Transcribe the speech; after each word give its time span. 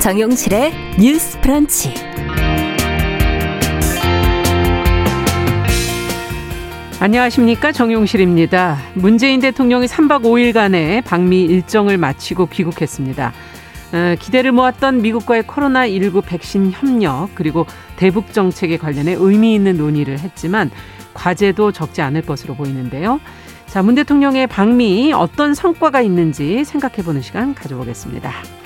정용실의 0.00 0.72
뉴스 0.98 1.38
프런치. 1.42 1.92
안녕하십니까 6.98 7.70
정용실입니다. 7.70 8.78
문재인 8.94 9.40
대통령이 9.40 9.86
3박 9.86 10.22
5일간의 10.22 11.04
방미 11.04 11.42
일정을 11.42 11.98
마치고 11.98 12.46
귀국했습니다. 12.46 13.32
어, 13.92 14.14
기대를 14.18 14.52
모았던 14.52 15.02
미국과의 15.02 15.42
코로나19 15.42 16.24
백신 16.24 16.72
협력 16.72 17.28
그리고 17.34 17.66
대북 17.96 18.32
정책에 18.32 18.78
관련해 18.78 19.16
의미 19.18 19.54
있는 19.54 19.76
논의를 19.76 20.18
했지만 20.18 20.70
과제도 21.12 21.72
적지 21.72 22.00
않을 22.00 22.22
것으로 22.22 22.54
보이는데요. 22.54 23.20
자, 23.66 23.82
문 23.82 23.96
대통령의 23.96 24.46
방미 24.46 25.12
어떤 25.12 25.54
성과가 25.54 26.00
있는지 26.00 26.64
생각해 26.64 27.02
보는 27.04 27.20
시간 27.20 27.54
가져보겠습니다. 27.54 28.59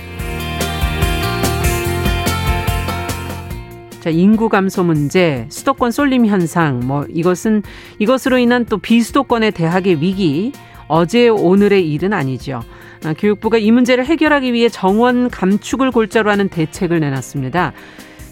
자, 4.04 4.10
인구 4.10 4.50
감소 4.50 4.84
문제, 4.84 5.46
수도권 5.48 5.90
쏠림 5.90 6.26
현상, 6.26 6.80
뭐 6.80 7.06
이것은 7.08 7.62
이것으로 7.98 8.36
인한 8.36 8.66
또 8.66 8.76
비수도권의 8.76 9.52
대학의 9.52 10.02
위기, 10.02 10.52
어제 10.88 11.30
오늘의 11.30 11.90
일은 11.90 12.12
아니죠. 12.12 12.60
아, 13.02 13.14
교육부가 13.14 13.56
이 13.56 13.70
문제를 13.70 14.04
해결하기 14.04 14.52
위해 14.52 14.68
정원 14.68 15.30
감축을 15.30 15.90
골자로 15.90 16.30
하는 16.30 16.50
대책을 16.50 17.00
내놨습니다. 17.00 17.72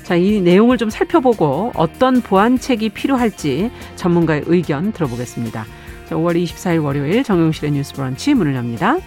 자, 0.03 0.15
이 0.15 0.43
내용을 0.43 0.77
좀 0.77 0.91
살펴보고 0.91 1.73
어떤 1.75 2.21
보완책이 2.21 2.91
필요할지 2.91 3.71
전문가의 3.97 4.43
의견 4.49 4.93
들어보겠습니다. 4.93 5.65
자, 6.07 6.15
5월 6.15 6.37
24일 6.37 6.85
월요일 6.85 7.25
정용실의 7.25 7.71
뉴스 7.71 7.95
브런치 7.95 8.35
문을 8.35 8.55
엽니다. 8.57 8.99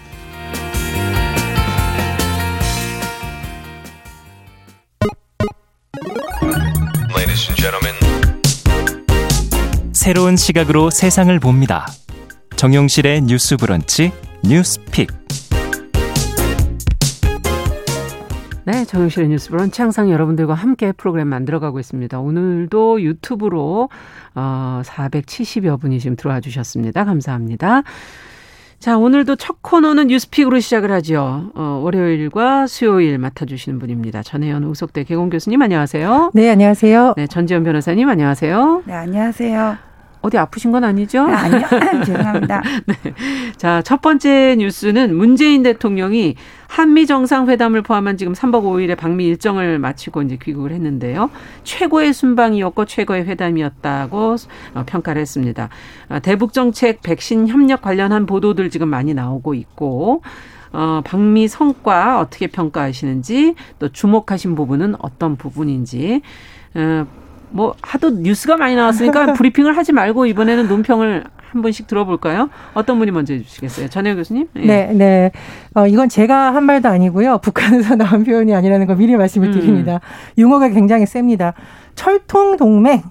새로운 9.92 10.36
시각으로 10.36 10.88
세상을 10.88 11.38
봅니다. 11.38 11.86
정용실의 12.56 13.22
뉴스 13.22 13.58
브런치 13.58 14.10
뉴스픽. 14.42 15.10
네, 18.64 18.84
정용실의 18.86 19.28
뉴스 19.28 19.50
브런치 19.50 19.82
항상 19.82 20.10
여러분들과 20.10 20.54
함께 20.54 20.92
프로그램 20.92 21.28
만들어가고 21.28 21.78
있습니다. 21.78 22.18
오늘도 22.18 23.02
유튜브로 23.02 23.90
어, 24.34 24.82
470여 24.84 25.78
분이 25.78 26.00
지금 26.00 26.16
들어와 26.16 26.40
주셨습니다. 26.40 27.04
감사합니다. 27.04 27.82
자, 28.78 28.98
오늘도 28.98 29.36
첫 29.36 29.62
코너는 29.62 30.08
뉴스픽으로 30.08 30.60
시작을 30.60 30.92
하죠. 30.92 31.50
어, 31.54 31.80
월요일과 31.82 32.66
수요일 32.66 33.18
맡아주시는 33.18 33.78
분입니다. 33.78 34.22
전혜연 34.22 34.64
우석대 34.64 35.04
개공 35.04 35.30
교수님 35.30 35.60
안녕하세요. 35.62 36.30
네, 36.34 36.50
안녕하세요. 36.50 37.14
네, 37.16 37.26
전지현 37.26 37.64
변호사님 37.64 38.08
안녕하세요. 38.08 38.82
네, 38.86 38.92
안녕하세요. 38.94 39.78
어디 40.26 40.38
아프신 40.38 40.72
건 40.72 40.82
아니죠? 40.82 41.20
아, 41.20 41.36
아니요. 41.42 41.66
죄송합니다. 42.04 42.62
네. 42.86 42.94
자, 43.56 43.80
첫 43.82 44.00
번째 44.00 44.56
뉴스는 44.58 45.14
문재인 45.14 45.62
대통령이 45.62 46.34
한미 46.66 47.06
정상회담을 47.06 47.82
포함한 47.82 48.16
지금 48.16 48.32
3박 48.32 48.64
5일의 48.64 48.96
방미 48.96 49.24
일정을 49.24 49.78
마치고 49.78 50.22
이제 50.22 50.36
귀국을 50.42 50.72
했는데요. 50.72 51.30
최고의 51.62 52.12
순방이었고 52.12 52.86
최고의 52.86 53.26
회담이었다고 53.26 54.36
어, 54.74 54.82
평가를 54.84 55.22
했습니다. 55.22 55.68
아, 56.08 56.18
대북 56.18 56.52
정책 56.52 57.02
백신 57.02 57.46
협력 57.46 57.82
관련한 57.82 58.26
보도들 58.26 58.68
지금 58.70 58.88
많이 58.88 59.14
나오고 59.14 59.54
있고 59.54 60.22
어, 60.72 61.02
방미 61.04 61.46
성과 61.46 62.18
어떻게 62.18 62.48
평가하시는지 62.48 63.54
또 63.78 63.88
주목하신 63.88 64.56
부분은 64.56 64.96
어떤 64.98 65.36
부분인지 65.36 66.20
어, 66.74 67.06
뭐 67.56 67.74
하도 67.80 68.10
뉴스가 68.10 68.56
많이 68.56 68.76
나왔으니까 68.76 69.32
브리핑을 69.34 69.76
하지 69.76 69.92
말고 69.92 70.26
이번에는 70.26 70.68
논평을 70.68 71.24
한 71.50 71.62
분씩 71.62 71.86
들어볼까요? 71.86 72.50
어떤 72.74 72.98
분이 72.98 73.10
먼저 73.10 73.32
해주시겠어요? 73.32 73.88
전혜 73.88 74.14
교수님? 74.14 74.46
예. 74.56 74.66
네, 74.66 74.92
네. 74.92 75.30
어, 75.74 75.86
이건 75.86 76.10
제가 76.10 76.54
한 76.54 76.64
말도 76.64 76.88
아니고요. 76.88 77.38
북한에서 77.38 77.96
나온 77.96 78.24
표현이 78.24 78.54
아니라는 78.54 78.86
거 78.86 78.94
미리 78.94 79.16
말씀을 79.16 79.52
드립니다. 79.52 79.94
음. 79.94 80.40
용어가 80.40 80.68
굉장히 80.68 81.06
셉니다. 81.06 81.54
철통 81.94 82.58
동맹. 82.58 83.02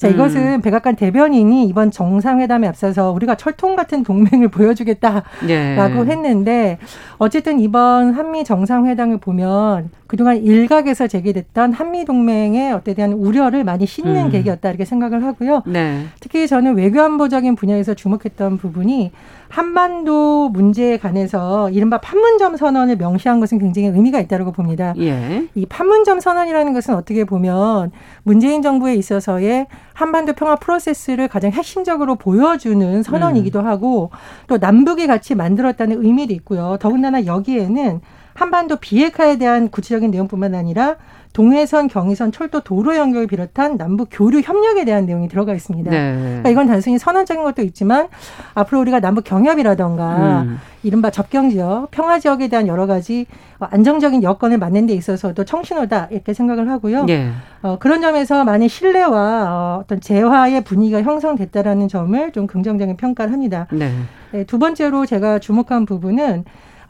자, 0.00 0.08
음. 0.08 0.14
이것은 0.14 0.40
음. 0.40 0.60
백악관 0.62 0.96
대변인이 0.96 1.66
이번 1.66 1.90
정상회담에 1.90 2.66
앞서서 2.66 3.12
우리가 3.12 3.34
철통 3.34 3.76
같은 3.76 4.02
동맹을 4.02 4.48
보여주겠다라고 4.48 5.26
예. 5.50 5.76
했는데 6.06 6.78
어쨌든 7.18 7.60
이번 7.60 8.14
한미 8.14 8.44
정상회담을 8.44 9.18
보면 9.18 9.90
그동안 10.06 10.38
일각에서 10.38 11.06
제기됐던 11.06 11.74
한미 11.74 12.06
동맹의 12.06 12.72
어때 12.72 12.94
대한 12.94 13.12
우려를 13.12 13.62
많이 13.62 13.84
씻는 13.84 14.16
음. 14.16 14.30
계기였다 14.30 14.70
이렇게 14.70 14.86
생각을 14.86 15.22
하고요. 15.22 15.64
네. 15.66 16.06
특히 16.18 16.48
저는 16.48 16.76
외교안보적인 16.76 17.56
분야에서 17.56 17.92
주목했던 17.92 18.56
부분이 18.56 19.12
한반도 19.50 20.48
문제에 20.48 20.96
관해서 20.96 21.70
이른바 21.70 21.98
판문점 21.98 22.56
선언을 22.56 22.96
명시한 22.96 23.40
것은 23.40 23.58
굉장히 23.58 23.88
의미가 23.88 24.20
있다고 24.20 24.52
봅니다. 24.52 24.94
예. 24.98 25.48
이 25.56 25.66
판문점 25.66 26.20
선언이라는 26.20 26.72
것은 26.72 26.94
어떻게 26.94 27.24
보면 27.24 27.90
문재인 28.22 28.62
정부에 28.62 28.94
있어서의 28.94 29.66
한반도 29.92 30.34
평화 30.34 30.54
프로세스를 30.54 31.26
가장 31.26 31.50
핵심적으로 31.50 32.14
보여주는 32.14 33.02
선언이기도 33.02 33.60
음. 33.60 33.66
하고 33.66 34.10
또 34.46 34.56
남북이 34.56 35.08
같이 35.08 35.34
만들었다는 35.34 36.02
의미도 36.02 36.32
있고요. 36.34 36.78
더군다나 36.80 37.26
여기에는 37.26 38.00
한반도 38.40 38.76
비핵화에 38.76 39.36
대한 39.36 39.68
구체적인 39.68 40.10
내용뿐만 40.10 40.54
아니라 40.54 40.96
동해선, 41.34 41.88
경의선, 41.88 42.32
철도, 42.32 42.60
도로 42.60 42.96
연결을 42.96 43.26
비롯한 43.26 43.76
남북 43.76 44.08
교류 44.10 44.40
협력에 44.40 44.86
대한 44.86 45.04
내용이 45.04 45.28
들어가 45.28 45.52
있습니다. 45.52 45.90
네. 45.90 46.14
그러니까 46.18 46.48
이건 46.48 46.66
단순히 46.66 46.98
선언적인 46.98 47.44
것도 47.44 47.60
있지만 47.62 48.08
앞으로 48.54 48.80
우리가 48.80 49.00
남북 49.00 49.24
경협이라던가 49.24 50.42
음. 50.42 50.58
이른바 50.82 51.10
접경 51.10 51.50
지역, 51.50 51.88
평화 51.90 52.18
지역에 52.18 52.48
대한 52.48 52.66
여러 52.66 52.86
가지 52.86 53.26
안정적인 53.58 54.22
여건을 54.22 54.56
맞는 54.56 54.86
데 54.86 54.94
있어서도 54.94 55.44
청신호다 55.44 56.08
이렇게 56.10 56.32
생각을 56.32 56.70
하고요. 56.70 57.04
네. 57.04 57.30
어, 57.60 57.76
그런 57.78 58.00
점에서 58.00 58.44
많은 58.44 58.68
신뢰와 58.68 59.48
어, 59.50 59.80
어떤 59.84 60.00
재화의 60.00 60.64
분위기가 60.64 61.02
형성됐다라는 61.02 61.88
점을 61.88 62.32
좀 62.32 62.46
긍정적인 62.46 62.96
평가를 62.96 63.34
합니다. 63.34 63.66
네. 63.70 63.92
네, 64.32 64.44
두 64.44 64.58
번째로 64.58 65.04
제가 65.04 65.40
주목한 65.40 65.84
부분은 65.84 66.44
어, 66.44 66.44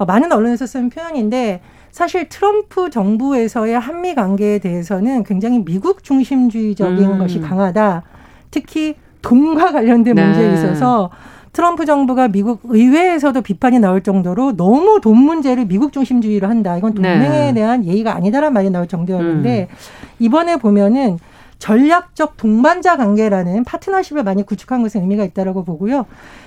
많은 0.05 0.33
언론에서 0.33 0.66
쓴 0.66 0.91
표현인데 0.91 1.61
사실 1.91 2.28
트럼프 2.28 2.91
정부에서의 2.91 3.78
한미 3.78 4.15
관계에 4.15 4.59
대해서는 4.59 5.25
굉장히 5.25 5.65
미국 5.65 6.05
중심주의적인 6.05 7.12
음. 7.12 7.19
것이 7.19 7.41
강하다. 7.41 8.03
특히 8.50 8.94
돈과 9.22 9.72
관련된 9.72 10.15
네. 10.15 10.25
문제에 10.25 10.55
있어서 10.55 11.11
트럼프 11.53 11.84
정부가 11.84 12.28
미국 12.28 12.61
의회에서도 12.65 13.41
비판이 13.43 13.81
나올 13.81 14.03
정도로 14.03 14.56
너무 14.56 15.00
돈 15.03 15.19
문제를 15.19 15.66
미국 15.66 15.93
중심주의로 15.93 16.47
한다. 16.49 16.77
이건 16.77 16.94
동맹에 16.94 17.47
네. 17.47 17.55
대한 17.55 17.84
예의가 17.84 18.15
아니다라는 18.15 18.53
말이 18.53 18.71
나올 18.71 18.87
정도였는데 18.87 19.69
음. 19.69 19.77
이번에 20.21 20.56
보면은 20.56 21.19
전략적 21.60 22.37
동반자 22.37 22.97
관계라는 22.97 23.62
파트너십을 23.65 24.25
많이 24.25 24.43
구축한 24.44 24.82
것은 24.82 25.03
의미가 25.03 25.25
있다라고 25.25 25.62
보고요. 25.65 26.06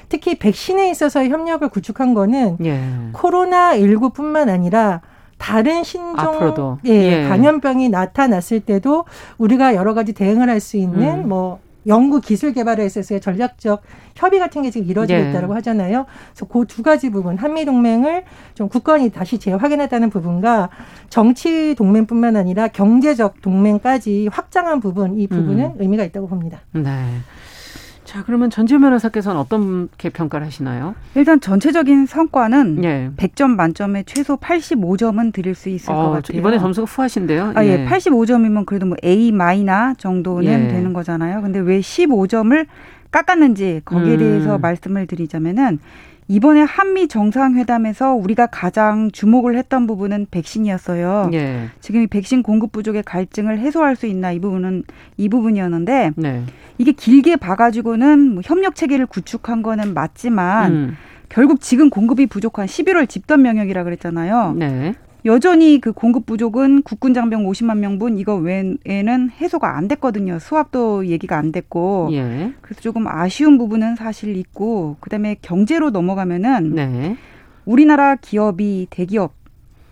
특히 0.09 0.38
백신에 0.38 0.90
있어서의 0.90 1.29
협력을 1.29 1.68
구축한 1.69 2.13
거는 2.13 2.57
예. 2.66 2.81
코로나 3.13 3.78
19뿐만 3.78 4.50
아니라 4.50 5.02
다른 5.38 5.84
신종 5.84 6.19
앞으로도. 6.19 6.79
예, 6.85 6.91
예. 6.91 7.28
감염병이 7.29 7.90
나타났을 7.90 8.59
때도 8.62 9.05
우리가 9.37 9.76
여러 9.76 9.93
가지 9.93 10.14
대응을 10.14 10.49
할 10.49 10.59
수 10.59 10.78
있는 10.78 11.23
음. 11.23 11.29
뭐 11.29 11.59
연구 11.88 12.20
기술 12.20 12.53
개발에 12.53 12.85
있어서의 12.85 13.22
전략적 13.22 13.82
협의 14.16 14.40
같은 14.40 14.62
게 14.64 14.70
지금 14.70 14.88
이루어지고 14.88 15.20
네. 15.22 15.30
있다고 15.30 15.53
하잖아요. 15.56 16.06
그래서 16.34 16.46
그 16.46 16.66
두 16.74 16.82
가지 16.82 17.09
부분 17.12 17.38
한미 17.38 17.66
동맹을 17.66 18.24
좀 18.56 18.68
국권이 18.68 19.09
다시 19.12 19.38
재확인했다는 19.38 20.09
부분과 20.09 20.70
정치 21.09 21.76
동맹뿐만 21.76 22.35
아니라 22.35 22.68
경제적 22.68 23.41
동맹까지 23.41 24.30
확장한 24.32 24.80
부분 24.80 25.20
이 25.20 25.28
부분은 25.28 25.66
음. 25.66 25.76
의미가 25.78 26.03
있다고 26.06 26.28
봅니다. 26.28 26.62
네. 26.72 26.91
자, 28.13 28.21
그러면 28.23 28.51
전지현 28.51 28.79
변호사께서는 28.81 29.41
어떻게 29.41 30.09
평가를 30.09 30.45
하시나요? 30.45 30.93
일단 31.15 31.39
전체적인 31.39 32.05
성과는 32.05 32.83
예. 32.83 33.09
100점 33.17 33.55
만점에 33.55 34.03
최소 34.03 34.37
85점은 34.37 35.33
드릴 35.33 35.55
수 35.55 35.69
있을 35.69 35.91
어, 35.91 35.95
것 35.95 36.11
같아요. 36.11 36.37
이번에 36.37 36.59
점수가 36.59 36.85
후하신데요. 36.85 37.53
아, 37.55 37.65
예. 37.65 37.69
예. 37.69 37.85
85점이면 37.87 38.67
그래도 38.67 38.85
뭐 38.85 38.95
A 39.03 39.31
마이나 39.31 39.95
정도는 39.97 40.45
예. 40.45 40.67
되는 40.67 40.93
거잖아요. 40.93 41.41
근데 41.41 41.57
왜 41.57 41.79
15점을 41.79 42.67
깎았는지 43.09 43.81
거기에 43.83 44.13
음. 44.13 44.19
대해서 44.19 44.59
말씀을 44.59 45.07
드리자면은 45.07 45.79
이번에 46.28 46.61
한미 46.61 47.08
정상회담에서 47.08 48.14
우리가 48.14 48.47
가장 48.47 49.11
주목을 49.11 49.58
했던 49.58 49.87
부분은 49.87 50.28
백신이었어요. 50.31 51.29
예. 51.34 51.70
지금 51.81 52.02
이 52.02 52.08
백신 52.08 52.43
공급 52.43 52.72
부족의 52.72 53.03
갈증을 53.03 53.59
해소할 53.59 53.96
수 53.96 54.05
있나 54.08 54.31
이 54.31 54.40
부분은 54.40 54.84
이 55.17 55.29
부분이었는데 55.29 56.11
네. 56.16 56.43
이게 56.78 56.91
길게 56.91 57.35
봐가지고는 57.35 58.34
뭐 58.34 58.41
협력 58.43 58.75
체계를 58.75 59.05
구축한 59.05 59.61
거는 59.61 59.93
맞지만 59.93 60.72
음. 60.72 60.97
결국 61.29 61.61
지금 61.61 61.90
공급이 61.90 62.28
부족한 62.28 62.67
11월 62.67 63.09
집단 63.09 63.41
명령이라 63.41 63.84
그랬잖아요. 63.84 64.53
네. 64.58 64.93
여전히 65.25 65.79
그 65.79 65.93
공급 65.93 66.25
부족은 66.25 66.81
국군 66.84 67.14
장병 67.14 67.46
50만 67.46 67.78
명분 67.78 68.17
이거 68.17 68.35
외에는 68.35 69.29
해소가 69.40 69.78
안 69.78 69.87
됐거든요. 69.87 70.40
수합도 70.40 71.08
얘기가 71.08 71.37
안 71.37 71.52
됐고. 71.52 72.09
예. 72.11 72.53
그래서 72.61 72.81
조금 72.81 73.08
아쉬운 73.08 73.58
부분은 73.58 73.96
사실 73.96 74.35
있고 74.35 74.97
그다음에 74.99 75.37
경제로 75.41 75.90
넘어가면은 75.91 76.75
네. 76.75 77.17
우리나라 77.66 78.16
기업이 78.16 78.87
대기업 78.90 79.34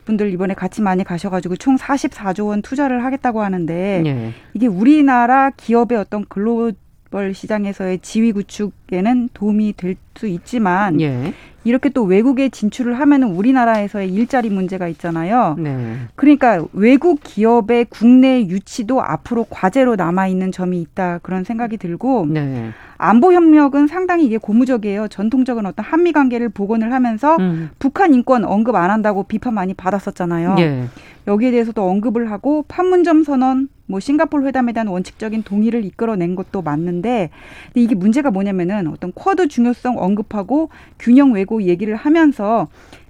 분들 0.03 0.31
이번에 0.33 0.53
같이 0.53 0.81
많이 0.81 1.03
가셔가지고 1.03 1.55
총 1.57 1.77
44조 1.77 2.47
원 2.47 2.61
투자를 2.61 3.05
하겠다고 3.05 3.41
하는데 3.41 4.03
예. 4.05 4.33
이게 4.53 4.67
우리나라 4.67 5.51
기업의 5.51 5.97
어떤 5.97 6.25
글로벌 6.27 7.33
시장에서의 7.33 7.99
지위 7.99 8.31
구축에는 8.33 9.29
도움이 9.33 9.73
될 9.77 9.95
수 10.15 10.27
있지만 10.27 10.99
예. 11.01 11.33
이렇게 11.63 11.89
또 11.89 12.03
외국에 12.03 12.49
진출을 12.49 12.99
하면은 12.99 13.29
우리나라에서의 13.29 14.11
일자리 14.13 14.49
문제가 14.49 14.87
있잖아요. 14.87 15.55
네. 15.59 15.97
그러니까 16.15 16.63
외국 16.73 17.21
기업의 17.23 17.85
국내 17.89 18.41
유치도 18.41 19.01
앞으로 19.01 19.45
과제로 19.49 19.95
남아 19.95 20.27
있는 20.27 20.51
점이 20.51 20.81
있다 20.81 21.19
그런 21.19 21.43
생각이 21.43 21.77
들고 21.77 22.27
네. 22.29 22.71
안보 23.01 23.33
협력은 23.33 23.87
상당히 23.87 24.25
이게 24.25 24.37
고무적이에요. 24.37 25.07
전통적인 25.07 25.65
어떤 25.65 25.83
한미 25.83 26.11
관계를 26.11 26.49
복원을 26.49 26.93
하면서 26.93 27.35
음. 27.39 27.71
북한 27.79 28.13
인권 28.13 28.45
언급 28.45 28.75
안 28.75 28.91
한다고 28.91 29.23
비판 29.23 29.55
많이 29.55 29.73
받았었잖아요. 29.73 30.53
네. 30.55 30.85
여기에 31.27 31.51
대해서도 31.51 31.83
언급을 31.83 32.29
하고 32.31 32.63
판문점 32.67 33.23
선언 33.23 33.69
뭐 33.87 33.99
싱가폴 33.99 34.45
회담에 34.45 34.71
대한 34.73 34.87
원칙적인 34.87 35.43
동의를 35.43 35.83
이끌어낸 35.83 36.35
것도 36.35 36.61
맞는데 36.61 37.29
근데 37.73 37.81
이게 37.81 37.95
문제가 37.95 38.29
뭐냐면은 38.31 38.87
어떤 38.87 39.11
쿼드 39.13 39.47
중요성 39.47 39.97
언급하고 39.97 40.69
균형 40.99 41.33
왜고 41.33 41.63
얘기를 41.63 41.95
하면서 41.95 42.67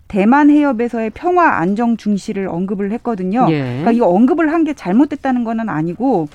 대만 0.08 0.50
해협에서의 0.50 1.12
평화 1.12 1.58
안정 1.58 1.96
중시를 1.96 2.48
언급을 2.48 2.92
했거든요. 2.94 3.48
예. 3.50 3.60
그러니까 3.62 3.92
이 3.92 4.00
언급을 4.02 4.52
한 4.52 4.64
게 4.64 4.74
잘못됐다는 4.74 5.44
거는 5.44 5.70
아니고 5.70 6.28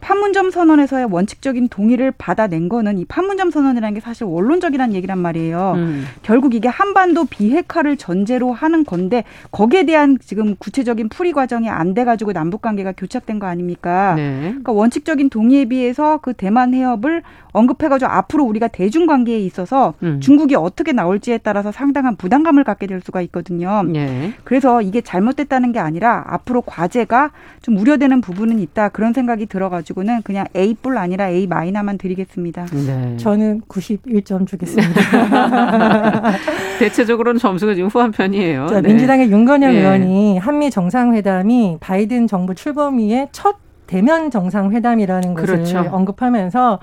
판문점 0.00 0.50
선언에서의 0.50 1.06
원칙적인 1.10 1.68
동의를 1.68 2.12
받아낸 2.16 2.68
거는 2.68 2.98
이 2.98 3.04
판문점 3.04 3.50
선언이라는 3.50 3.94
게 3.94 4.00
사실 4.00 4.24
원론적이라는 4.24 4.94
얘기란 4.94 5.18
말이에요. 5.18 5.74
음. 5.76 6.04
결국 6.22 6.54
이게 6.54 6.68
한반도 6.68 7.26
비핵화를 7.26 7.96
전제로 7.96 8.52
하는 8.52 8.84
건데 8.84 9.24
거기에 9.50 9.84
대한 9.84 10.18
지금 10.20 10.56
구체적인 10.56 11.08
풀이 11.10 11.32
과정이 11.32 11.68
안 11.68 11.94
돼가지고 11.94 12.32
남북 12.32 12.62
관계가 12.62 12.92
교착된 12.96 13.38
거 13.38 13.46
아닙니까? 13.46 14.14
네. 14.16 14.40
그러니까 14.40 14.72
원칙적인 14.72 15.28
동의에 15.30 15.66
비해서 15.66 16.18
그 16.18 16.32
대만 16.32 16.74
해협을 16.74 17.22
언급해가지고 17.52 18.10
앞으로 18.10 18.44
우리가 18.44 18.68
대중 18.68 19.06
관계에 19.06 19.38
있어서 19.40 19.94
음. 20.02 20.20
중국이 20.20 20.54
어떻게 20.54 20.92
나올지에 20.92 21.38
따라서 21.38 21.72
상당한 21.72 22.16
부담감을 22.16 22.64
갖게 22.64 22.86
될 22.86 23.00
수가 23.00 23.20
있거든요. 23.22 23.82
네. 23.82 24.32
그래서 24.44 24.82
이게 24.82 25.00
잘못됐다는 25.00 25.72
게 25.72 25.78
아니라 25.78 26.24
앞으로 26.28 26.62
과제가 26.62 27.32
좀 27.62 27.76
우려되는 27.76 28.20
부분은 28.20 28.58
있다 28.60 28.90
그런 28.90 29.12
생각이 29.12 29.46
들어가지고. 29.46 29.89
가지고는 29.90 30.22
그냥 30.22 30.46
A뿔 30.56 30.96
아니라 30.98 31.28
A 31.28 31.46
마이너만 31.46 31.98
드리겠습니다. 31.98 32.66
네. 32.66 33.16
저는 33.18 33.62
91점 33.68 34.46
주겠습니다. 34.46 35.00
대체적으로는 36.78 37.38
점수가 37.38 37.74
지금 37.74 37.88
후한 37.88 38.12
편이에요. 38.12 38.66
자, 38.68 38.80
네. 38.80 38.88
민주당의 38.88 39.30
윤건영 39.30 39.74
예. 39.74 39.78
의원이 39.80 40.38
한미 40.38 40.70
정상회담이 40.70 41.78
바이든 41.80 42.26
정부 42.26 42.54
출범 42.54 43.00
이후에 43.00 43.28
첫 43.32 43.56
대면 43.86 44.30
정상회담이라는 44.30 45.34
것을 45.34 45.54
그렇죠. 45.56 45.84
언급하면서 45.90 46.78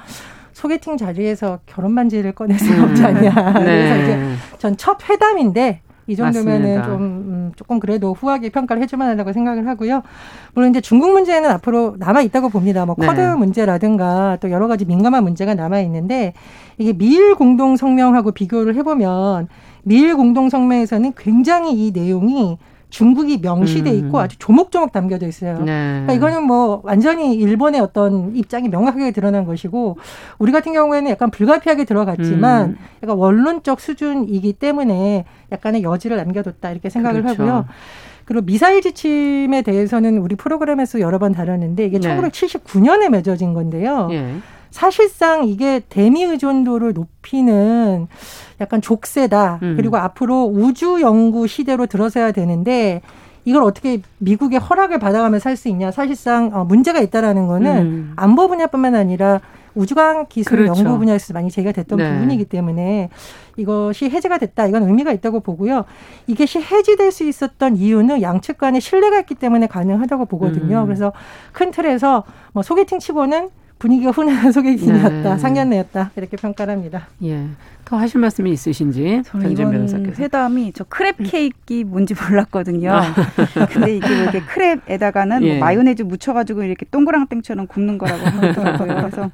소개팅 0.54 0.98
자리에서 0.98 1.60
결혼 1.66 1.96
반지를 1.96 2.34
꺼낼 2.34 2.60
수 2.60 2.72
없지 2.84 3.04
않냐. 3.04 3.30
음. 3.30 3.54
네. 3.54 3.64
그래서 3.64 4.04
이제 4.04 4.36
전 4.58 4.76
첫 4.78 4.98
회담인데 5.10 5.82
이 6.08 6.16
정도면은 6.16 6.84
좀 6.84 6.94
음, 6.94 7.52
조금 7.56 7.80
그래도 7.80 8.14
후하게 8.14 8.50
평가를 8.50 8.82
해주만 8.84 9.10
하다고 9.12 9.34
생각을 9.34 9.68
하고요. 9.68 10.02
물론 10.54 10.70
이제 10.70 10.80
중국 10.80 11.12
문제는 11.12 11.50
앞으로 11.52 11.96
남아 12.00 12.22
있다고 12.22 12.50
봅니다. 12.50 12.86
뭐 12.86 12.96
네. 12.98 13.06
커드 13.06 13.22
문제라든가 13.22 14.38
또 14.40 14.50
여러 14.50 14.68
가지 14.68 14.86
민감한 14.86 15.24
문제가 15.24 15.54
남아 15.54 15.82
있는데 15.82 16.34
이게 16.78 16.94
미일 16.94 17.36
공동 17.36 17.76
성명하고 17.76 18.32
비교를 18.32 18.76
해보면 18.76 19.50
미일 19.84 20.16
공동 20.16 20.50
성명에서는 20.50 21.14
굉장히 21.18 21.74
이 21.74 21.92
내용이 21.92 22.58
중국이 22.90 23.40
명시돼 23.40 23.92
음. 23.92 23.98
있고 23.98 24.20
아주 24.20 24.38
조목조목 24.40 24.92
담겨져 24.92 25.28
있어요. 25.28 25.60
네. 25.60 26.04
그러니까 26.06 26.14
이거는 26.14 26.44
뭐 26.44 26.82
완전히 26.84 27.36
일본의 27.36 27.82
어떤 27.82 28.36
입장이 28.36 28.70
명확하게 28.70 29.12
드러난 29.12 29.46
것이고 29.46 29.98
우리 30.40 30.52
같은 30.52 30.74
경우에는 30.74 31.12
약간 31.12 31.30
불가피하게 31.30 31.84
들어갔지만 31.84 32.70
음. 32.70 32.78
약간 33.04 33.18
원론적 33.18 33.82
수준이기 33.82 34.54
때문에 34.54 35.26
약간의 35.52 35.84
여지를 35.84 36.18
남겨뒀다 36.18 36.72
이렇게 36.72 36.90
생각을 36.90 37.24
그렇죠. 37.24 37.44
하고요. 37.44 37.66
그리고 38.26 38.46
미사일 38.46 38.82
지침에 38.82 39.62
대해서는 39.62 40.18
우리 40.18 40.36
프로그램에서 40.36 41.00
여러 41.00 41.18
번 41.18 41.34
다뤘는데 41.34 41.86
이게 41.86 42.00
네. 42.00 42.18
1979년에 42.18 43.10
맺어진 43.10 43.54
건데요. 43.54 44.08
네. 44.08 44.36
사실상 44.72 45.46
이게 45.48 45.82
대미 45.90 46.24
의존도를 46.24 46.94
높이는 46.94 48.08
약간 48.60 48.82
족쇄다. 48.82 49.60
음. 49.62 49.76
그리고 49.78 49.98
앞으로 49.98 50.46
우주 50.46 51.02
연구 51.02 51.48
시대로 51.48 51.86
들어서야 51.86 52.32
되는데 52.32 53.02
이걸 53.46 53.64
어떻게 53.64 54.02
미국의 54.18 54.60
허락을 54.60 55.00
받아가며 55.00 55.40
살수 55.40 55.70
있냐. 55.70 55.92
사실상 55.92 56.52
어, 56.54 56.66
문제가 56.66 57.00
있다라는 57.00 57.48
거는 57.48 57.78
음. 57.78 58.14
안보 58.16 58.48
분야뿐만 58.48 58.94
아니라 58.96 59.40
우주관 59.74 60.26
기술 60.26 60.58
그렇죠. 60.58 60.84
연구 60.84 60.98
분야에서 60.98 61.34
많이 61.34 61.52
제기가 61.52 61.72
됐던 61.72 62.00
네. 62.00 62.12
부분이기 62.14 62.46
때문에 62.46 63.10
이것이 63.58 64.10
해제가 64.10 64.40
됐다. 64.40 64.66
이건 64.66 64.84
의미가 64.84 65.12
있다고 65.14 65.40
보고요. 65.42 65.86
이것이 66.26 66.60
해지될 66.60 67.12
수 67.12 67.24
있었던 67.24 67.78
이유는 67.78 68.22
양측 68.22 68.58
간의 68.58 68.82
신뢰가 68.82 69.20
있기 69.20 69.36
때문에 69.36 69.68
가능하다고 69.68 70.26
보거든요. 70.26 70.82
음. 70.82 70.86
그래서 70.86 71.14
큰 71.54 71.72
틀에서 71.72 72.24
뭐 72.54 72.64
소개팅 72.64 73.00
치고는 73.00 73.50
분위기가 73.80 74.12
훈훈한 74.12 74.52
소개팅이었다, 74.52 75.34
네. 75.36 75.38
상견례였다 75.38 76.12
이렇게 76.16 76.36
평가를 76.38 76.74
합니다. 76.74 77.08
예. 77.24 77.46
더 77.86 77.96
하실 77.96 78.20
말씀이 78.20 78.52
있으신지 78.52 79.22
저는 79.26 79.52
이번 79.52 79.72
변호사께서. 79.72 80.22
회담이 80.22 80.74
저 80.74 80.84
크랩 80.84 81.16
케이크 81.24 81.84
뭔지 81.86 82.14
몰랐거든요. 82.14 82.92
아. 82.92 83.14
근데 83.72 83.96
이게 83.96 84.10
왜 84.10 84.22
이렇게 84.24 84.42
크랩에다가는 84.42 85.40
뭐 85.40 85.48
예. 85.48 85.52
뭐 85.52 85.60
마요네즈 85.60 86.04
묻혀가지고 86.04 86.64
이렇게 86.64 86.86
동그랑땡처럼 86.92 87.68
굽는 87.68 87.98
거라고 87.98 88.26
하더라고요. 88.26 88.96
그래서 88.96 89.32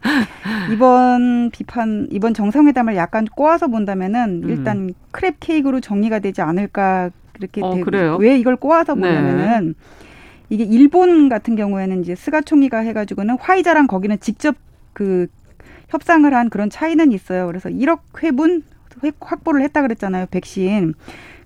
이번 0.72 1.50
비판 1.51 2.08
이번 2.12 2.34
정상회담을 2.34 2.96
약간 2.96 3.25
꼬아서 3.25 3.68
본다면은 3.70 4.44
음. 4.44 4.50
일단 4.50 4.77
음. 4.77 4.94
크랩 5.12 5.36
케이크로 5.39 5.79
정리가 5.79 6.20
되지 6.20 6.41
않을까 6.41 7.10
그렇게 7.32 7.62
어, 7.63 7.74
되고 7.74 8.18
왜 8.18 8.38
이걸 8.38 8.56
꼬아서 8.58 8.94
보냐면은. 8.94 9.68
네. 9.68 9.74
이게 10.50 10.64
일본 10.64 11.30
같은 11.30 11.56
경우에는 11.56 12.02
이제 12.02 12.16
스가 12.16 12.42
총리가 12.42 12.80
해가지고는 12.80 13.38
화이자랑 13.40 13.88
거기는 13.88 14.20
직접 14.20 14.56
그 14.94 15.28
협상을 15.90 16.32
한 16.34 16.50
그런 16.50 16.70
차이는 16.70 17.12
있어요. 17.12 17.48
그래서 17.48 17.70
1억 17.70 18.00
회분 18.24 18.64
확보를 19.20 19.62
했다 19.64 19.82
그랬잖아요. 19.82 20.28
백신. 20.32 20.94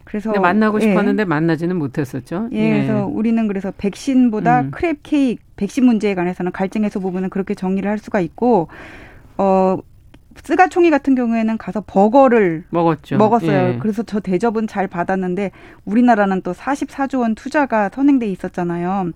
그래서 0.04 0.32
만나고 0.32 0.80
예. 0.82 0.88
싶었는데 0.88 1.26
만나지는 1.26 1.76
못했었죠. 1.76 2.48
예, 2.54 2.58
예. 2.58 2.72
그래서 2.72 3.06
우리는 3.06 3.46
그래서 3.48 3.74
백신보다 3.78 4.62
음. 4.62 4.72
crab 4.72 5.00
cake 5.04 5.44
백신 5.58 5.86
문제에 5.86 6.16
관해서는 6.16 6.54
갈증 6.54 6.86
해소 6.86 7.02
부분은 7.02 7.30
그렇게 7.30 7.56
정리를 7.56 7.90
할 7.90 7.98
수가 7.98 8.22
있고 8.22 8.70
어 9.38 9.78
스가 10.44 10.68
총리 10.68 10.90
같은 10.90 11.16
경우에는 11.16 11.58
가서 11.58 11.84
버거를 11.86 12.66
먹었죠. 12.70 13.18
먹었어요. 13.18 13.74
예. 13.74 13.78
그래서 13.80 14.04
저 14.04 14.20
대접은 14.20 14.68
잘 14.68 14.88
받았는데 14.88 15.52
우리나라는 15.86 16.42
또 16.42 16.54
44조 16.54 17.22
원 17.22 17.36
투자가 17.36 17.90
선행돼 17.94 18.28
있었잖아요. 18.28 19.12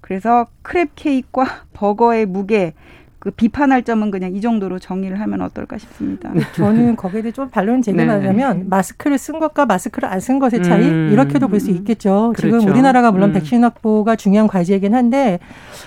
그래서 0.00 0.46
크랩 0.62 0.90
케이크와 0.94 1.46
버거의 1.72 2.26
무게 2.26 2.74
그 3.26 3.32
비판할 3.32 3.82
점은 3.82 4.12
그냥 4.12 4.36
이 4.36 4.40
정도로 4.40 4.78
정리를 4.78 5.18
하면 5.20 5.40
어떨까 5.40 5.78
싶습니다. 5.78 6.30
네, 6.32 6.42
저는 6.54 6.94
거기에 6.94 7.22
대해 7.22 7.32
좀 7.32 7.50
반론 7.50 7.82
제기하자면 7.82 8.58
네. 8.58 8.64
마스크를 8.68 9.18
쓴 9.18 9.40
것과 9.40 9.66
마스크를 9.66 10.08
안 10.08 10.20
쓴 10.20 10.38
것의 10.38 10.62
차이 10.62 10.84
음. 10.84 11.10
이렇게도 11.12 11.48
볼 11.48 11.58
수 11.58 11.72
있겠죠. 11.72 12.32
그렇죠. 12.36 12.60
지금 12.60 12.72
우리나라가 12.72 13.10
물론 13.10 13.30
음. 13.30 13.32
백신 13.32 13.64
확보가 13.64 14.14
중요한 14.14 14.46
과제이긴 14.46 14.94
한데 14.94 15.40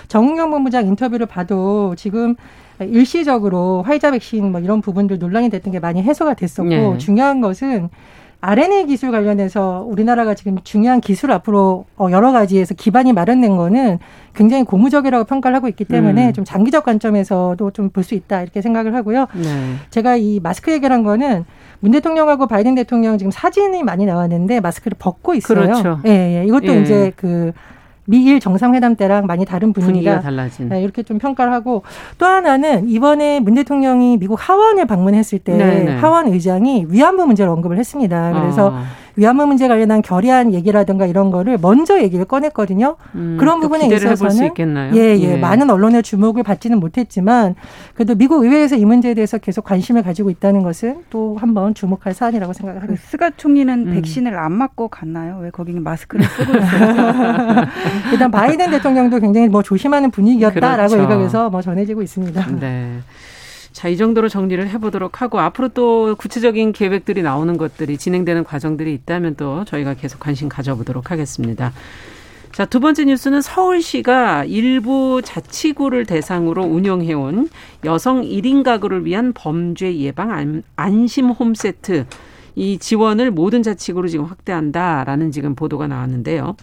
정은경 0.09 0.51
본부장 0.51 0.85
인터뷰를 0.87 1.27
봐도 1.27 1.95
지금 1.95 2.35
일시적으로 2.81 3.83
화이자 3.83 4.11
백신 4.11 4.51
뭐 4.51 4.59
이런 4.59 4.81
부분들 4.81 5.17
논란이 5.17 5.49
됐던 5.49 5.71
게 5.71 5.79
많이 5.79 6.03
해소가 6.03 6.33
됐었고 6.33 6.69
네. 6.69 6.97
중요한 6.97 7.39
것은 7.39 7.87
RNA 8.41 8.85
기술 8.85 9.11
관련해서 9.11 9.83
우리나라가 9.85 10.33
지금 10.33 10.57
중요한 10.63 11.01
기술 11.01 11.31
앞으로 11.31 11.85
어, 11.97 12.07
여러 12.11 12.31
가지에서 12.31 12.73
기반이 12.73 13.11
마련된 13.11 13.57
거는 13.57 13.99
굉장히 14.33 14.63
고무적이라고 14.63 15.25
평가를 15.25 15.57
하고 15.57 15.67
있기 15.67 15.83
때문에 15.83 16.27
음. 16.27 16.33
좀 16.33 16.45
장기적 16.45 16.85
관점에서도 16.85 17.71
좀 17.71 17.89
볼 17.89 18.03
수 18.03 18.15
있다 18.15 18.41
이렇게 18.41 18.61
생각을 18.61 18.95
하고요. 18.95 19.27
네. 19.33 19.73
제가 19.89 20.15
이 20.15 20.39
마스크 20.41 20.71
얘기를 20.71 20.93
한 20.93 21.03
거는 21.03 21.43
문 21.81 21.91
대통령하고 21.91 22.47
바이든 22.47 22.75
대통령 22.75 23.17
지금 23.17 23.29
사진이 23.31 23.83
많이 23.83 24.05
나왔는데 24.05 24.61
마스크를 24.61 24.95
벗고 24.97 25.33
있어요. 25.33 25.59
그렇죠. 25.61 25.99
예, 26.05 26.39
예. 26.39 26.45
이것도 26.45 26.67
예. 26.67 26.81
이제 26.81 27.11
그 27.17 27.51
미일 28.09 28.39
정상회담 28.39 28.95
때랑 28.95 29.27
많이 29.27 29.45
다른 29.45 29.71
분위기가, 29.71 29.91
분위기가 29.91 30.19
달라진 30.19 30.67
네, 30.69 30.81
이렇게 30.81 31.03
좀 31.03 31.19
평가를 31.19 31.53
하고 31.53 31.83
또 32.17 32.25
하나는 32.25 32.89
이번에 32.89 33.39
문 33.39 33.53
대통령이 33.53 34.17
미국 34.17 34.37
하원을 34.41 34.87
방문했을 34.87 35.37
때 35.37 35.55
네네. 35.55 35.97
하원 35.97 36.27
의장이 36.27 36.87
위안부 36.89 37.27
문제를 37.27 37.51
언급을 37.51 37.77
했습니다. 37.77 38.33
그래서 38.33 38.69
어. 38.69 38.83
위안부 39.15 39.45
문제 39.47 39.67
관련한 39.67 40.01
결의안 40.01 40.53
얘기라든가 40.53 41.05
이런 41.05 41.31
거를 41.31 41.57
먼저 41.61 42.01
얘기를 42.01 42.25
꺼냈거든요. 42.25 42.95
음, 43.15 43.37
그런 43.39 43.59
부분에 43.59 43.87
있어서는 43.87 44.51
예, 44.95 44.99
예, 44.99 45.19
예, 45.19 45.37
많은 45.37 45.69
언론의 45.69 46.03
주목을 46.03 46.43
받지는 46.43 46.79
못했지만 46.79 47.55
그래도 47.93 48.15
미국 48.15 48.43
의회에서 48.43 48.75
이 48.75 48.85
문제에 48.85 49.13
대해서 49.13 49.37
계속 49.37 49.63
관심을 49.65 50.03
가지고 50.03 50.29
있다는 50.29 50.63
것은 50.63 51.03
또 51.09 51.37
한번 51.39 51.73
주목할 51.73 52.13
사안이라고 52.13 52.53
생각합니다. 52.53 52.93
그 52.93 52.99
스가 52.99 53.31
총리는 53.31 53.87
음. 53.87 53.93
백신을 53.93 54.37
안 54.37 54.51
맞고 54.51 54.87
갔나요? 54.89 55.39
왜 55.41 55.49
거기는 55.49 55.83
마스크를 55.83 56.25
쓰고 56.25 56.57
있어요? 56.57 57.65
일단 58.11 58.31
바이든 58.31 58.71
대통령도 58.71 59.19
굉장히 59.19 59.47
뭐 59.47 59.61
조심하는 59.61 60.11
분위기였다라고 60.11 60.89
그렇죠. 60.89 61.03
일각에서 61.03 61.49
뭐 61.49 61.61
전해지고 61.61 62.01
있습니다. 62.01 62.47
네. 62.59 62.99
자, 63.79 63.87
이 63.87 63.95
정도로 63.95 64.27
정리를 64.27 64.67
해보도록 64.71 65.21
하고 65.21 65.39
앞으로 65.39 65.69
또 65.69 66.13
구체적인 66.17 66.73
계획들이 66.73 67.21
나오는 67.21 67.55
것들이 67.57 67.97
진행되는 67.97 68.43
과정들이 68.43 68.93
있다면 68.93 69.35
또 69.37 69.63
저희가 69.63 69.93
계속 69.93 70.19
관심 70.19 70.49
가져보도록 70.49 71.11
하겠습니다. 71.11 71.71
자, 72.51 72.65
두 72.65 72.81
번째 72.81 73.05
뉴스는 73.05 73.41
서울시가 73.41 74.43
일부 74.43 75.21
자치구를 75.23 76.05
대상으로 76.05 76.65
운영해온 76.65 77.47
여성 77.85 78.21
1인 78.21 78.63
가구를 78.63 79.05
위한 79.05 79.31
범죄 79.31 79.95
예방 79.95 80.61
안심 80.75 81.29
홈세트 81.29 82.05
이 82.55 82.79
지원을 82.79 83.31
모든 83.31 83.63
자치구로 83.63 84.09
지금 84.09 84.25
확대한다라는 84.25 85.31
지금 85.31 85.55
보도가 85.55 85.87
나왔는데요. 85.87 86.57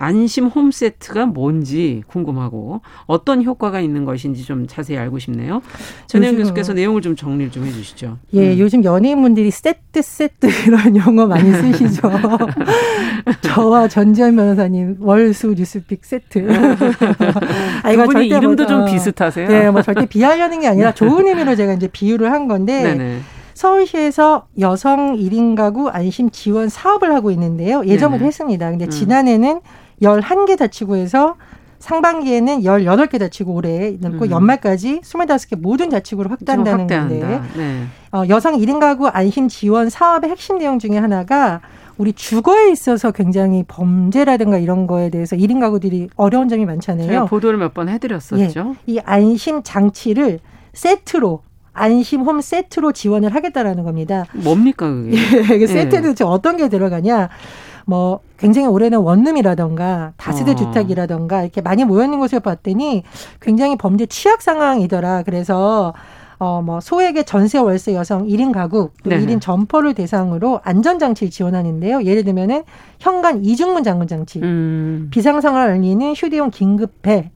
안심 0.00 0.46
홈세트가 0.46 1.26
뭔지 1.26 2.02
궁금하고 2.06 2.80
어떤 3.04 3.44
효과가 3.44 3.80
있는 3.80 4.06
것인지 4.06 4.44
좀 4.44 4.66
자세히 4.66 4.96
알고 4.96 5.18
싶네요. 5.18 5.60
전혜영 6.06 6.36
교수께서 6.36 6.72
내용을 6.72 7.02
좀 7.02 7.14
정리를 7.14 7.52
좀 7.52 7.66
해주시죠. 7.66 8.16
예, 8.32 8.54
음. 8.54 8.58
요즘 8.58 8.82
연예인분들이 8.82 9.50
세트 9.50 10.00
세트 10.00 10.48
이런 10.66 10.96
용어 10.96 11.26
많이 11.26 11.52
쓰시죠. 11.52 12.10
저와 13.42 13.88
전지현 13.88 14.36
변호사님 14.36 14.96
월수 15.00 15.54
뉴스픽 15.54 16.02
세트. 16.02 16.48
아, 17.84 17.92
이거 17.92 18.06
절대 18.06 18.28
뭐, 18.28 18.38
이름도 18.38 18.64
뭐, 18.64 18.66
좀 18.66 18.86
비슷하세요. 18.86 19.48
네, 19.48 19.70
뭐 19.70 19.82
절대 19.82 20.06
비하려는 20.06 20.60
게 20.60 20.66
아니라 20.66 20.94
좋은 20.94 21.26
의미로 21.26 21.54
제가 21.54 21.74
이제 21.74 21.88
비유를 21.88 22.32
한 22.32 22.48
건데. 22.48 22.82
네네. 22.82 23.20
서울시에서 23.52 24.46
여성 24.60 25.18
1인 25.18 25.54
가구 25.54 25.90
안심 25.90 26.30
지원 26.30 26.70
사업을 26.70 27.12
하고 27.12 27.30
있는데요. 27.30 27.84
예정을 27.84 28.22
했습니다. 28.22 28.70
근데 28.70 28.86
음. 28.86 28.90
지난해는 28.90 29.60
11개 30.02 30.58
자치구에서 30.58 31.36
상반기에는 31.78 32.60
18개 32.62 33.18
자치구 33.18 33.52
올해 33.52 33.96
넣고 34.00 34.26
음. 34.26 34.30
연말까지 34.30 35.00
25개 35.00 35.58
모든 35.60 35.88
자치구로 35.90 36.28
확대한다는 36.28 36.86
건데 36.86 37.40
네. 37.56 37.84
어, 38.12 38.24
여성 38.28 38.58
1인 38.58 38.80
가구 38.80 39.08
안심 39.08 39.48
지원 39.48 39.88
사업의 39.88 40.30
핵심 40.30 40.58
내용 40.58 40.78
중에 40.78 40.98
하나가 40.98 41.60
우리 41.96 42.12
주거에 42.12 42.70
있어서 42.70 43.10
굉장히 43.12 43.64
범죄라든가 43.66 44.58
이런 44.58 44.86
거에 44.86 45.10
대해서 45.10 45.36
1인 45.36 45.60
가구들이 45.60 46.08
어려운 46.16 46.48
점이 46.48 46.64
많잖아요. 46.66 47.26
보도를 47.26 47.58
몇 47.58 47.72
번 47.74 47.88
해드렸었죠. 47.88 48.76
예, 48.88 48.92
이 48.92 48.98
안심 49.04 49.62
장치를 49.62 50.40
세트로 50.72 51.42
안심 51.72 52.22
홈 52.22 52.40
세트로 52.40 52.92
지원을 52.92 53.34
하겠다라는 53.34 53.84
겁니다. 53.84 54.24
뭡니까 54.32 54.86
그게? 54.88 55.16
예, 55.60 55.66
세트는 55.66 56.14
예. 56.20 56.24
어떤 56.24 56.56
게 56.56 56.68
들어가냐? 56.68 57.28
뭐 57.90 58.20
굉장히 58.38 58.68
오래된 58.68 59.00
원룸이라던가 59.00 60.12
다세대 60.16 60.52
어. 60.52 60.54
주택이라던가 60.54 61.42
이렇게 61.42 61.60
많이 61.60 61.84
모여 61.84 62.04
있는 62.04 62.20
곳을 62.20 62.38
봤더니 62.38 63.02
굉장히 63.40 63.76
범죄 63.76 64.06
취약 64.06 64.42
상황이더라. 64.42 65.24
그래서 65.24 65.92
어, 66.38 66.62
뭐, 66.62 66.80
소액의 66.80 67.26
전세 67.26 67.58
월세 67.58 67.94
여성 67.94 68.26
1인 68.26 68.50
가구, 68.50 68.88
또 69.04 69.10
네. 69.10 69.18
1인 69.18 69.42
점포를 69.42 69.92
대상으로 69.92 70.60
안전장치를 70.64 71.30
지원하는데요. 71.30 72.04
예를 72.04 72.24
들면은 72.24 72.62
현관 72.98 73.44
이중문 73.44 73.84
잠금 73.84 74.06
장치, 74.06 74.38
음. 74.40 75.08
비상상황을 75.10 75.72
알리는 75.72 76.14
휴대용 76.14 76.48
긴급배, 76.48 77.30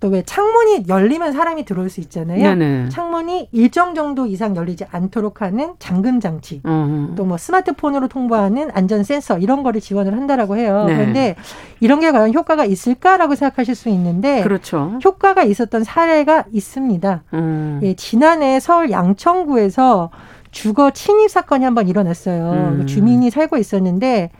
또 0.00 0.08
왜 0.08 0.22
창문이 0.22 0.84
열리면 0.88 1.32
사람이 1.32 1.64
들어올 1.64 1.88
수 1.90 2.00
있잖아요. 2.00 2.42
네네. 2.42 2.88
창문이 2.90 3.48
일정 3.52 3.94
정도 3.94 4.26
이상 4.26 4.54
열리지 4.56 4.84
않도록 4.90 5.40
하는 5.42 5.74
잠금 5.78 6.20
장치, 6.20 6.60
또 6.62 7.24
뭐 7.24 7.36
스마트폰으로 7.38 8.08
통보하는 8.08 8.70
안전 8.72 9.02
센서 9.04 9.38
이런 9.38 9.62
거를 9.62 9.80
지원을 9.80 10.12
한다라고 10.16 10.56
해요. 10.56 10.84
네. 10.86 10.96
그런데 10.96 11.36
이런 11.80 12.00
게 12.00 12.12
과연 12.12 12.32
효과가 12.34 12.64
있을까라고 12.66 13.34
생각하실 13.34 13.74
수 13.74 13.88
있는데 13.88 14.42
그렇죠. 14.42 14.98
효과가 15.04 15.42
있었던 15.44 15.82
사례가 15.84 16.44
있습니다. 16.52 17.22
음. 17.34 17.80
예, 17.82 17.94
지난해 17.94 18.60
서울 18.60 18.90
양천구에서 18.90 20.10
주거 20.50 20.90
침입 20.90 21.30
사건이 21.30 21.64
한번 21.64 21.88
일어났어요. 21.88 22.78
음. 22.80 22.86
주민이 22.86 23.30
살고 23.30 23.56
있었는데 23.56 24.30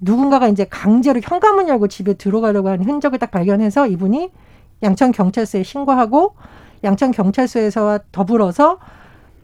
누군가가 0.00 0.48
이제 0.48 0.66
강제로 0.68 1.20
현관문 1.22 1.68
열고 1.68 1.88
집에 1.88 2.14
들어가려고 2.14 2.68
하는 2.68 2.84
흔적을 2.84 3.18
딱 3.18 3.30
발견해서 3.30 3.86
이분이 3.86 4.30
양천 4.84 5.12
경찰서에 5.12 5.62
신고하고 5.62 6.34
양천 6.84 7.10
경찰서에서와 7.10 8.00
더불어서 8.12 8.78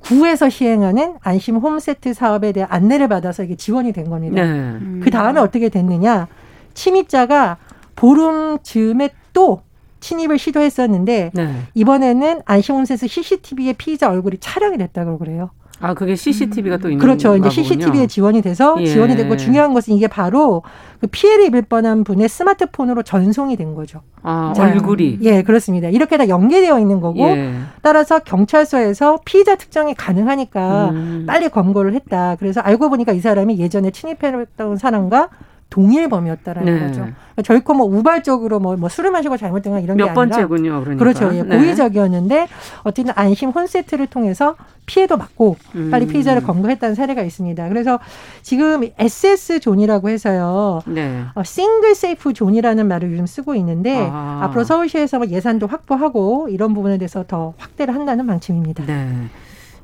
구에서 0.00 0.48
시행하는 0.48 1.16
안심 1.22 1.56
홈세트 1.56 2.14
사업에 2.14 2.52
대한 2.52 2.70
안내를 2.70 3.08
받아서 3.08 3.42
이게 3.42 3.56
지원이 3.56 3.92
된 3.92 4.08
겁니다. 4.08 4.42
네. 4.42 4.48
음. 4.48 5.00
그 5.02 5.10
다음에 5.10 5.40
어떻게 5.40 5.68
됐느냐? 5.68 6.28
침입자가 6.74 7.58
보름 7.96 8.58
즈음에 8.62 9.10
또 9.32 9.62
침입을 10.00 10.38
시도했었는데 10.38 11.30
네. 11.34 11.54
이번에는 11.74 12.42
안심 12.46 12.76
홈세트 12.76 13.06
CCTV에 13.06 13.74
피의자 13.74 14.08
얼굴이 14.08 14.38
촬영이 14.38 14.78
됐다고 14.78 15.18
그래요. 15.18 15.50
아, 15.80 15.94
그게 15.94 16.14
CCTV가 16.14 16.76
또 16.76 16.90
있는 16.90 17.00
그렇죠. 17.00 17.36
이제 17.36 17.48
CCTV에 17.48 18.06
지원이 18.06 18.42
돼서 18.42 18.76
예. 18.80 18.86
지원이 18.86 19.16
됐고 19.16 19.36
중요한 19.36 19.72
것은 19.72 19.94
이게 19.94 20.06
바로 20.06 20.62
그 21.00 21.06
피해를 21.06 21.46
입을 21.46 21.62
뻔한 21.62 22.04
분의 22.04 22.28
스마트폰으로 22.28 23.02
전송이 23.02 23.56
된 23.56 23.74
거죠. 23.74 24.02
아, 24.22 24.52
자, 24.54 24.64
얼굴이. 24.64 25.20
예, 25.22 25.42
그렇습니다. 25.42 25.88
이렇게 25.88 26.18
다 26.18 26.28
연계되어 26.28 26.78
있는 26.78 27.00
거고 27.00 27.20
예. 27.20 27.54
따라서 27.80 28.18
경찰서에서 28.18 29.20
피의자 29.24 29.56
특정이 29.56 29.94
가능하니까 29.94 30.90
음. 30.90 31.24
빨리 31.26 31.48
검거를 31.48 31.94
했다. 31.94 32.36
그래서 32.38 32.60
알고 32.60 32.90
보니까 32.90 33.12
이 33.12 33.20
사람이 33.20 33.58
예전에 33.58 33.90
침입했던 33.90 34.76
사람과 34.76 35.30
동일 35.70 36.08
범이었다라는 36.08 36.74
네. 36.74 36.80
거죠. 36.80 37.00
그러니까 37.00 37.42
결코 37.44 37.74
뭐 37.74 37.86
우발적으로 37.86 38.58
뭐, 38.58 38.76
뭐 38.76 38.88
술을 38.88 39.12
마시고 39.12 39.36
잘못된 39.36 39.72
건 39.72 39.82
이런 39.82 39.96
게 39.96 40.02
아니라 40.02 40.14
몇 40.14 40.14
번째군요. 40.14 40.80
그러니까. 40.80 41.04
그렇죠. 41.04 41.34
예, 41.34 41.42
네. 41.44 41.56
고의적이었는데 41.56 42.48
어쨌든 42.82 43.14
안심 43.16 43.50
홈세트를 43.50 44.08
통해서 44.08 44.56
피해도 44.86 45.16
막고 45.16 45.56
음. 45.76 45.90
빨리 45.90 46.06
피의자를 46.06 46.42
검거했다는 46.42 46.96
사례가 46.96 47.22
있습니다. 47.22 47.68
그래서 47.68 48.00
지금 48.42 48.88
SS 48.98 49.60
존이라고 49.60 50.08
해서요. 50.08 50.82
네. 50.86 51.22
어, 51.34 51.44
single 51.44 51.94
safe 51.94 52.32
zone이라는 52.32 52.88
말을 52.88 53.12
요즘 53.12 53.26
쓰고 53.26 53.54
있는데 53.54 54.08
아. 54.10 54.40
앞으로 54.42 54.64
서울시에서 54.64 55.18
뭐 55.18 55.28
예산도 55.28 55.68
확보하고 55.68 56.48
이런 56.50 56.74
부분에 56.74 56.98
대해서 56.98 57.24
더 57.26 57.54
확대를 57.58 57.94
한다는 57.94 58.26
방침입니다. 58.26 58.84
네. 58.86 59.08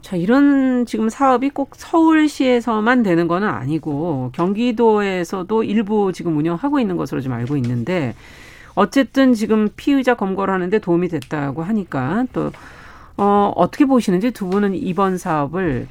자, 0.06 0.14
이런 0.14 0.86
지금 0.86 1.08
사업이 1.08 1.50
꼭 1.50 1.74
서울시에서만 1.74 3.02
되는 3.02 3.26
거는 3.26 3.48
아니고 3.48 4.30
경기도에서도 4.34 5.64
일부 5.64 6.12
지금 6.12 6.38
운영하고 6.38 6.78
있는 6.78 6.96
것으로 6.96 7.20
좀 7.20 7.32
알고 7.32 7.56
있는데 7.56 8.14
어쨌든 8.76 9.34
지금 9.34 9.68
피의자 9.74 10.14
검거를 10.14 10.54
하는데 10.54 10.78
도움이 10.78 11.08
됐다고 11.08 11.64
하니까 11.64 12.24
또 12.32 12.52
어, 13.16 13.52
어떻게 13.56 13.84
보시는지 13.84 14.30
두 14.30 14.46
분은 14.46 14.76
이번 14.76 15.18
사업을 15.18 15.88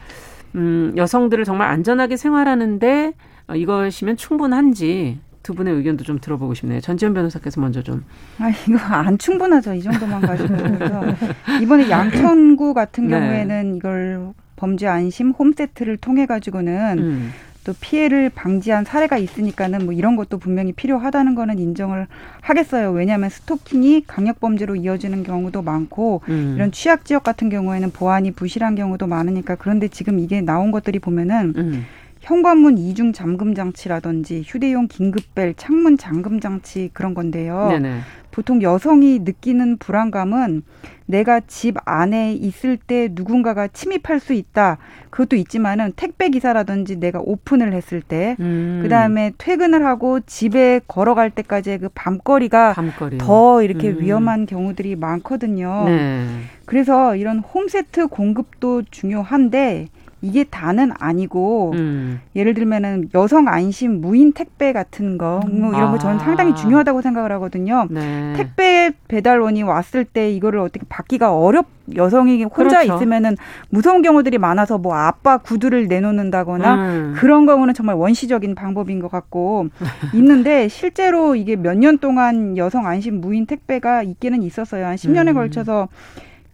음, 0.55 0.93
여성들을 0.95 1.43
정말 1.43 1.67
안전하게 1.67 2.15
생활하는데 2.15 3.11
어, 3.49 3.55
이것이면 3.57 4.15
충분한지 4.15 5.19
두 5.45 5.53
분의 5.53 5.75
의견도 5.75 6.03
좀 6.03 6.17
들어보고 6.19 6.55
싶네요. 6.55 6.81
전지현 6.81 7.13
변호사께서 7.13 7.61
먼저 7.61 7.83
좀. 7.83 8.03
아 8.39 8.49
이거 8.49 8.79
안 8.79 9.15
충분하죠. 9.19 9.75
이 9.75 9.83
정도만 9.83 10.21
가지고 10.21 10.55
이번에 11.61 11.87
양천구 11.87 12.73
같은 12.73 13.07
네. 13.07 13.19
경우에는 13.19 13.75
이걸 13.75 14.33
범죄 14.55 14.87
안심 14.87 15.29
홈세트를 15.29 15.97
통해 15.97 16.25
가지고는 16.25 16.97
음. 16.97 17.31
또 17.63 17.73
피해를 17.79 18.31
방지한 18.31 18.85
사례가 18.85 19.19
있으니까는 19.19 19.85
뭐 19.85 19.93
이런 19.93 20.15
것도 20.15 20.39
분명히 20.39 20.71
필요하다는 20.71 21.35
거는 21.35 21.59
인정을 21.59 22.07
하겠어요. 22.41 22.91
왜냐하면 22.91 23.29
스토킹이 23.29 24.05
강력 24.07 24.39
범죄로 24.39 24.75
이어지는 24.75 25.21
경우도 25.21 25.61
많고 25.61 26.21
음. 26.27 26.53
이런 26.55 26.71
취약 26.71 27.05
지역 27.05 27.23
같은 27.23 27.49
경우에는 27.49 27.91
보안이 27.91 28.31
부실한 28.31 28.73
경우도 28.73 29.05
많으니까 29.05 29.55
그런데 29.55 29.89
지금 29.89 30.17
이게 30.17 30.41
나온 30.41 30.71
것들이 30.71 30.97
보면은 30.97 31.53
음. 31.55 31.85
현관문 32.25 32.79
이중 32.79 33.13
잠금 33.13 33.53
장치라든지 33.53 34.41
휴대용 34.43 34.87
긴급벨, 34.87 35.53
창문 35.57 35.95
잠금 35.95 36.39
장치 36.39 36.89
그런 36.91 37.13
건데요. 37.13 37.67
네네. 37.69 37.99
보통 38.31 38.63
여성이 38.63 39.19
느끼는 39.19 39.77
불안감은 39.77 40.63
내가 41.05 41.39
집 41.41 41.75
안에 41.85 42.33
있을 42.33 42.77
때 42.77 43.09
누군가가 43.11 43.67
침입할 43.67 44.19
수 44.19 44.33
있다. 44.33 44.79
그것도 45.11 45.35
있지만은 45.35 45.93
택배 45.95 46.29
기사라든지 46.29 46.99
내가 46.99 47.19
오픈을 47.21 47.73
했을 47.73 48.01
때, 48.01 48.35
음. 48.39 48.79
그 48.81 48.89
다음에 48.89 49.31
퇴근을 49.37 49.85
하고 49.85 50.19
집에 50.19 50.81
걸어갈 50.87 51.29
때까지의 51.29 51.77
그 51.77 51.89
밤거리가 51.93 52.73
밤거리. 52.73 53.19
더 53.19 53.61
이렇게 53.61 53.89
음. 53.89 54.01
위험한 54.01 54.47
경우들이 54.47 54.95
많거든요. 54.95 55.83
네. 55.85 56.25
그래서 56.65 57.15
이런 57.15 57.37
홈세트 57.37 58.07
공급도 58.07 58.81
중요한데 58.89 59.89
이게 60.25 60.43
다는 60.43 60.91
아니고 60.99 61.71
음. 61.75 62.19
예를 62.35 62.53
들면은 62.53 63.09
여성 63.13 63.47
안심 63.47 64.01
무인 64.01 64.33
택배 64.33 64.73
같은 64.73 65.17
거 65.17 65.41
뭐 65.45 65.73
이런 65.73 65.91
거 65.91 65.97
저는 65.97 66.19
상당히 66.19 66.51
아. 66.51 66.55
중요하다고 66.55 67.01
생각을 67.01 67.31
하거든요. 67.33 67.87
네. 67.89 68.33
택배 68.35 68.91
배달원이 69.07 69.63
왔을 69.63 70.03
때 70.05 70.31
이거를 70.31 70.59
어떻게 70.59 70.85
받기가 70.89 71.35
어렵 71.37 71.67
여성이 71.95 72.43
혼자 72.43 72.79
그렇죠. 72.81 72.95
있으면은 72.95 73.37
무서운 73.69 74.01
경우들이 74.01 74.37
많아서 74.39 74.77
뭐 74.79 74.95
아빠 74.95 75.37
구두를 75.37 75.87
내놓는다거나 75.87 76.75
음. 76.75 77.13
그런 77.15 77.45
경우는 77.45 77.73
정말 77.75 77.95
원시적인 77.95 78.55
방법인 78.55 78.99
것 78.99 79.11
같고 79.11 79.67
있는데 80.15 80.67
실제로 80.67 81.35
이게 81.35 81.55
몇 81.55 81.75
년 81.75 81.97
동안 81.99 82.57
여성 82.57 82.87
안심 82.87 83.21
무인 83.21 83.45
택배가 83.45 84.01
있기는 84.03 84.41
있었어요. 84.41 84.85
한 84.85 84.95
10년에 84.95 85.29
음. 85.29 85.33
걸쳐서 85.35 85.87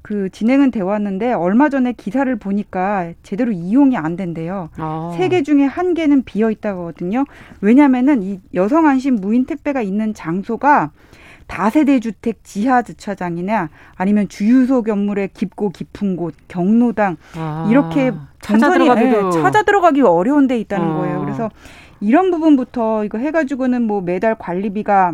그 0.01 0.29
진행은 0.29 0.71
되어 0.71 0.85
왔는데 0.85 1.33
얼마 1.33 1.69
전에 1.69 1.93
기사를 1.93 2.33
보니까 2.37 3.13
제대로 3.23 3.51
이용이 3.51 3.97
안 3.97 4.15
된대요. 4.15 4.69
아. 4.77 5.13
세개 5.17 5.43
중에 5.43 5.63
한 5.65 5.93
개는 5.93 6.23
비어 6.23 6.49
있다고 6.49 6.81
하거든요. 6.81 7.25
왜냐면은 7.61 8.23
이 8.23 8.39
여성 8.53 8.87
안심 8.87 9.15
무인 9.15 9.45
택배가 9.45 9.81
있는 9.81 10.13
장소가 10.13 10.91
다세대 11.47 11.99
주택 11.99 12.43
지하 12.43 12.81
주차장이나 12.81 13.69
아니면 13.95 14.29
주유소 14.29 14.83
건물의 14.83 15.31
깊고 15.33 15.71
깊은 15.71 16.15
곳, 16.15 16.33
경로당 16.47 17.17
아, 17.35 17.67
이렇게 17.69 18.13
찾아 18.39 18.71
들어가기도 18.71 19.29
네, 19.29 19.41
찾아 19.41 19.61
들어가기 19.63 20.01
어려운 20.01 20.47
데 20.47 20.57
있다는 20.57 20.87
아. 20.87 20.97
거예요. 20.97 21.19
그래서 21.19 21.49
이런 21.99 22.31
부분부터 22.31 23.05
이거 23.05 23.17
해가지고는 23.17 23.83
뭐 23.83 24.01
매달 24.01 24.35
관리비가 24.35 25.13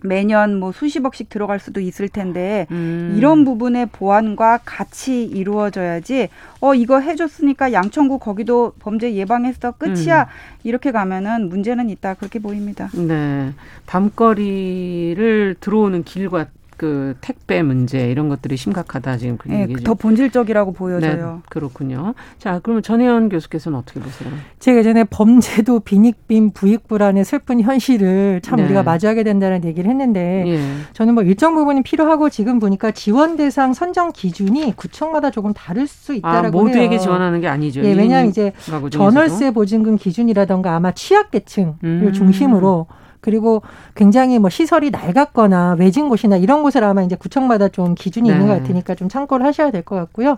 매년 0.00 0.58
뭐 0.58 0.72
수십억씩 0.72 1.28
들어갈 1.28 1.58
수도 1.58 1.80
있을 1.80 2.08
텐데 2.08 2.66
음. 2.70 3.14
이런 3.16 3.44
부분의 3.44 3.86
보완과 3.86 4.60
같이 4.64 5.24
이루어져야지 5.24 6.28
어 6.60 6.74
이거 6.74 7.00
해줬으니까 7.00 7.72
양천구 7.72 8.18
거기도 8.18 8.72
범죄 8.78 9.14
예방했어 9.14 9.72
끝이야 9.72 10.22
음. 10.22 10.26
이렇게 10.64 10.92
가면은 10.92 11.48
문제는 11.48 11.90
있다 11.90 12.14
그렇게 12.14 12.38
보입니다. 12.38 12.88
네 12.94 13.52
밤거리를 13.86 15.56
들어오는 15.60 16.04
길과 16.04 16.46
그 16.78 17.16
택배 17.20 17.60
문제 17.62 18.08
이런 18.08 18.28
것들이 18.28 18.56
심각하다 18.56 19.16
지금 19.18 19.36
그 19.36 19.48
네, 19.48 19.62
얘기죠. 19.62 19.82
더 19.82 19.94
본질적이라고 19.94 20.72
보여져요. 20.72 21.34
네, 21.34 21.42
그렇군요. 21.50 22.14
자, 22.38 22.60
그러면 22.62 22.84
전혜연 22.84 23.28
교수께서는 23.28 23.76
어떻게 23.76 23.98
보세요? 23.98 24.30
제가 24.60 24.78
예전에 24.78 25.02
범죄도 25.02 25.80
빈익빈 25.80 26.52
부익불안의 26.52 27.24
슬픈 27.24 27.60
현실을 27.60 28.40
참 28.44 28.58
네. 28.58 28.64
우리가 28.64 28.84
마주하게 28.84 29.24
된다는 29.24 29.64
얘기를 29.64 29.90
했는데 29.90 30.44
예. 30.46 30.60
저는 30.92 31.14
뭐 31.14 31.24
일정 31.24 31.56
부분이 31.56 31.82
필요하고 31.82 32.30
지금 32.30 32.60
보니까 32.60 32.92
지원 32.92 33.36
대상 33.36 33.74
선정 33.74 34.12
기준이 34.12 34.76
구청마다 34.76 35.32
조금 35.32 35.52
다를 35.52 35.88
수 35.88 36.14
있다라고 36.14 36.60
아, 36.60 36.62
모두에게 36.62 36.90
해요. 36.90 37.00
지원하는 37.00 37.40
게 37.40 37.48
아니죠. 37.48 37.82
예, 37.82 37.92
왜냐하면 37.92 38.30
이제 38.30 38.52
전월세 38.92 39.50
보증금 39.50 39.96
기준이라던가 39.96 40.76
아마 40.76 40.92
취약계층을 40.92 41.74
음. 41.82 42.12
중심으로 42.12 42.86
그리고 43.20 43.62
굉장히 43.94 44.38
뭐 44.38 44.50
시설이 44.50 44.90
낡았거나 44.90 45.76
외진 45.78 46.08
곳이나 46.08 46.36
이런 46.36 46.62
곳을 46.62 46.84
아마 46.84 47.02
이제 47.02 47.16
구청마다 47.16 47.68
좀 47.68 47.94
기준이 47.94 48.28
네. 48.28 48.34
있는 48.34 48.48
것 48.48 48.54
같으니까 48.60 48.94
좀 48.94 49.08
참고를 49.08 49.44
하셔야 49.46 49.70
될 49.70 49.82
것 49.82 49.96
같고요. 49.96 50.36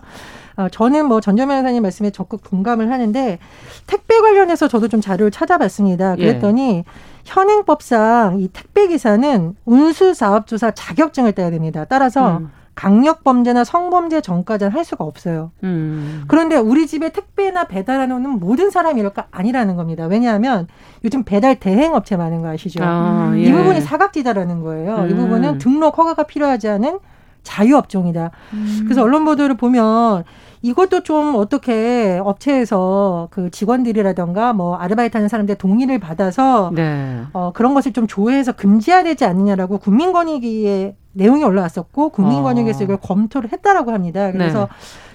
어, 0.55 0.67
저는 0.69 1.07
뭐 1.07 1.19
전재명 1.21 1.57
회사님 1.57 1.81
말씀에 1.83 2.11
적극 2.11 2.43
동감을 2.43 2.91
하는데 2.91 3.39
택배 3.87 4.19
관련해서 4.19 4.67
저도 4.67 4.87
좀 4.87 5.01
자료를 5.01 5.31
찾아봤습니다. 5.31 6.15
예. 6.17 6.21
그랬더니 6.25 6.77
예. 6.77 6.83
현행법상 7.25 8.39
이 8.39 8.47
택배 8.47 8.87
기사는 8.87 9.55
운수 9.65 10.13
사업조사 10.13 10.71
자격증을 10.71 11.33
따야 11.33 11.49
됩니다. 11.49 11.85
따라서 11.89 12.37
음. 12.37 12.51
강력 12.75 13.23
범죄나 13.23 13.63
성범죄 13.63 14.21
전까지는 14.21 14.71
할 14.71 14.85
수가 14.85 15.03
없어요. 15.03 15.51
음. 15.63 16.23
그런데 16.27 16.55
우리 16.55 16.87
집에 16.87 17.09
택배나 17.09 17.65
배달하는 17.65 18.39
모든 18.39 18.69
사람이 18.69 18.99
이럴까 18.99 19.27
아니라는 19.31 19.75
겁니다. 19.75 20.05
왜냐하면 20.05 20.67
요즘 21.03 21.23
배달 21.23 21.59
대행 21.59 21.93
업체 21.93 22.15
많은 22.15 22.41
거 22.41 22.49
아시죠? 22.49 22.83
아, 22.83 23.33
예. 23.35 23.43
이 23.43 23.51
부분이 23.51 23.81
사각지다라는 23.81 24.61
거예요. 24.61 24.95
음. 24.97 25.09
이 25.09 25.13
부분은 25.13 25.57
등록 25.57 25.97
허가가 25.97 26.23
필요하지 26.23 26.69
않은 26.69 26.99
자유업종이다. 27.43 28.31
음. 28.53 28.81
그래서 28.83 29.01
언론 29.03 29.25
보도를 29.25 29.57
보면 29.57 30.23
이것도 30.61 31.01
좀 31.03 31.35
어떻게 31.35 32.19
업체에서 32.23 33.27
그 33.31 33.49
직원들이라던가 33.49 34.53
뭐 34.53 34.75
아르바이트 34.75 35.17
하는 35.17 35.27
사람들 35.27 35.55
동의를 35.55 35.99
받아서 35.99 36.71
네. 36.73 37.21
어, 37.33 37.51
그런 37.53 37.73
것을 37.73 37.93
좀 37.93 38.07
조회해서 38.07 38.51
금지해야 38.53 39.03
되지 39.03 39.25
않느냐라고 39.25 39.79
국민권익위에 39.79 40.95
내용이 41.13 41.43
올라왔었고 41.43 42.09
국민권익위에서 42.09 42.81
어. 42.81 42.83
이걸 42.83 42.97
검토를 42.97 43.51
했다라고 43.51 43.91
합니다. 43.91 44.31
그래서 44.31 44.61
네. 44.61 44.67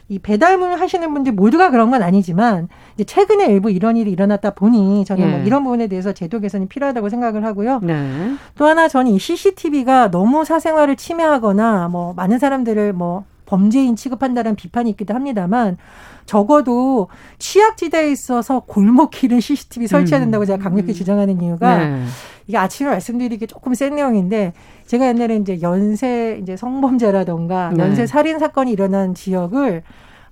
이 0.09 0.19
배달물 0.21 0.79
하시는 0.81 1.13
분들 1.13 1.33
모두가 1.33 1.71
그런 1.71 1.91
건 1.91 2.03
아니지만 2.03 2.69
이제 2.95 3.05
최근에 3.05 3.47
일부 3.47 3.71
이런 3.71 3.97
일이 3.97 4.13
일어났다 4.13 4.51
보니 4.51 5.05
저는 5.05 5.23
뭐 5.23 5.31
예. 5.31 5.37
뭐 5.39 5.47
이런 5.47 5.65
부분에 5.65 5.89
대해서 5.89 6.13
제도 6.13 6.39
개선이 6.39 6.67
필요하다고 6.67 7.09
생각을 7.09 7.45
하고요. 7.45 7.81
네. 7.83 8.35
또 8.57 8.67
하나 8.67 8.87
저는 8.87 9.11
이 9.13 9.19
CCTV가 9.19 10.11
너무 10.11 10.45
사생활을 10.45 10.95
침해하거나 10.97 11.89
뭐 11.89 12.15
많은 12.15 12.39
사람들을 12.39 12.93
뭐 12.93 13.25
범죄인 13.47 13.97
취급한다는 13.97 14.57
비판이 14.57 14.91
있기도 14.91 15.15
합니다만 15.15 15.79
적어도 16.27 17.09
취약지대에 17.39 18.11
있어서 18.11 18.61
골목 18.61 19.11
길은 19.11 19.41
CCTV 19.41 19.87
설치해야 19.87 20.21
음. 20.21 20.25
된다고 20.25 20.45
제가 20.45 20.63
강력히 20.63 20.89
음. 20.89 20.95
주장하는 20.95 21.41
이유가 21.41 21.79
네. 21.79 22.05
이게 22.47 22.59
아침에 22.59 22.91
말씀드리기 22.91 23.47
조금 23.47 23.75
센 23.75 23.95
내용인데 23.95 24.53
제가 24.87 25.07
옛날에 25.09 25.37
이제 25.37 25.61
연쇄 25.63 26.39
이제 26.43 26.57
성범죄라던가 26.57 27.71
네. 27.75 27.83
연쇄 27.83 28.07
살인 28.07 28.39
사건이 28.39 28.73
일어난 28.73 29.15
지역을 29.15 29.83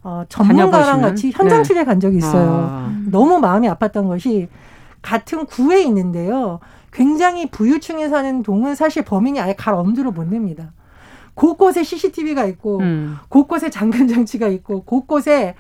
어, 0.02 0.24
전문가랑 0.28 1.00
같이 1.00 1.30
현장 1.32 1.58
네. 1.58 1.62
취재 1.62 1.84
간 1.84 1.98
적이 1.98 2.18
있어요. 2.18 2.68
아. 2.70 2.94
너무 3.10 3.38
마음이 3.38 3.68
아팠던 3.68 4.06
것이 4.08 4.48
같은 5.00 5.46
구에 5.46 5.82
있는데요. 5.82 6.60
굉장히 6.92 7.50
부유층에 7.50 8.08
사는 8.08 8.42
동은 8.42 8.74
사실 8.74 9.02
범인이 9.02 9.40
아예 9.40 9.54
갈 9.54 9.74
엄두를 9.74 10.12
못 10.12 10.28
냅니다. 10.28 10.72
곳곳에 11.34 11.82
CCTV가 11.82 12.44
있고 12.46 12.78
음. 12.78 13.16
곳곳에 13.28 13.70
잠금 13.70 14.08
장치가 14.08 14.48
있고 14.48 14.82
곳곳에 14.84 15.54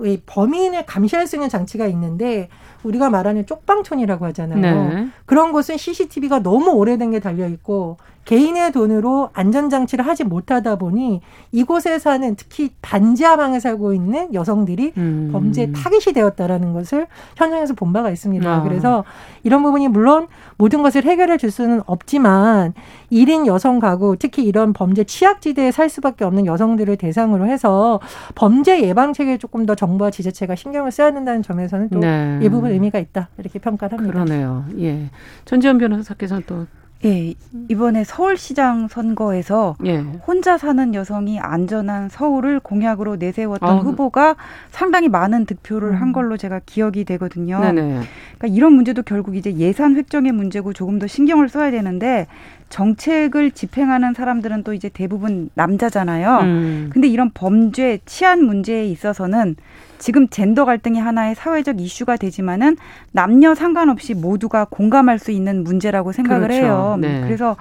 이 0.00 0.20
범인을 0.24 0.86
감시할 0.86 1.26
수 1.26 1.36
있는 1.36 1.48
장치가 1.48 1.86
있는데 1.86 2.48
우리가 2.82 3.10
말하는 3.10 3.46
쪽방촌이라고 3.46 4.24
하잖아요. 4.26 4.88
네. 4.88 5.08
그런 5.26 5.52
곳은 5.52 5.76
CCTV가 5.76 6.40
너무 6.42 6.70
오래된 6.70 7.10
게 7.10 7.20
달려 7.20 7.46
있고 7.48 7.98
개인의 8.24 8.72
돈으로 8.72 9.30
안전장치를 9.32 10.06
하지 10.06 10.24
못하다 10.24 10.76
보니 10.76 11.20
이곳에 11.50 11.98
사는 11.98 12.34
특히 12.36 12.70
단지하방에 12.80 13.58
살고 13.58 13.94
있는 13.94 14.32
여성들이 14.32 14.92
음. 14.96 15.30
범죄 15.32 15.72
타깃이 15.72 16.14
되었다라는 16.14 16.72
것을 16.72 17.08
현장에서 17.36 17.74
본 17.74 17.92
바가 17.92 18.10
있습니다. 18.10 18.48
아. 18.48 18.62
그래서 18.62 19.04
이런 19.42 19.62
부분이 19.62 19.88
물론 19.88 20.28
모든 20.56 20.82
것을 20.82 21.04
해결해 21.04 21.36
줄 21.36 21.50
수는 21.50 21.82
없지만 21.86 22.74
1인 23.10 23.46
여성 23.46 23.80
가구 23.80 24.16
특히 24.16 24.44
이런 24.44 24.72
범죄 24.72 25.02
취약지대에 25.02 25.72
살 25.72 25.88
수밖에 25.88 26.24
없는 26.24 26.46
여성들을 26.46 26.96
대상으로 26.96 27.46
해서 27.46 28.00
범죄 28.34 28.82
예방 28.82 29.12
체계에 29.12 29.38
조금 29.38 29.66
더 29.66 29.74
정부와 29.74 30.10
지자체가 30.10 30.54
신경을 30.54 30.92
써야 30.92 31.12
된다는 31.12 31.42
점에서는 31.42 31.88
또 31.90 31.98
네. 31.98 32.38
일부분 32.40 32.70
의미가 32.70 32.98
있다 32.98 33.28
이렇게 33.38 33.58
평가를 33.58 33.98
합니다. 33.98 34.24
그러네요. 34.24 34.64
예. 34.78 35.10
전지현 35.44 35.78
변호사께서는 35.78 36.44
또 36.46 36.66
예, 37.04 37.34
이번에 37.68 38.04
서울시장 38.04 38.88
선거에서 38.88 39.76
예. 39.84 39.98
혼자 39.98 40.56
사는 40.56 40.94
여성이 40.94 41.40
안전한 41.40 42.08
서울을 42.08 42.60
공약으로 42.60 43.16
내세웠던 43.16 43.68
아, 43.68 43.78
후보가 43.78 44.36
상당히 44.70 45.08
많은 45.08 45.46
득표를 45.46 45.90
음. 45.90 45.94
한 46.00 46.12
걸로 46.12 46.36
제가 46.36 46.60
기억이 46.64 47.04
되거든요. 47.04 47.60
네네. 47.60 48.02
그러니까 48.38 48.46
이런 48.48 48.72
문제도 48.74 49.02
결국 49.02 49.36
이제 49.36 49.54
예산 49.56 49.96
획정의 49.96 50.32
문제고 50.32 50.72
조금 50.72 50.98
더 50.98 51.06
신경을 51.06 51.48
써야 51.48 51.70
되는데 51.70 52.26
정책을 52.68 53.50
집행하는 53.50 54.14
사람들은 54.14 54.62
또 54.62 54.72
이제 54.72 54.88
대부분 54.88 55.50
남자잖아요. 55.54 56.38
음. 56.42 56.90
근데 56.92 57.08
이런 57.08 57.30
범죄, 57.34 57.98
치안 58.06 58.44
문제에 58.44 58.86
있어서는 58.86 59.56
지금 60.02 60.26
젠더 60.26 60.64
갈등이 60.64 60.98
하나의 60.98 61.36
사회적 61.36 61.80
이슈가 61.80 62.16
되지만은 62.16 62.76
남녀 63.12 63.54
상관없이 63.54 64.14
모두가 64.14 64.66
공감할 64.68 65.20
수 65.20 65.30
있는 65.30 65.62
문제라고 65.62 66.10
생각을 66.10 66.48
그렇죠. 66.48 66.60
해요. 66.60 66.98
네. 67.00 67.20
그래서 67.20 67.56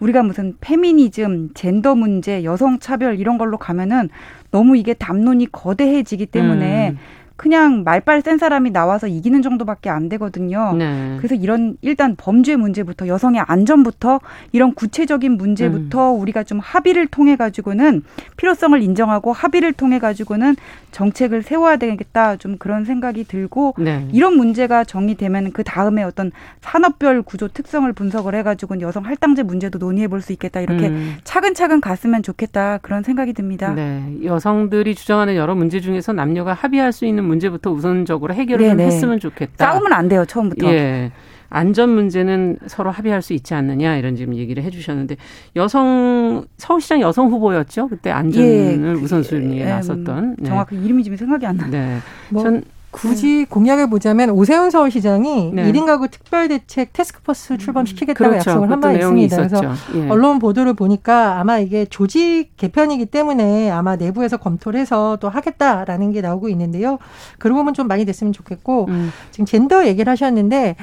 우리가 0.00 0.24
무슨 0.24 0.56
페미니즘, 0.60 1.50
젠더 1.54 1.94
문제, 1.94 2.42
여성 2.42 2.80
차별 2.80 3.20
이런 3.20 3.38
걸로 3.38 3.58
가면은 3.58 4.08
너무 4.50 4.76
이게 4.76 4.92
담론이 4.92 5.52
거대해지기 5.52 6.26
때문에 6.26 6.90
음. 6.90 6.98
그냥 7.36 7.84
말빨 7.84 8.22
센 8.22 8.38
사람이 8.38 8.70
나와서 8.70 9.06
이기는 9.06 9.42
정도밖에 9.42 9.90
안 9.90 10.08
되거든요. 10.08 10.74
네. 10.76 11.14
그래서 11.18 11.34
이런 11.34 11.76
일단 11.82 12.14
범죄 12.16 12.56
문제부터 12.56 13.06
여성의 13.06 13.42
안전부터 13.46 14.20
이런 14.52 14.74
구체적인 14.74 15.36
문제부터 15.36 16.14
음. 16.14 16.20
우리가 16.20 16.44
좀 16.44 16.58
합의를 16.60 17.06
통해 17.06 17.36
가지고는 17.36 18.02
필요성을 18.36 18.80
인정하고 18.82 19.32
합의를 19.32 19.72
통해 19.72 19.98
가지고는 19.98 20.56
정책을 20.90 21.42
세워야 21.42 21.76
되겠다 21.76 22.36
좀 22.36 22.56
그런 22.56 22.84
생각이 22.84 23.24
들고 23.24 23.74
네. 23.78 24.08
이런 24.12 24.36
문제가 24.36 24.84
정리되면 24.84 25.52
그 25.52 25.64
다음에 25.64 26.02
어떤 26.02 26.30
산업별 26.60 27.22
구조 27.22 27.48
특성을 27.48 27.92
분석을 27.92 28.34
해가지고 28.36 28.80
여성 28.80 29.04
할당제 29.04 29.42
문제도 29.42 29.78
논의해 29.78 30.08
볼 30.08 30.24
수 30.24 30.32
있겠다 30.32 30.60
이렇게 30.60 30.88
음. 30.88 31.16
차근차근 31.24 31.80
갔으면 31.80 32.22
좋겠다 32.22 32.78
그런 32.78 33.02
생각이 33.02 33.32
듭니다. 33.34 33.72
네. 33.74 34.02
여성들이 34.24 34.94
주장하는 34.94 35.36
여러 35.36 35.54
문제 35.54 35.80
중에서 35.80 36.12
남녀가 36.12 36.54
합의할 36.54 36.92
수 36.92 37.04
있는 37.04 37.23
있는 37.24 37.26
문제부터 37.26 37.70
우선적으로 37.70 38.34
해결을 38.34 38.68
좀 38.68 38.80
했으면 38.80 39.18
좋겠다. 39.18 39.72
싸우면 39.72 39.92
안 39.92 40.08
돼요 40.08 40.24
처음부터. 40.24 40.66
예. 40.68 41.10
안전 41.50 41.90
문제는 41.90 42.58
서로 42.66 42.90
합의할 42.90 43.22
수 43.22 43.32
있지 43.32 43.54
않느냐 43.54 43.96
이런 43.96 44.16
지금 44.16 44.34
얘기를 44.34 44.62
해주셨는데 44.64 45.16
여성 45.54 46.46
서울시장 46.56 47.00
여성 47.00 47.28
후보였죠 47.28 47.86
그때 47.88 48.10
안전을 48.10 48.96
예, 48.96 49.00
우선순위에 49.00 49.60
예, 49.60 49.64
나섰던 49.64 50.36
네. 50.38 50.48
정확히 50.48 50.76
이름이 50.76 51.04
지금 51.04 51.16
생각이 51.16 51.46
안 51.46 51.56
나. 51.56 51.68
네. 51.68 51.98
뭐, 52.30 52.42
전 52.42 52.64
굳이 52.94 53.38
네. 53.38 53.44
공약을 53.44 53.90
보자면 53.90 54.30
오세훈 54.30 54.70
서울시장이 54.70 55.50
네. 55.52 55.72
1인 55.72 55.84
가구 55.84 56.08
특별대책 56.08 56.92
테스크포스 56.92 57.58
출범시키겠다고 57.58 58.30
그렇죠. 58.30 58.50
약속을 58.50 58.70
한 58.70 58.80
바 58.80 58.92
있습니다. 58.92 59.36
있었죠. 59.36 59.60
그래서 59.60 59.74
예. 59.96 60.08
언론 60.10 60.38
보도를 60.38 60.74
보니까 60.74 61.38
아마 61.40 61.58
이게 61.58 61.86
조직 61.86 62.50
개편이기 62.56 63.06
때문에 63.06 63.70
아마 63.70 63.96
내부에서 63.96 64.36
검토를 64.36 64.78
해서 64.78 65.18
또 65.20 65.28
하겠다라는 65.28 66.12
게 66.12 66.20
나오고 66.20 66.48
있는데요. 66.50 66.98
그런 67.38 67.56
부분 67.56 67.74
좀 67.74 67.88
많이 67.88 68.04
됐으면 68.04 68.32
좋겠고 68.32 68.86
음. 68.88 69.12
지금 69.30 69.44
젠더 69.44 69.86
얘기를 69.86 70.10
하셨는데 70.10 70.76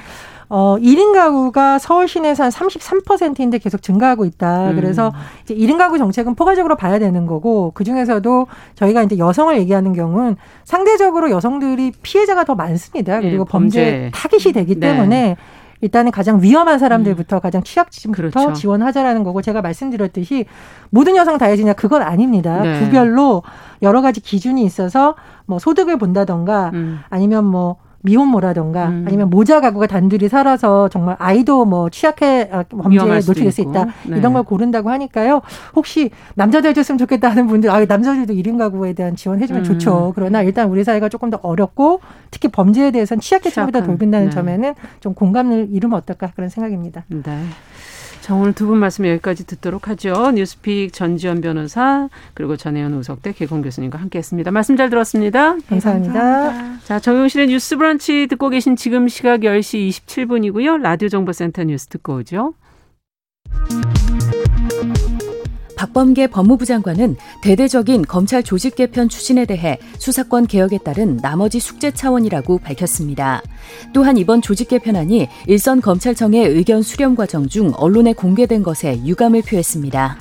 어, 0.54 0.76
1인 0.80 1.14
가구가 1.14 1.80
서울 1.80 2.10
시내에서 2.10 2.44
한 2.44 2.52
33%인데 2.52 3.58
계속 3.58 3.82
증가하고 3.82 4.26
있다. 4.26 4.72
음. 4.72 4.76
그래서 4.76 5.14
이제 5.44 5.56
1인 5.56 5.78
가구 5.78 5.98
정책은 5.98 6.36
포괄적으로 6.36 6.76
봐야 6.76 7.00
되는 7.00 7.26
거고 7.26 7.72
그 7.74 7.86
중에서도 7.86 8.48
저희가 8.76 9.04
이제 9.04 9.18
여성을 9.18 9.58
얘기하는 9.58 9.94
경우는 9.94 10.36
상대적으로 10.66 11.32
여성들이 11.32 11.94
피해자가 12.02 12.44
더 12.44 12.56
많습니다. 12.56 13.22
그리고 13.22 13.46
네, 13.46 13.50
범죄. 13.50 13.82
범죄 13.82 14.12
타깃이 14.14 14.52
되기 14.52 14.76
네. 14.76 14.88
때문에 14.88 15.38
일단은 15.80 16.12
가장 16.12 16.42
위험한 16.42 16.80
사람들부터 16.80 17.38
음. 17.38 17.40
가장 17.40 17.64
취약지부터 17.64 18.18
그렇죠. 18.18 18.52
지원하자라는 18.52 19.24
거고 19.24 19.42
제가 19.42 19.62
말씀드렸듯이 19.62 20.48
모든 20.90 21.16
여성 21.16 21.38
다 21.38 21.46
해지냐 21.46 21.72
그건 21.74 22.02
아닙니다. 22.02 22.62
네. 22.62 22.78
구별로 22.82 23.44
여러 23.82 24.02
가지 24.02 24.20
기준이 24.20 24.66
있어서 24.66 25.16
뭐 25.46 25.60
소득을 25.60 25.98
본다던가 25.98 26.72
음. 26.74 27.00
아니면 27.10 27.46
뭐 27.46 27.78
미혼모라던가 28.04 28.88
음. 28.90 29.06
아니면 29.08 29.30
모자 29.30 29.62
가구가 29.62 29.88
단둘이 29.88 30.30
살아서 30.30 30.90
정말 30.90 31.16
아이도 31.20 31.66
뭐 31.66 31.90
취약해 31.90 32.50
아, 32.52 32.64
범죄에 32.64 33.16
노출될 33.16 33.52
수 33.52 33.62
있다 33.62 33.86
네. 34.08 34.18
이런 34.18 34.34
걸 34.34 34.44
고른다고 34.44 34.90
하니까요. 34.90 35.42
혹시 35.76 36.10
남자도 36.36 36.68
해줬으면 36.70 36.98
좋겠다 36.98 37.30
하는 37.30 37.48
분들 37.48 37.70
아 37.70 37.84
남자들도 37.86 38.34
1인 38.34 38.58
가구에 38.58 38.94
대한 38.94 39.16
지원해주면 39.16 39.62
음. 39.62 39.64
좋죠. 39.64 40.12
그러나 40.16 40.42
일단 40.42 40.70
우리 40.70 40.84
사회가 40.84 41.10
조금 41.10 41.30
더 41.30 41.40
어렵고 41.42 42.02
특히 42.32 42.50
범죄에 42.50 42.92
대해서는 42.92 43.22
취약계층보다 43.22 43.84
돌본다는 43.84 44.28
네. 44.28 44.32
점에는 44.32 44.74
좀 45.00 45.14
공감을 45.14 45.68
이루면 45.72 45.98
어떨까 45.98 46.32
그런 46.36 46.50
생각입니다. 46.50 47.06
네. 47.08 47.22
자, 48.22 48.36
오늘 48.36 48.54
두 48.54 48.68
분 48.68 48.78
말씀 48.78 49.06
여기까지 49.08 49.46
듣도록 49.48 49.88
하죠. 49.90 50.32
뉴스픽 50.32 50.94
전지현 50.94 51.42
변호사 51.42 52.08
그리고 52.36 52.56
전혜연 52.56 52.94
우석대 52.94 53.34
개공 53.34 53.62
교수님과 53.64 53.98
함께했습니다. 54.00 54.52
말씀 54.52 54.78
잘 54.78 54.90
들었습니다. 54.90 55.56
감사합니다. 55.68 56.14
감사합니다. 56.14 56.80
자, 56.86 57.00
정용실의 57.00 57.48
뉴스 57.48 57.78
브런치 57.78 58.28
듣고 58.28 58.50
계신 58.50 58.76
지금 58.76 59.08
시각 59.08 59.42
10시 59.42 59.90
27분이고요. 59.90 60.82
라디오 60.82 61.10
정보센터 61.10 61.64
뉴스 61.64 61.88
듣고 61.88 62.18
오죠. 62.18 62.54
박범계 65.82 66.28
법무부 66.28 66.64
장관은 66.66 67.16
대대적인 67.42 68.04
검찰 68.04 68.44
조직 68.44 68.76
개편 68.76 69.10
추진에 69.10 69.46
대해 69.46 69.80
수사권 69.98 70.46
개혁에 70.46 70.78
따른 70.78 71.18
나머지 71.18 71.60
숙제 71.60 71.90
차원이라고 71.90 72.60
밝혔습니다. 72.60 73.42
또한 73.92 74.16
이번 74.18 74.44
조직 74.44 74.68
개편안이 74.68 75.28
일선 75.48 75.82
검찰청의 75.82 76.50
의견 76.50 76.84
수렴 76.84 77.16
과정 77.16 77.48
중 77.48 77.72
언론에 77.76 78.14
공개된 78.14 78.62
것에 78.62 79.02
유감을 79.04 79.42
표했습니다. 79.42 80.18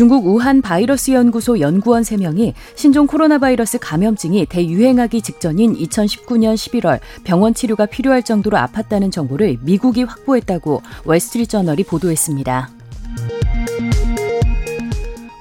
중국 0.00 0.26
우한 0.26 0.62
바이러스 0.62 1.10
연구소 1.10 1.60
연구원 1.60 2.04
3명이 2.04 2.54
신종 2.74 3.06
코로나 3.06 3.36
바이러스 3.36 3.78
감염증이 3.78 4.46
대유행하기 4.46 5.20
직전인 5.20 5.74
2019년 5.74 6.54
11월 6.54 7.00
병원 7.22 7.52
치료가 7.52 7.84
필요할 7.84 8.22
정도로 8.22 8.56
아팠다는 8.56 9.12
정보를 9.12 9.58
미국이 9.60 10.04
확보했다고 10.04 10.80
월스트리트저널이 11.04 11.84
보도했습니다. 11.84 12.70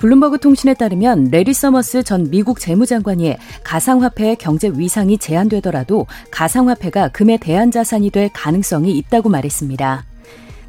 블룸버그 0.01 0.39
통신에 0.39 0.73
따르면 0.73 1.29
래리 1.31 1.53
서머스 1.53 2.03
전 2.03 2.29
미국 2.29 2.59
재무장관이 2.59 3.37
가상화폐의 3.63 4.35
경제 4.35 4.69
위상이 4.75 5.17
제한되더라도 5.17 6.05
가상화폐가 6.31 7.07
금의 7.13 7.37
대안 7.37 7.71
자산이 7.71 8.09
될 8.09 8.29
가능성이 8.33 8.97
있다고 8.97 9.29
말했습니다. 9.29 10.03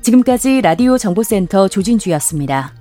지금까지 0.03 0.61
라디오 0.61 0.97
정보센터 0.97 1.67
조진주였습니다. 1.67 2.73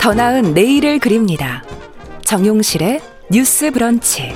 더 0.00 0.14
나은 0.14 0.54
내일을 0.54 0.98
그립니다. 0.98 1.62
정용실의 2.22 3.02
뉴스 3.30 3.70
브런치. 3.70 4.32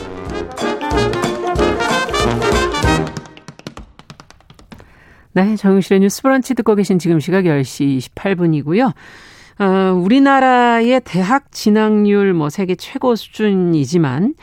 네, 5.32 5.56
정용실의 5.56 6.00
뉴스 6.00 6.20
브런치 6.20 6.54
듣고 6.54 6.74
계신 6.74 6.98
지금 6.98 7.18
시각 7.18 7.44
10시 7.44 8.14
28분이고요. 8.14 8.92
어, 9.58 9.64
우리나라의 9.94 11.00
대학 11.02 11.50
진학률 11.50 12.34
뭐 12.34 12.50
세계 12.50 12.74
최고 12.74 13.16
수준이지만 13.16 14.34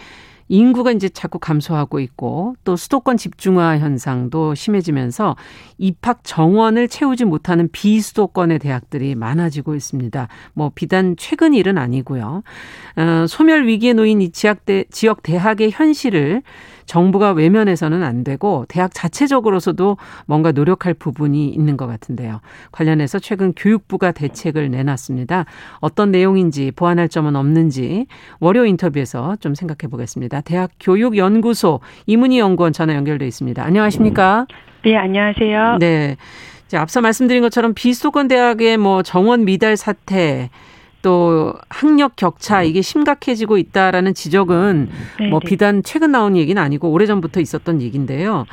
인구가 0.52 0.92
이제 0.92 1.08
자꾸 1.08 1.40
감소하고 1.40 2.02
있고 2.02 2.56
또 2.66 2.76
수도권 2.76 3.16
집중화 3.16 3.78
현상도 3.78 4.54
심해지면서 4.54 5.38
입학 5.78 6.26
정원을 6.26 6.90
채우지 6.90 7.24
못하는 7.24 7.70
비수도권의 7.72 8.60
대학들이 8.60 9.16
많아지고 9.16 9.76
있습니다. 9.76 10.28
뭐 10.54 10.72
비단 10.76 11.16
최근 11.18 11.54
일은 11.54 11.78
아니고요. 11.78 12.44
어, 12.98 13.26
소멸 13.28 13.66
위기에 13.66 13.94
놓인 13.94 14.22
이 14.22 14.32
지역 14.32 15.24
대학의 15.24 15.72
현실을 15.72 16.44
정부가 16.92 17.32
외면해서는 17.32 18.04
안 18.04 18.26
되고 18.26 18.66
대학 18.68 18.94
자체적으로서도 18.94 19.96
뭔가 20.26 20.52
노력할 20.52 20.94
부분이 20.94 21.48
있는 21.48 21.78
것 21.78 21.88
같은데요. 21.88 22.42
관련해서 22.74 23.18
최근 23.18 23.54
교육부가 23.54 24.12
대책을 24.12 24.70
내놨습니다. 24.70 25.46
어떤 25.80 26.12
내용인지 26.12 26.74
보완할 26.76 27.08
점은 27.08 27.38
없는지 27.38 28.08
월요 28.42 28.66
인터뷰에서 28.66 29.38
좀 29.38 29.56
생각해 29.56 29.90
보겠습니다. 29.90 30.42
대학 30.42 30.72
교육연구소 30.82 31.80
이문희 32.08 32.40
연구원 32.40 32.74
전화 32.74 32.94
연결돼 32.94 33.26
있습니다. 33.26 33.64
안녕하십니까? 33.64 34.48
네, 34.84 34.98
안녕하세요. 34.98 35.78
네. 35.80 36.18
앞서 36.74 37.00
말씀드린 37.00 37.42
것처럼 37.42 37.74
비수도권 37.74 38.28
대학의 38.28 38.76
뭐 38.76 39.02
정원 39.02 39.46
미달 39.46 39.78
사태 39.78 40.50
또 41.02 41.54
학력 41.70 42.16
격차 42.16 42.64
이게 42.64 42.82
심각해지고 42.82 43.58
있다라는 43.58 44.14
지적은 44.14 44.90
네네. 45.18 45.30
뭐 45.30 45.40
네. 45.40 45.50
비단 45.50 45.84
최근 45.84 46.12
나온 46.12 46.38
얘기는 46.38 46.62
아니고 46.62 46.92
오래전부터 46.92 47.40
있었던 47.40 47.82
얘기인데요. 47.82 48.46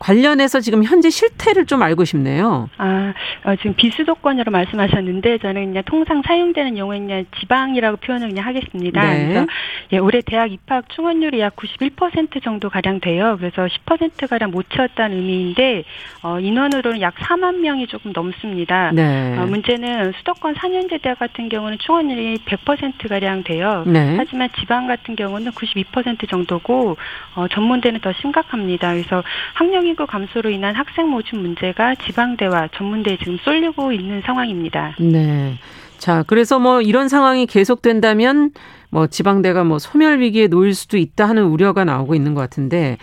관련해서 0.00 0.60
지금 0.60 0.82
현재 0.82 1.10
실태를 1.10 1.66
좀 1.66 1.82
알고 1.82 2.04
싶네요. 2.06 2.70
아, 2.78 3.12
어, 3.44 3.54
지금 3.56 3.74
비수도권으로 3.74 4.50
말씀하셨는데 4.50 5.38
저는 5.38 5.66
그냥 5.66 5.82
통상 5.84 6.22
사용되는 6.26 6.78
용어는 6.78 7.06
그냥 7.06 7.24
지방이라고 7.38 7.98
표현을 7.98 8.28
그냥 8.28 8.46
하겠습니다. 8.46 9.04
네. 9.04 9.26
그래서 9.26 9.46
예, 9.92 9.98
올해 9.98 10.22
대학 10.24 10.50
입학 10.50 10.88
충원율이 10.88 11.40
약 11.40 11.54
91% 11.54 12.42
정도 12.42 12.70
가량 12.70 13.00
돼요. 13.00 13.36
그래서 13.38 13.66
10% 13.66 14.26
가량 14.28 14.50
못 14.50 14.70
채웠다는 14.70 15.18
의미인데 15.18 15.84
어, 16.22 16.40
인원으로는 16.40 17.02
약 17.02 17.14
4만 17.16 17.58
명이 17.58 17.86
조금 17.86 18.12
넘습니다. 18.14 18.92
네. 18.92 19.36
어, 19.36 19.44
문제는 19.44 20.12
수도권 20.18 20.54
4년제 20.54 21.02
대학 21.02 21.18
같은 21.18 21.50
경우는 21.50 21.76
충원율이 21.78 22.38
100% 22.46 23.06
가량 23.06 23.44
돼요. 23.44 23.84
네. 23.86 24.14
하지만 24.16 24.48
지방 24.58 24.86
같은 24.86 25.14
경우는 25.14 25.52
92% 25.52 26.26
정도고 26.30 26.96
어, 27.34 27.48
전문대는 27.48 28.00
더 28.00 28.14
심각합니다. 28.14 28.94
그래서 28.94 29.22
학령이 29.54 29.89
인구 29.90 30.06
감소로 30.06 30.50
인한 30.50 30.76
학생 30.76 31.08
모집 31.08 31.36
문제가 31.36 31.96
지방대와 31.96 32.68
전문대에 32.76 33.18
지금 33.18 33.36
쏠리고 33.42 33.90
있는 33.90 34.22
상황입니다. 34.24 34.94
네. 35.00 35.54
자, 35.98 36.22
그래서 36.28 36.60
뭐 36.60 36.80
이런 36.80 37.08
상황이 37.08 37.44
계속된다면 37.46 38.52
뭐 38.90 39.08
지방대가 39.08 39.64
뭐 39.64 39.80
소멸 39.80 40.20
위기에 40.20 40.46
놓일 40.46 40.74
수도 40.74 40.96
있다 40.96 41.28
하는 41.28 41.44
우려가 41.44 41.84
나오고 41.84 42.14
있는 42.14 42.34
것 42.34 42.40
같은데 42.40 42.98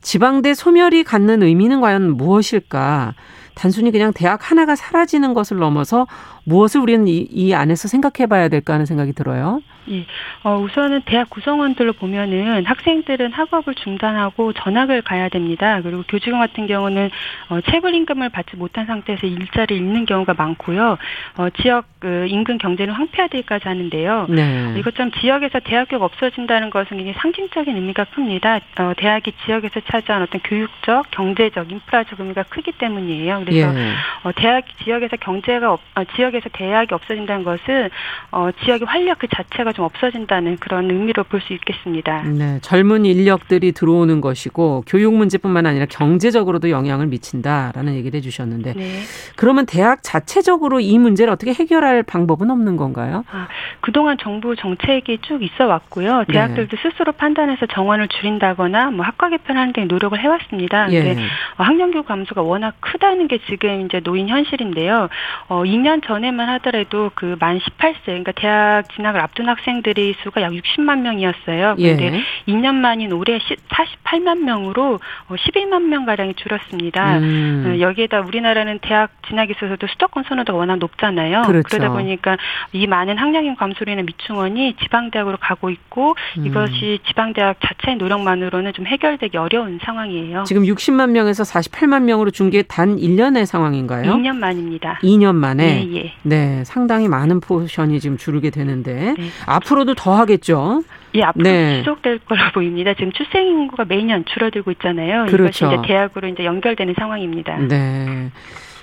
지방대 0.00 0.54
소멸이 0.54 1.04
갖는 1.04 1.42
의미는 1.42 1.82
과연 1.82 2.16
무엇일까? 2.16 3.14
단순히 3.54 3.90
그냥 3.90 4.14
대학 4.14 4.50
하나가 4.50 4.74
사라지는 4.74 5.34
것을 5.34 5.58
넘어서 5.58 6.06
무엇을 6.44 6.80
우리는 6.80 7.06
이, 7.08 7.26
이 7.30 7.54
안에서 7.54 7.88
생각해 7.88 8.26
봐야 8.28 8.48
될까 8.48 8.74
하는 8.74 8.86
생각이 8.86 9.12
들어요. 9.12 9.60
예. 9.90 10.06
어, 10.42 10.56
우선은 10.56 11.02
대학 11.06 11.28
구성원들로 11.30 11.94
보면은 11.94 12.64
학생들은 12.64 13.32
학업을 13.32 13.74
중단하고 13.74 14.52
전학을 14.52 15.02
가야 15.02 15.28
됩니다. 15.28 15.80
그리고 15.82 16.04
교직원 16.08 16.40
같은 16.40 16.66
경우는 16.66 17.10
어, 17.48 17.60
체불 17.62 17.94
임금을 17.94 18.28
받지 18.28 18.56
못한 18.56 18.86
상태에서 18.86 19.26
일자리를 19.26 19.76
잃는 19.76 20.06
경우가 20.06 20.34
많고요. 20.34 20.98
어, 21.38 21.50
지역 21.60 21.86
그 21.98 22.26
임금 22.28 22.58
경제는 22.58 22.94
황폐화되기까지 22.94 23.68
하는데요. 23.68 24.26
네. 24.30 24.74
이것처럼 24.78 25.12
지역에서 25.20 25.60
대학교가 25.60 26.04
없어진다는 26.06 26.70
것은 26.70 26.96
굉장히 26.96 27.14
상징적인 27.18 27.76
의미가 27.76 28.04
큽니다. 28.04 28.60
어, 28.78 28.92
대학이 28.96 29.32
지역에서 29.44 29.80
차지한 29.86 30.22
어떤 30.22 30.40
교육적, 30.42 31.10
경제적, 31.10 31.70
인프라적 31.70 32.20
의미가 32.20 32.44
크기 32.44 32.72
때문이에요. 32.72 33.42
그래서 33.44 33.78
예. 33.78 33.92
어, 34.22 34.32
대학 34.34 34.64
지역에서 34.82 35.16
경제가 35.16 35.72
없, 35.72 35.80
어, 35.94 36.04
지역 36.16 36.29
에서 36.34 36.48
대학이 36.52 36.94
없어진다는 36.94 37.44
것은 37.44 37.90
어, 38.30 38.50
지역의 38.64 38.86
활력 38.86 39.18
그 39.18 39.26
자체가 39.28 39.72
좀 39.72 39.84
없어진다는 39.84 40.56
그런 40.58 40.90
의미로 40.90 41.24
볼 41.24 41.40
수 41.40 41.52
있겠습니다. 41.54 42.22
네, 42.22 42.58
젊은 42.60 43.04
인력들이 43.06 43.72
들어오는 43.72 44.20
것이고 44.20 44.84
교육 44.86 45.14
문제뿐만 45.14 45.64
아니라 45.66 45.86
경제적으로도 45.86 46.70
영향을 46.70 47.06
미친다라는 47.06 47.94
얘기를 47.94 48.18
해주셨는데 48.18 48.74
네. 48.74 49.00
그러면 49.36 49.64
대학 49.66 50.02
자체적으로 50.02 50.80
이 50.80 50.98
문제를 50.98 51.32
어떻게 51.32 51.52
해결할 51.54 52.02
방법은 52.02 52.50
없는 52.50 52.76
건가요? 52.76 53.24
아, 53.30 53.48
그동안 53.80 54.18
정부 54.18 54.54
정책이 54.54 55.18
쭉 55.22 55.42
있어 55.42 55.66
왔고요. 55.66 56.24
네. 56.28 56.32
대학들도 56.32 56.76
네. 56.76 56.82
스스로 56.82 57.12
판단해서 57.12 57.66
정원을 57.66 58.08
줄인다거나 58.08 58.90
뭐 58.90 59.04
학과 59.04 59.30
개편하는 59.30 59.72
등 59.72 59.88
노력을 59.88 60.18
해왔습니다. 60.18 60.92
예. 60.92 61.02
근데 61.02 61.22
어, 61.56 61.62
학년교 61.64 62.02
감소가 62.02 62.42
워낙 62.42 62.74
크다는 62.80 63.28
게 63.28 63.38
지금 63.48 63.86
이제 63.86 64.00
노인 64.00 64.28
현실인데요. 64.28 65.08
어, 65.48 65.62
2년 65.64 66.02
전에만 66.20 66.48
하더라도 66.50 67.10
그 67.14 67.36
만 67.40 67.58
18세, 67.58 68.04
그러니까 68.06 68.32
대학 68.32 68.82
진학을 68.94 69.20
앞둔 69.20 69.48
학생 69.48 69.60
학생들의 69.70 70.14
수가 70.22 70.42
약 70.42 70.52
60만 70.52 71.00
명이었어요. 71.00 71.76
그런데 71.76 72.12
예. 72.46 72.52
2년 72.52 72.74
만인 72.74 73.12
올해 73.12 73.38
48만 73.38 74.40
명으로 74.40 74.98
11만 75.28 75.72
어, 75.74 75.78
명 75.80 76.04
가량이 76.04 76.34
줄었습니다. 76.34 77.18
음. 77.18 77.64
어, 77.66 77.80
여기에다 77.80 78.20
우리나라는 78.20 78.80
대학 78.82 79.10
진학에 79.28 79.52
있어서도 79.56 79.86
수도권 79.86 80.24
선호도가 80.28 80.58
워낙 80.58 80.76
높잖아요. 80.76 81.42
그렇죠. 81.42 81.68
그러다 81.68 81.92
보니까 81.92 82.36
이 82.72 82.86
많은 82.86 83.16
학령인 83.16 83.54
감소로 83.56 83.92
인한 83.92 84.04
미충원이 84.06 84.74
지방대학으로 84.82 85.36
가고 85.40 85.70
있고 85.70 86.14
음. 86.38 86.46
이것이 86.46 86.98
지방대학 87.06 87.56
자체의 87.60 87.96
노력만으로는 87.98 88.72
좀 88.72 88.86
해결되기 88.86 89.36
어려운 89.36 89.78
상황이에요. 89.82 90.44
지금 90.44 90.62
60만 90.64 91.10
명에서 91.10 91.42
48만 91.44 92.02
명으로 92.02 92.30
준 92.30 92.50
게 92.50 92.62
단 92.64 92.96
1년의 92.96 93.46
상황인가요? 93.46 94.12
2년 94.12 94.36
만입니다. 94.36 94.98
2년 95.04 95.36
만에. 95.36 95.84
네, 95.84 95.94
예. 95.94 96.09
네 96.22 96.62
상당히 96.64 97.08
많은 97.08 97.40
포션이 97.40 98.00
지금 98.00 98.16
줄게 98.16 98.50
되는데 98.50 99.14
네. 99.16 99.28
앞으로도 99.46 99.94
더 99.94 100.14
하겠죠. 100.14 100.82
예, 101.14 101.22
앞으로 101.22 101.42
네. 101.42 101.78
지속될 101.80 102.20
거로 102.20 102.40
보입니다. 102.54 102.94
지금 102.94 103.12
출생 103.12 103.46
인구가 103.46 103.84
매년 103.84 104.24
줄어들고 104.24 104.70
있잖아요. 104.72 105.26
그렇죠. 105.26 105.66
이것이 105.66 105.78
이제 105.78 105.88
대학으로 105.88 106.28
이제 106.28 106.44
연결되는 106.44 106.94
상황입니다. 106.98 107.56
네. 107.58 108.30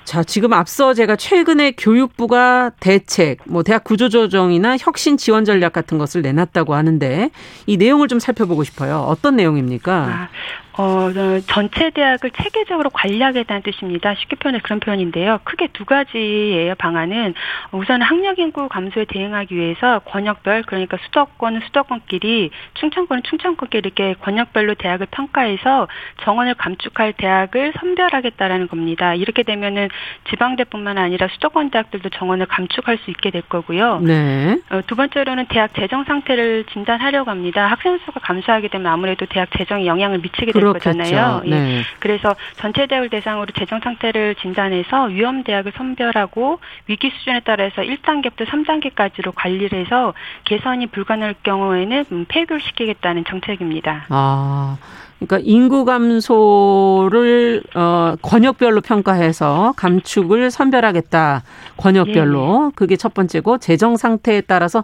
자, 0.07 0.23
지금 0.23 0.53
앞서 0.53 0.93
제가 0.93 1.17
최근에 1.17 1.71
교육부가 1.71 2.71
대책, 2.79 3.39
뭐 3.45 3.61
대학 3.61 3.83
구조조정이나 3.83 4.77
혁신 4.77 5.17
지원 5.17 5.43
전략 5.43 5.73
같은 5.73 5.97
것을 5.97 6.21
내놨다고 6.21 6.75
하는데 6.75 7.29
이 7.65 7.75
내용을 7.75 8.07
좀 8.07 8.17
살펴보고 8.17 8.63
싶어요. 8.63 8.99
어떤 8.99 9.35
내용입니까? 9.35 9.93
아, 9.93 10.29
어, 10.77 11.09
전체 11.47 11.89
대학을 11.89 12.29
체계적으로 12.31 12.91
관리하겠다는 12.91 13.63
뜻입니다. 13.63 14.13
쉽게 14.13 14.35
표현해 14.35 14.59
그런 14.63 14.79
표현인데요. 14.79 15.39
크게 15.43 15.69
두 15.73 15.85
가지예요, 15.85 16.75
방안은. 16.75 17.33
우선 17.71 18.01
학력 18.03 18.37
인구 18.37 18.69
감소에 18.69 19.05
대응하기 19.05 19.55
위해서 19.55 19.99
권역별, 20.05 20.63
그러니까 20.67 20.97
수도권은 21.05 21.61
수도권끼리, 21.65 22.51
충청권은 22.75 23.23
충청권끼리 23.23 23.87
이렇게 23.87 24.13
권역별로 24.21 24.75
대학을 24.75 25.07
평가해서 25.09 25.87
정원을 26.23 26.53
감축할 26.53 27.13
대학을 27.13 27.73
선별하겠다라는 27.79 28.67
겁니다. 28.67 29.15
이렇게 29.15 29.41
되면은 29.41 29.89
지방대뿐만 30.29 30.99
아니라 30.99 31.27
수도권 31.33 31.71
대학들도 31.71 32.09
정원을 32.09 32.45
감축할 32.45 32.99
수 32.99 33.09
있게 33.09 33.31
될 33.31 33.41
거고요. 33.41 33.99
네. 34.01 34.59
어, 34.69 34.81
두 34.85 34.95
번째로는 34.95 35.47
대학 35.47 35.73
재정 35.73 36.03
상태를 36.03 36.65
진단하려고 36.71 37.31
합니다. 37.31 37.65
학생 37.65 37.97
수가 38.05 38.19
감소하게 38.19 38.67
되면 38.67 38.91
아무래도 38.91 39.25
대학 39.25 39.49
재정에 39.57 39.87
영향을 39.87 40.19
미치게 40.19 40.51
될 40.51 40.66
그렇겠죠. 40.66 40.66
거잖아요. 40.73 41.41
예. 41.45 41.49
네. 41.49 41.77
예. 41.77 41.83
그래서 41.99 42.35
전체 42.57 42.85
대학을 42.85 43.09
대상으로 43.09 43.47
재정 43.57 43.79
상태를 43.79 44.35
진단해서 44.35 45.05
위험 45.05 45.43
대학을 45.43 45.73
선별하고 45.75 46.59
위기 46.87 47.11
수준에 47.17 47.41
따라서 47.43 47.81
1단계부터 47.81 48.45
3단계까지로 48.45 49.33
관리를 49.35 49.79
해서 49.79 50.13
개선이 50.45 50.87
불가능할 50.87 51.35
경우에는 51.43 52.05
음, 52.11 52.25
폐교시키겠다는 52.27 53.25
정책입니다. 53.25 54.05
아. 54.09 54.77
그러니까 55.19 55.39
인구 55.43 55.83
감소를 55.83 57.63
어 57.73 58.15
권역별로 58.21 58.81
평가해서 58.81 59.73
감축을 59.75 60.51
선별하겠다. 60.51 61.43
권역별로. 61.77 62.67
네. 62.67 62.71
그게 62.75 62.95
첫 62.95 63.13
번째고 63.13 63.57
재정 63.57 63.97
상태에 63.97 64.41
따라서 64.41 64.83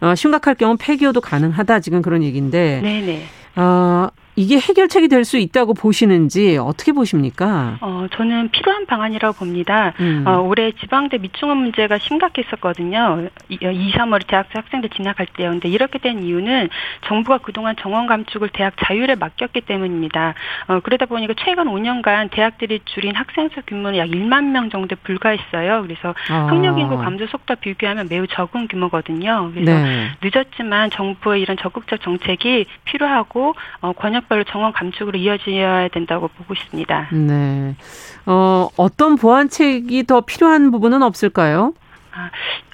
어 0.00 0.14
심각할 0.14 0.54
경우 0.54 0.76
폐교도 0.78 1.20
가능하다. 1.22 1.80
지금 1.80 2.02
그런 2.02 2.22
얘기인데. 2.22 2.80
네네. 2.82 3.22
어 3.56 4.08
이게 4.40 4.58
해결책이 4.58 5.08
될 5.08 5.20
수 5.20 5.36
있다고 5.36 5.74
보시는지 5.74 6.56
어떻게 6.56 6.92
보십니까? 6.92 7.76
어, 7.82 8.06
저는 8.16 8.48
필요한 8.50 8.86
방안이라고 8.86 9.36
봅니다. 9.38 9.92
음. 10.00 10.24
어, 10.26 10.38
올해 10.40 10.72
지방대 10.72 11.18
미충원 11.18 11.58
문제가 11.58 11.98
심각했었거든요. 11.98 13.28
2, 13.50 13.58
3월 13.92 14.26
대학 14.26 14.46
학생들 14.50 14.88
진학할 14.90 15.26
때요. 15.36 15.50
근데 15.50 15.68
이렇게 15.68 15.98
된 15.98 16.22
이유는 16.22 16.70
정부가 17.06 17.38
그동안 17.38 17.76
정원 17.78 18.06
감축을 18.06 18.48
대학 18.54 18.72
자율에 18.82 19.14
맡겼기 19.14 19.60
때문입니다. 19.60 20.34
어, 20.68 20.80
그러다 20.80 21.04
보니까 21.04 21.34
최근 21.44 21.66
5년간 21.66 22.30
대학들이 22.30 22.80
줄인 22.86 23.14
학생 23.14 23.50
수 23.50 23.60
규모는 23.66 23.98
약 23.98 24.08
1만 24.08 24.44
명 24.52 24.70
정도 24.70 24.96
불과했어요. 25.02 25.82
그래서 25.82 26.14
아. 26.30 26.46
학력 26.46 26.78
인구 26.78 26.96
감소 26.96 27.26
속도 27.26 27.56
비교하면 27.56 28.08
매우 28.08 28.26
적은 28.26 28.68
규모거든요. 28.68 29.50
그래서 29.52 29.70
네. 29.70 30.08
늦었지만 30.22 30.90
정부의 30.90 31.42
이런 31.42 31.58
적극적 31.58 32.00
정책이 32.00 32.64
필요하고 32.86 33.54
어, 33.82 33.92
권역 33.92 34.29
지역별로 34.30 34.44
정원 34.44 34.72
감축으로 34.72 35.18
이어져야 35.18 35.88
된다고 35.88 36.28
보고 36.28 36.54
있습니다. 36.54 37.08
네. 37.12 37.76
어, 38.24 38.68
어떤 38.76 39.16
보완책이 39.16 40.06
더 40.06 40.22
필요한 40.22 40.70
부분은 40.70 41.02
없을까요? 41.02 41.74
아, 42.12 42.30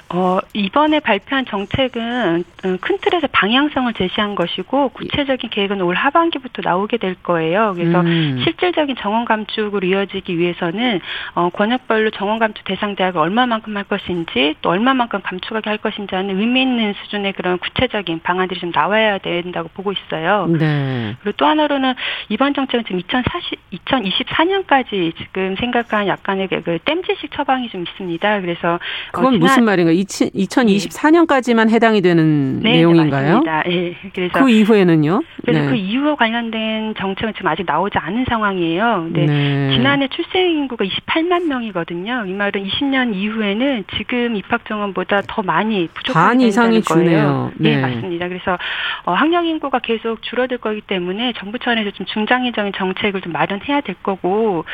어, 0.09 0.39
이번에 0.53 1.01
발표한 1.01 1.47
정책은 1.47 2.45
어, 2.65 2.77
큰 2.81 2.99
틀에서 3.01 3.27
방향성을 3.33 3.93
제시한 3.95 4.37
것이고 4.37 4.91
구체적인 4.91 5.51
계획은 5.51 5.81
올 5.81 5.97
하반기부터 5.97 6.63
나오게 6.65 6.99
될 6.99 7.17
거예요. 7.17 7.73
그래서 7.75 8.03
음. 8.03 8.41
실질적인 8.45 8.97
정원 9.01 9.25
감축으로 9.25 9.85
이어지기 9.85 10.39
위해서는 10.39 11.01
어, 11.35 11.49
권역별로 11.51 12.11
정원 12.11 12.39
감축 12.39 12.65
대상 12.65 12.95
대학을 12.95 13.21
얼마만큼 13.21 13.77
할 13.77 13.83
것인지 13.83 14.55
또 14.63 14.71
얼마만큼 14.71 15.23
감축하게 15.23 15.71
할 15.71 15.79
것인지 15.79 16.15
하는 16.15 16.39
의미 16.39 16.63
있는 16.63 16.95
수준의 17.03 17.33
그런 17.33 17.59
구체적인 17.59 18.21
방안들이 18.23 18.61
좀 18.61 18.71
나와야 18.73 19.19
된다고 19.19 19.69
보고 19.75 19.93
있어요. 19.93 20.47
네. 20.47 21.17
그리고 21.21 21.37
또 21.37 21.47
하나로는 21.47 21.95
이번 22.29 22.55
정책은 22.55 22.85
지금 22.85 23.01
2040, 23.01 23.59
2024년까지 23.73 25.17
지금 25.17 25.57
생각한 25.57 26.07
약간의 26.07 26.47
그 26.49 26.79
땜질식 26.85 27.33
처방이 27.33 27.69
좀 27.71 27.83
있습니다. 27.83 28.41
그래서 28.41 28.79
그건 29.11 29.35
어, 29.35 29.39
무슨 29.39 29.65
말인가요? 29.65 29.96
2024년까지만 30.03 31.71
해당이 31.71 32.01
되는 32.01 32.61
네, 32.61 32.73
내용인가요? 32.73 33.43
네, 33.43 33.63
네, 33.67 34.11
그래서 34.15 34.45
그 34.45 34.51
이후에는요? 34.51 35.23
그래서 35.43 35.61
네. 35.61 35.69
그 35.69 35.77
이후와 35.77 36.17
관련된 36.17 36.95
정책은 36.97 37.35
지금 37.35 37.49
아직 37.49 37.65
나오지 37.67 37.99
않은 37.99 38.25
상황이에요. 38.29 39.09
네. 39.11 39.27
지난해 39.73 40.09
출생 40.09 40.51
인구가 40.51 40.85
28만 40.85 41.45
명이거든요. 41.47 42.25
이 42.27 42.33
말은 42.33 42.65
20년 42.65 43.15
이후에는 43.15 43.85
지금 43.97 44.37
입학 44.37 44.65
정원보다 44.67 45.23
더 45.29 45.43
많이 45.43 45.89
부족한 45.95 46.41
이상이 46.41 46.81
거예요. 46.83 47.53
네. 47.57 47.77
네, 47.77 47.83
맞습니다. 47.83 48.29
그래서 48.29 48.59
어, 49.05 49.13
학령 49.13 49.47
인구가 49.47 49.79
계속 49.79 50.23
줄어들 50.23 50.59
거기 50.59 50.81
때문에 50.81 51.33
정부 51.39 51.59
차원에서 51.59 51.91
좀 51.93 52.07
중장기적인 52.07 52.73
정책을 52.77 53.21
좀 53.21 53.33
마련해야 53.33 53.81
될 53.83 53.95
거고 54.03 54.65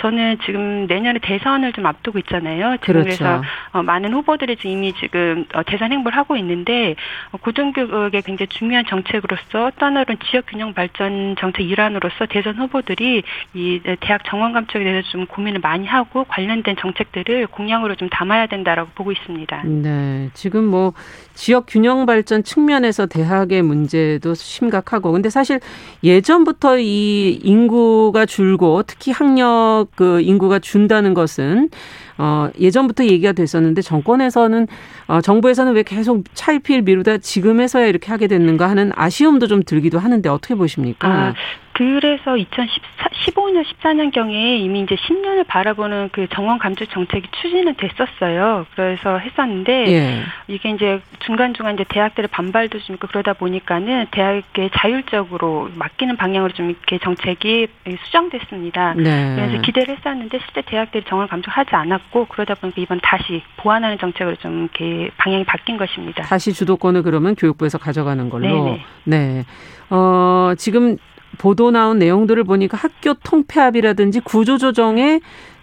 저는 0.00 0.38
지금 0.44 0.86
내년에 0.86 1.18
대선을 1.20 1.72
좀 1.72 1.86
앞두고 1.86 2.18
있잖아요. 2.20 2.76
그렇죠. 2.80 3.04
그래서 3.04 3.42
어, 3.72 3.82
많은 3.82 4.12
후보들이 4.12 4.56
지금 4.56 4.67
이미 4.72 4.92
지금 4.94 5.44
어, 5.54 5.62
대선 5.62 5.92
행보를 5.92 6.16
하고 6.16 6.36
있는데 6.36 6.96
어, 7.32 7.38
고등교육의 7.38 8.22
굉장히 8.22 8.48
중요한 8.48 8.84
정책으로서 8.86 9.72
또 9.78 9.86
하나는 9.86 10.16
지역 10.30 10.46
균형 10.46 10.74
발전 10.74 11.36
정책 11.38 11.68
일환으로서 11.68 12.26
대선 12.28 12.56
후보들이 12.56 13.22
이 13.54 13.80
대학 14.00 14.22
정원 14.24 14.52
감축에 14.52 14.84
대해서 14.84 15.08
좀 15.10 15.26
고민을 15.26 15.60
많이 15.60 15.86
하고 15.86 16.24
관련된 16.24 16.76
정책들을 16.78 17.48
공약으로 17.48 17.94
좀 17.96 18.08
담아야 18.08 18.46
된다라고 18.46 18.90
보고 18.94 19.12
있습니다. 19.12 19.62
네, 19.64 20.30
지금 20.34 20.64
뭐 20.64 20.92
지역 21.34 21.66
균형 21.66 22.06
발전 22.06 22.42
측면에서 22.42 23.06
대학의 23.06 23.62
문제도 23.62 24.34
심각하고 24.34 25.12
근데 25.12 25.30
사실 25.30 25.60
예전부터 26.02 26.78
이 26.78 27.40
인구가 27.42 28.26
줄고 28.26 28.82
특히 28.82 29.12
학력 29.12 29.86
그 29.94 30.20
인구가 30.20 30.58
준다는 30.58 31.14
것은 31.14 31.70
어, 32.18 32.50
예전부터 32.58 33.04
얘기가 33.04 33.32
됐었는데 33.32 33.80
정권에서는 33.82 34.66
어, 35.06 35.20
정부에서는 35.20 35.72
왜 35.72 35.82
계속 35.84 36.24
차일피일 36.34 36.82
미루다 36.82 37.18
지금에서야 37.18 37.86
이렇게 37.86 38.10
하게 38.10 38.26
됐는가 38.26 38.68
하는 38.68 38.90
아쉬움도 38.94 39.46
좀 39.46 39.62
들기도 39.62 39.98
하는데 39.98 40.28
어떻게 40.28 40.54
보십니까? 40.54 41.08
아, 41.08 41.34
그래서 41.78 42.32
2015년 42.32 43.64
14년경에 43.64 44.58
이미 44.58 44.80
이제 44.80 44.96
10년을 44.96 45.46
바라보는 45.46 46.08
그 46.10 46.26
정원 46.34 46.58
감축 46.58 46.90
정책이 46.90 47.28
추진은 47.40 47.76
됐었어요. 47.76 48.66
그래서 48.74 49.18
했었는데 49.18 49.86
예. 49.86 50.22
이게 50.48 50.70
이제 50.70 51.00
중간 51.20 51.54
중간 51.54 51.74
이제 51.74 51.84
대학들의 51.88 52.30
반발도 52.32 52.80
좀 52.80 52.94
있고 52.96 53.06
그러다 53.06 53.34
보니까는 53.34 54.06
대학에 54.10 54.70
자율적으로 54.74 55.68
맡기는 55.76 56.16
방향으로 56.16 56.52
좀 56.52 56.70
이렇게 56.70 56.98
정책이 56.98 57.68
수정됐습니다. 58.06 58.94
네. 58.94 59.36
그래서 59.36 59.62
기대를 59.62 59.96
했었는데 59.98 60.40
실제 60.46 60.62
대학들이 60.62 61.04
정원 61.04 61.28
감축하지 61.28 61.76
않았고 61.76 62.24
그러다 62.24 62.56
보니까 62.56 62.82
이번 62.82 62.98
다시 63.00 63.40
보완하는 63.56 63.98
정책으로 63.98 64.34
좀 64.36 64.62
이렇게 64.64 65.12
방향이 65.16 65.44
바뀐 65.44 65.76
것입니다. 65.76 66.24
다시 66.24 66.52
주도권을 66.52 67.04
그러면 67.04 67.36
교육부에서 67.36 67.78
가져가는 67.78 68.28
걸로. 68.28 68.48
네네. 68.48 68.84
네. 69.04 69.44
어, 69.90 70.54
지금 70.58 70.96
보도 71.38 71.70
나온 71.70 71.98
내용들을 71.98 72.44
보니까 72.44 72.76
학교 72.76 73.14
통폐합이라든지 73.14 74.20
구조조정에 74.20 75.20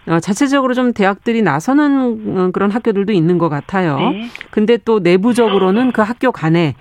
어, 0.08 0.20
자체적으로 0.20 0.74
좀 0.74 0.92
대학들이 0.92 1.42
나서는 1.42 2.38
어, 2.38 2.50
그런 2.52 2.70
학교들도 2.70 3.12
있는 3.12 3.38
것 3.38 3.48
같아요. 3.48 3.98
네. 3.98 4.28
근데 4.50 4.78
또 4.84 5.00
내부적으로는 5.00 5.92
그 5.92 6.02
학교 6.02 6.30
간에 6.32 6.74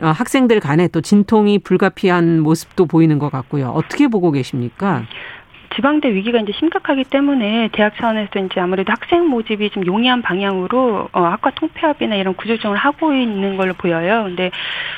어, 0.00 0.08
학생들 0.08 0.60
간에 0.60 0.88
또 0.88 1.00
진통이 1.00 1.58
불가피한 1.58 2.40
모습도 2.40 2.86
보이는 2.86 3.18
것 3.18 3.30
같고요. 3.30 3.68
어떻게 3.68 4.08
보고 4.08 4.30
계십니까? 4.30 5.04
지방대 5.74 6.12
위기가 6.12 6.38
이제 6.40 6.52
심각하기 6.52 7.04
때문에 7.04 7.68
대학 7.72 7.96
차원에서 7.96 8.40
이제 8.40 8.60
아무래도 8.60 8.92
학생 8.92 9.28
모집이 9.28 9.70
좀 9.70 9.86
용이한 9.86 10.22
방향으로 10.22 11.08
어, 11.12 11.20
학과 11.22 11.50
통폐합이나 11.50 12.16
이런 12.16 12.34
구조조정을 12.34 12.76
하고 12.76 13.12
있는 13.12 13.56
걸로 13.56 13.72
보여요. 13.74 14.24
근데 14.24 14.50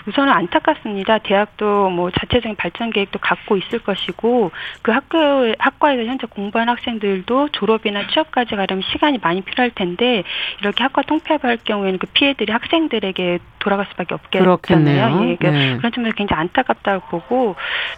우선은 0.06 0.32
안타깝습니다. 0.32 1.18
대학도 1.18 1.90
뭐 1.90 2.10
자체적인 2.10 2.56
발전 2.56 2.90
계획도 2.90 3.18
갖고 3.18 3.56
있을 3.56 3.80
것이고 3.80 4.50
그 4.80 4.90
학교 4.90 5.18
학과에서 5.58 6.04
현재 6.04 6.26
공부하는 6.26 6.72
학생들도 6.72 7.50
졸업이나 7.52 8.06
취업까지 8.08 8.56
가려면 8.56 8.82
시간이 8.92 9.18
많이 9.22 9.42
필요할 9.42 9.70
텐데 9.74 10.22
이렇게 10.60 10.82
학과 10.82 11.02
통폐합할 11.02 11.58
경우에는 11.64 11.98
그 11.98 12.06
피해들이 12.08 12.50
학생들에게 12.50 13.38
돌아갈 13.58 13.86
수밖에 13.90 14.14
없겠잖아요. 14.14 15.28
예, 15.28 15.36
그러니까 15.36 15.50
네. 15.50 15.76
그런 15.76 15.92
측면에서 15.92 16.16
굉장히 16.16 16.40
안타깝다고 16.40 17.06
보고 17.08 17.54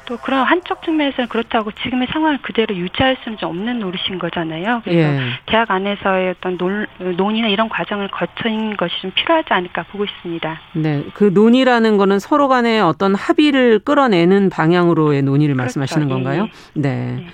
또 0.06 0.18
그런 0.18 0.44
한쪽 0.44 0.82
측면에서는 0.82 1.28
그렇다고 1.28 1.70
지금의 1.72 2.08
상황을 2.12 2.38
그대로 2.42 2.63
유지할 2.72 3.16
수는 3.22 3.38
좀 3.38 3.50
없는 3.50 3.80
노릇인 3.80 4.18
거잖아요. 4.18 4.80
그래서 4.84 4.98
예. 4.98 5.20
대학 5.46 5.70
안에서의 5.70 6.30
어떤 6.30 6.56
논, 6.56 6.86
논의나 7.16 7.48
이런 7.48 7.68
과정을 7.68 8.08
거친 8.08 8.76
것이 8.76 8.94
좀 9.02 9.10
필요하지 9.14 9.48
않을까 9.50 9.84
보고 9.90 10.04
있습니다. 10.04 10.60
네, 10.74 11.04
그 11.14 11.24
논의라는 11.24 11.96
거는 11.96 12.18
서로 12.18 12.48
간에 12.48 12.80
어떤 12.80 13.14
합의를 13.14 13.80
끌어내는 13.80 14.50
방향으로의 14.50 15.22
논의를 15.22 15.54
그렇죠. 15.54 15.64
말씀하시는 15.80 16.08
그렇죠. 16.08 16.24
건가요? 16.24 16.48
예. 16.76 16.80
네. 16.80 17.16
네. 17.16 17.26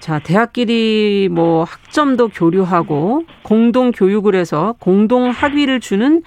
자, 0.00 0.18
대학끼리 0.18 1.28
뭐 1.30 1.64
학점도 1.64 2.28
교류하고 2.28 3.24
공동 3.42 3.90
교육을 3.90 4.34
해서 4.34 4.74
공동 4.78 5.30
학위를 5.30 5.80
주는 5.80 6.22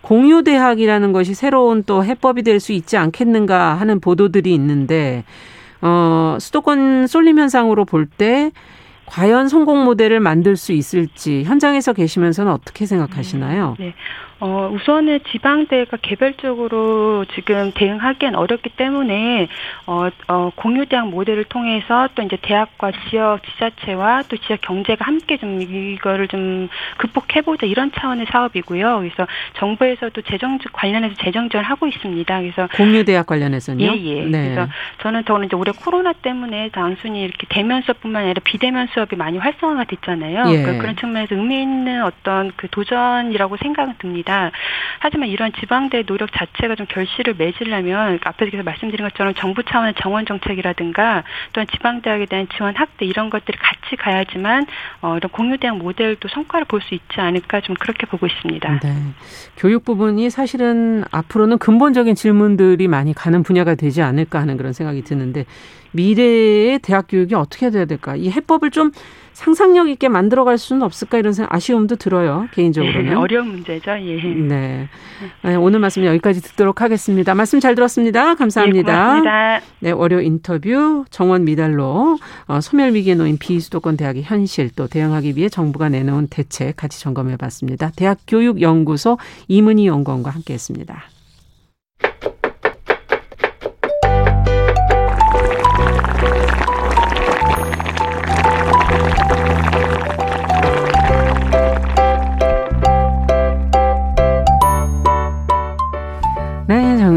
공유 0.00 0.42
대학이라는 0.42 1.12
것이 1.12 1.34
새로운 1.34 1.82
또 1.84 2.02
해법이 2.02 2.42
될 2.42 2.60
수 2.60 2.72
있지 2.72 2.96
않겠는가 2.96 3.74
하는 3.74 4.00
보도들이 4.00 4.54
있는데, 4.54 5.24
어, 5.82 6.36
수도권 6.38 7.06
쏠림 7.06 7.38
현상으로 7.38 7.84
볼 7.84 8.06
때, 8.06 8.50
과연 9.06 9.48
성공 9.48 9.84
모델을 9.84 10.20
만들 10.20 10.56
수 10.56 10.72
있을지 10.72 11.42
현장에서 11.44 11.92
계시면서는 11.92 12.52
어떻게 12.52 12.86
생각하시나요? 12.86 13.76
네. 13.78 13.94
어, 14.40 14.70
우선은 14.72 15.20
지방대가 15.30 15.98
개별적으로 16.00 17.26
지금 17.34 17.72
대응하기엔 17.74 18.34
어렵기 18.34 18.70
때문에, 18.70 19.48
어, 19.86 20.08
어, 20.28 20.50
공유대학 20.56 21.10
모델을 21.10 21.44
통해서 21.44 22.08
또 22.14 22.22
이제 22.22 22.38
대학과 22.40 22.90
지역 23.08 23.40
지자체와 23.44 24.22
또 24.28 24.38
지역 24.38 24.62
경제가 24.62 25.04
함께 25.04 25.36
좀 25.36 25.60
이거를 25.60 26.28
좀 26.28 26.68
극복해보자 26.96 27.66
이런 27.66 27.92
차원의 27.92 28.26
사업이고요. 28.30 29.00
그래서 29.00 29.26
정부에서도 29.58 30.22
재정 30.22 30.58
관련해서 30.72 31.14
재정 31.20 31.50
지원을 31.50 31.68
하고 31.68 31.86
있습니다. 31.86 32.40
그래서. 32.40 32.68
공유대학 32.76 33.26
관련해서는요? 33.26 33.92
예, 33.92 33.96
예. 33.96 34.24
네. 34.24 34.54
그래서 34.54 34.68
저는 35.02 35.24
더는 35.24 35.46
이제 35.46 35.56
올해 35.56 35.72
코로나 35.72 36.14
때문에 36.14 36.70
단순히 36.72 37.22
이렇게 37.22 37.46
대면 37.50 37.82
수업뿐만 37.82 38.22
아니라 38.24 38.40
비대면 38.42 38.88
수업이 38.94 39.16
많이 39.16 39.36
활성화가 39.36 39.84
됐잖아요. 39.84 40.50
예. 40.50 40.62
그러니까 40.62 40.80
그런 40.80 40.96
측면에서 40.96 41.34
의미 41.34 41.60
있는 41.60 42.04
어떤 42.04 42.52
그 42.56 42.68
도전이라고 42.68 43.58
생각은 43.58 43.94
듭니다. 43.98 44.29
있습니다. 44.30 44.50
하지만 45.00 45.28
이런 45.28 45.52
지방대 45.58 46.04
노력 46.04 46.30
자체가 46.32 46.76
좀 46.76 46.86
결실을 46.88 47.34
맺으려면 47.36 48.20
앞에서 48.22 48.50
계속 48.50 48.62
말씀드린 48.64 49.06
것처럼 49.08 49.34
정부 49.34 49.62
차원의 49.64 49.94
정원 50.00 50.24
정책이라든가 50.26 51.24
또한 51.52 51.66
지방대학에 51.66 52.26
대한 52.26 52.46
지원 52.56 52.76
확대 52.76 53.04
이런 53.04 53.28
것들이 53.30 53.58
같이 53.58 53.96
가야지만 53.96 54.66
어, 55.02 55.16
이런 55.16 55.30
공유대학 55.30 55.76
모델도 55.78 56.28
성과를 56.28 56.66
볼 56.66 56.80
수 56.80 56.94
있지 56.94 57.20
않을까 57.20 57.60
좀 57.60 57.76
그렇게 57.78 58.06
보고 58.06 58.26
있습니다. 58.26 58.80
네. 58.82 58.96
교육 59.58 59.84
부분이 59.84 60.30
사실은 60.30 61.04
앞으로는 61.10 61.58
근본적인 61.58 62.14
질문들이 62.14 62.88
많이 62.88 63.12
가는 63.12 63.42
분야가 63.42 63.74
되지 63.74 64.00
않을까 64.00 64.40
하는 64.40 64.56
그런 64.56 64.72
생각이 64.72 65.02
드는데 65.02 65.44
미래의 65.92 66.78
대학 66.80 67.06
교육이 67.08 67.34
어떻게 67.34 67.70
돼야 67.70 67.84
될까? 67.84 68.16
이 68.16 68.30
해법을 68.30 68.70
좀 68.70 68.92
상상력 69.32 69.88
있게 69.88 70.08
만들어갈 70.08 70.58
수는 70.58 70.82
없을까 70.82 71.16
이런 71.16 71.32
생각, 71.32 71.54
아쉬움도 71.54 71.96
들어요 71.96 72.46
개인적으로는 72.52 73.10
네, 73.10 73.14
어려운 73.14 73.48
문제죠. 73.48 73.92
예. 73.92 74.22
네. 74.22 74.88
네. 75.42 75.54
오늘 75.54 75.80
말씀 75.80 76.04
여기까지 76.04 76.42
듣도록 76.42 76.82
하겠습니다. 76.82 77.34
말씀 77.34 77.58
잘 77.58 77.74
들었습니다. 77.74 78.34
감사합니다. 78.34 78.92
네, 78.92 78.98
고맙습니다. 78.98 79.60
네, 79.78 79.90
월요 79.92 80.20
인터뷰 80.20 81.04
정원 81.10 81.44
미달로 81.44 82.18
어, 82.48 82.60
소멸 82.60 82.92
위기에 82.92 83.14
놓인 83.14 83.38
비수도권 83.38 83.96
대학의 83.96 84.24
현실 84.24 84.68
또 84.76 84.86
대응하기 84.86 85.36
위해 85.36 85.48
정부가 85.48 85.88
내놓은 85.88 86.26
대책 86.28 86.76
같이 86.76 87.00
점검해봤습니다. 87.00 87.92
대학 87.96 88.18
교육연구소 88.26 89.16
이문희 89.48 89.86
연구원과 89.86 90.30
함께했습니다. 90.30 91.02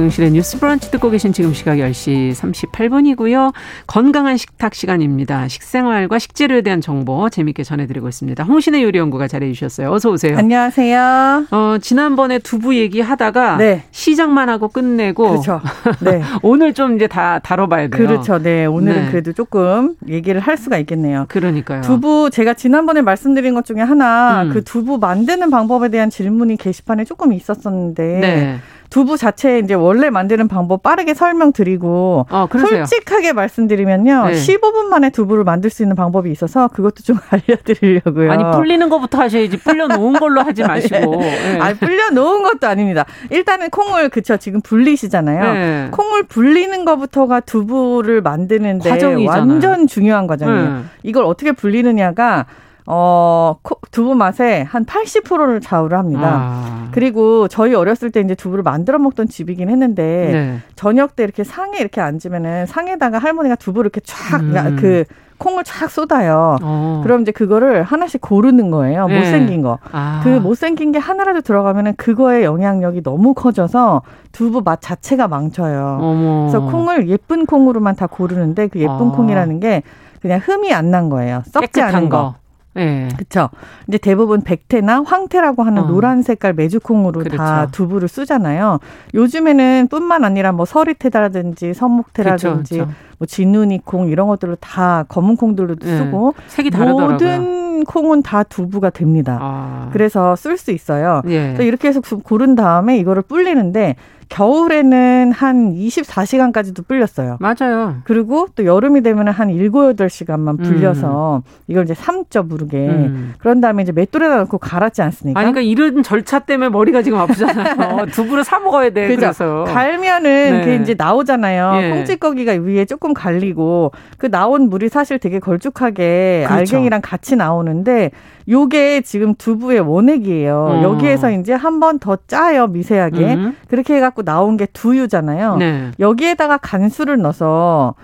정용실의 0.03 0.31
뉴스 0.31 0.59
브런치 0.59 0.91
듣고 0.91 1.09
계신 1.09 1.31
지금 1.31 1.53
시각 1.53 1.77
10시 1.77 2.33
38분이고요. 2.33 3.53
건강한 3.87 4.35
식탁 4.37 4.75
시간입니다. 4.75 5.47
식생활과 5.47 6.19
식재료에 6.19 6.61
대한 6.61 6.81
정보 6.81 7.29
재밌게 7.29 7.63
전해드리고 7.63 8.09
있습니다. 8.09 8.43
홍신의 8.43 8.83
요리연구가 8.83 9.27
잘해주셨어요. 9.27 9.91
어서 9.91 10.09
오세요. 10.09 10.37
안녕하세요. 10.37 11.47
어, 11.51 11.77
지난번에 11.81 12.39
두부 12.39 12.75
얘기하다가 12.75 13.57
네. 13.57 13.83
시작만 13.91 14.49
하고 14.49 14.67
끝내고 14.67 15.29
그렇죠. 15.29 15.61
네. 16.01 16.21
오늘 16.43 16.73
좀 16.73 16.95
이제 16.95 17.07
다 17.07 17.39
다뤄봐야 17.39 17.87
돼요. 17.87 18.07
그렇죠. 18.07 18.39
네. 18.39 18.65
오늘은 18.65 19.05
네. 19.05 19.11
그래도 19.11 19.31
조금 19.31 19.95
얘기를 20.09 20.41
할 20.41 20.57
수가 20.57 20.77
있겠네요. 20.79 21.25
그러니까요. 21.29 21.81
두부 21.81 22.29
제가 22.31 22.55
지난번에 22.55 23.01
말씀드린 23.01 23.53
것 23.53 23.63
중에 23.65 23.79
하나 23.79 24.43
음. 24.43 24.49
그 24.49 24.63
두부 24.63 24.97
만드는 24.97 25.49
방법에 25.49 25.87
대한 25.89 26.09
질문이 26.09 26.57
게시판에 26.57 27.05
조금 27.05 27.31
있었었는데 27.31 28.03
네. 28.19 28.59
두부 28.93 29.17
자체 29.17 29.57
이제 29.57 29.73
원래 29.73 30.11
만드는 30.11 30.47
방법 30.47 30.83
빠르게 30.83 31.15
설명드리고 31.15 32.27
어, 32.29 32.47
솔직하게 32.51 33.33
말씀드리면요. 33.33 34.25
네. 34.27 34.33
15분 34.33 34.83
만에 34.85 35.09
두부를 35.09 35.43
만들 35.43 35.71
수 35.71 35.81
있는 35.81 35.95
방법이 35.95 36.29
있어서 36.29 36.67
그것도 36.67 37.01
좀 37.03 37.17
알려드리려고요. 37.27 38.31
아니 38.31 38.43
불리는 38.55 38.87
것부터 38.89 39.17
하셔야지 39.17 39.57
불려 39.57 39.87
놓은 39.87 40.13
걸로 40.19 40.41
하지 40.41 40.61
마시고. 40.67 41.15
네. 41.15 41.57
아니 41.59 41.75
불려 41.75 42.11
놓은 42.11 42.43
것도 42.43 42.67
아닙니다. 42.67 43.03
일단은 43.31 43.71
콩을 43.71 44.09
그쵸 44.09 44.37
지금 44.37 44.61
불리시잖아요. 44.61 45.53
네. 45.53 45.87
콩을 45.89 46.23
불리는 46.27 46.85
것부터가 46.85 47.39
두부를 47.39 48.21
만드는데 48.21 48.91
과정이잖아요. 48.91 49.27
완전 49.49 49.87
중요한 49.87 50.27
과정이에요. 50.27 50.69
네. 50.69 50.83
이걸 51.01 51.23
어떻게 51.23 51.51
불리느냐가 51.51 52.45
어, 52.85 53.55
두부 53.91 54.15
맛에 54.15 54.63
한 54.63 54.85
80%를 54.85 55.61
좌우를 55.61 55.97
합니다. 55.97 56.29
아. 56.33 56.87
그리고 56.91 57.47
저희 57.47 57.73
어렸을 57.73 58.11
때 58.11 58.19
이제 58.19 58.35
두부를 58.35 58.63
만들어 58.63 58.99
먹던 58.99 59.27
집이긴 59.29 59.69
했는데 59.69 60.29
네. 60.31 60.59
저녁 60.75 61.15
때 61.15 61.23
이렇게 61.23 61.43
상에 61.43 61.77
이렇게 61.79 62.01
앉으면은 62.01 62.65
상에다가 62.65 63.19
할머니가 63.19 63.55
두부를 63.55 63.89
이렇게 63.93 64.01
쫙, 64.05 64.41
음. 64.41 64.77
그 64.79 65.05
콩을 65.37 65.63
쫙 65.63 65.89
쏟아요. 65.89 66.57
어. 66.61 67.01
그럼 67.03 67.21
이제 67.23 67.31
그거를 67.31 67.83
하나씩 67.83 68.21
고르는 68.21 68.69
거예요. 68.71 69.07
네. 69.07 69.17
못생긴 69.19 69.61
거. 69.61 69.79
아. 69.91 70.21
그 70.23 70.29
못생긴 70.29 70.91
게 70.91 70.99
하나라도 70.99 71.41
들어가면은 71.41 71.95
그거의 71.95 72.43
영향력이 72.43 73.01
너무 73.03 73.33
커져서 73.33 74.03
두부 74.31 74.61
맛 74.63 74.79
자체가 74.81 75.27
망쳐요. 75.27 75.97
어머. 76.01 76.41
그래서 76.49 76.61
콩을 76.65 77.09
예쁜 77.09 77.45
콩으로만 77.45 77.95
다 77.95 78.07
고르는데 78.07 78.67
그 78.67 78.79
예쁜 78.79 78.93
어. 78.93 79.11
콩이라는 79.11 79.59
게 79.59 79.83
그냥 80.21 80.39
흠이 80.41 80.73
안 80.73 80.91
난 80.91 81.09
거예요. 81.09 81.41
썩지 81.47 81.81
않은 81.81 82.09
거. 82.09 82.17
거. 82.17 82.35
네. 82.75 83.07
그렇죠. 83.15 83.49
이제 83.87 83.97
대부분 83.97 84.41
백태나 84.41 85.03
황태라고 85.03 85.63
하는 85.63 85.83
어. 85.83 85.87
노란 85.87 86.21
색깔 86.21 86.53
메주콩으로 86.53 87.19
그렇죠. 87.19 87.37
다 87.37 87.67
두부를 87.71 88.07
쓰잖아요. 88.07 88.79
요즘에는 89.13 89.87
뿐만 89.89 90.23
아니라 90.23 90.51
뭐 90.51 90.65
서리태라든지 90.65 91.73
선목태라든지 91.73 92.45
그렇죠, 92.45 92.85
그렇죠. 92.85 92.91
뭐 93.19 93.25
진누니콩 93.25 94.09
이런 94.09 94.27
것들로 94.27 94.55
다 94.55 95.03
검은 95.07 95.37
콩들로 95.37 95.75
네. 95.75 95.97
쓰고 95.97 96.33
색이 96.47 96.71
다르더라고요. 96.71 97.11
모든 97.11 97.83
콩은 97.83 98.23
다 98.23 98.43
두부가 98.43 98.89
됩니다. 98.89 99.37
아. 99.41 99.89
그래서 99.91 100.35
쓸 100.35 100.57
수 100.57 100.71
있어요. 100.71 101.21
예. 101.27 101.55
이렇게 101.59 101.87
해서 101.87 102.01
고른 102.01 102.55
다음에 102.55 102.97
이거를 102.97 103.23
불리는데 103.23 103.95
겨울에는 104.33 105.31
한 105.31 105.75
24시간까지도 105.75 106.87
불렸어요. 106.87 107.37
맞아요. 107.39 107.97
그리고 108.03 108.47
또 108.55 108.65
여름이 108.65 109.01
되면 109.01 109.27
한 109.27 109.49
7, 109.49 109.69
8시간만 109.69 110.63
불려서 110.63 111.43
음. 111.45 111.49
이걸 111.67 111.83
이제 111.83 111.93
삶죠, 111.93 112.41
무르게. 112.41 112.77
음. 112.87 113.35
그런 113.37 113.61
다음에 113.61 113.83
이제 113.83 113.91
맷돌에다 113.91 114.37
넣고 114.37 114.57
갈았지 114.57 115.03
않습니까? 115.03 115.39
아니, 115.39 115.51
그러니까 115.51 115.61
이런 115.61 116.01
절차 116.01 116.39
때문에 116.39 116.69
머리가 116.69 117.03
지금 117.03 117.19
아프잖아요. 117.19 118.07
두부를 118.11 118.43
사 118.43 118.59
먹어야 118.59 118.89
돼. 118.89 119.07
그죠? 119.07 119.19
그래서. 119.19 119.65
갈면은 119.67 120.51
네. 120.51 120.59
그게 120.61 120.75
이제 120.77 120.95
나오잖아요. 120.97 121.83
예. 121.83 121.89
콩찌꺼기가 121.91 122.53
위에 122.53 122.85
조금 122.85 123.13
갈리고 123.13 123.91
그 124.17 124.31
나온 124.31 124.67
물이 124.67 124.89
사실 124.89 125.19
되게 125.19 125.37
걸쭉하게 125.37 126.45
그렇죠. 126.47 126.75
알갱이랑 126.75 127.01
같이 127.03 127.35
나오는데 127.35 128.09
요게 128.49 129.01
지금 129.01 129.33
두부의 129.35 129.79
원액이에요. 129.81 130.55
어. 130.55 130.83
여기에서 130.83 131.31
이제 131.31 131.53
한 131.53 131.79
번 131.79 131.99
더 131.99 132.17
짜요, 132.27 132.67
미세하게. 132.67 133.33
음. 133.35 133.55
그렇게 133.67 133.95
해갖고 133.95 134.23
나온 134.23 134.57
게 134.57 134.65
두유잖아요. 134.65 135.57
네. 135.57 135.91
여기에다가 135.99 136.57
간수를 136.57 137.21
넣어서 137.21 137.95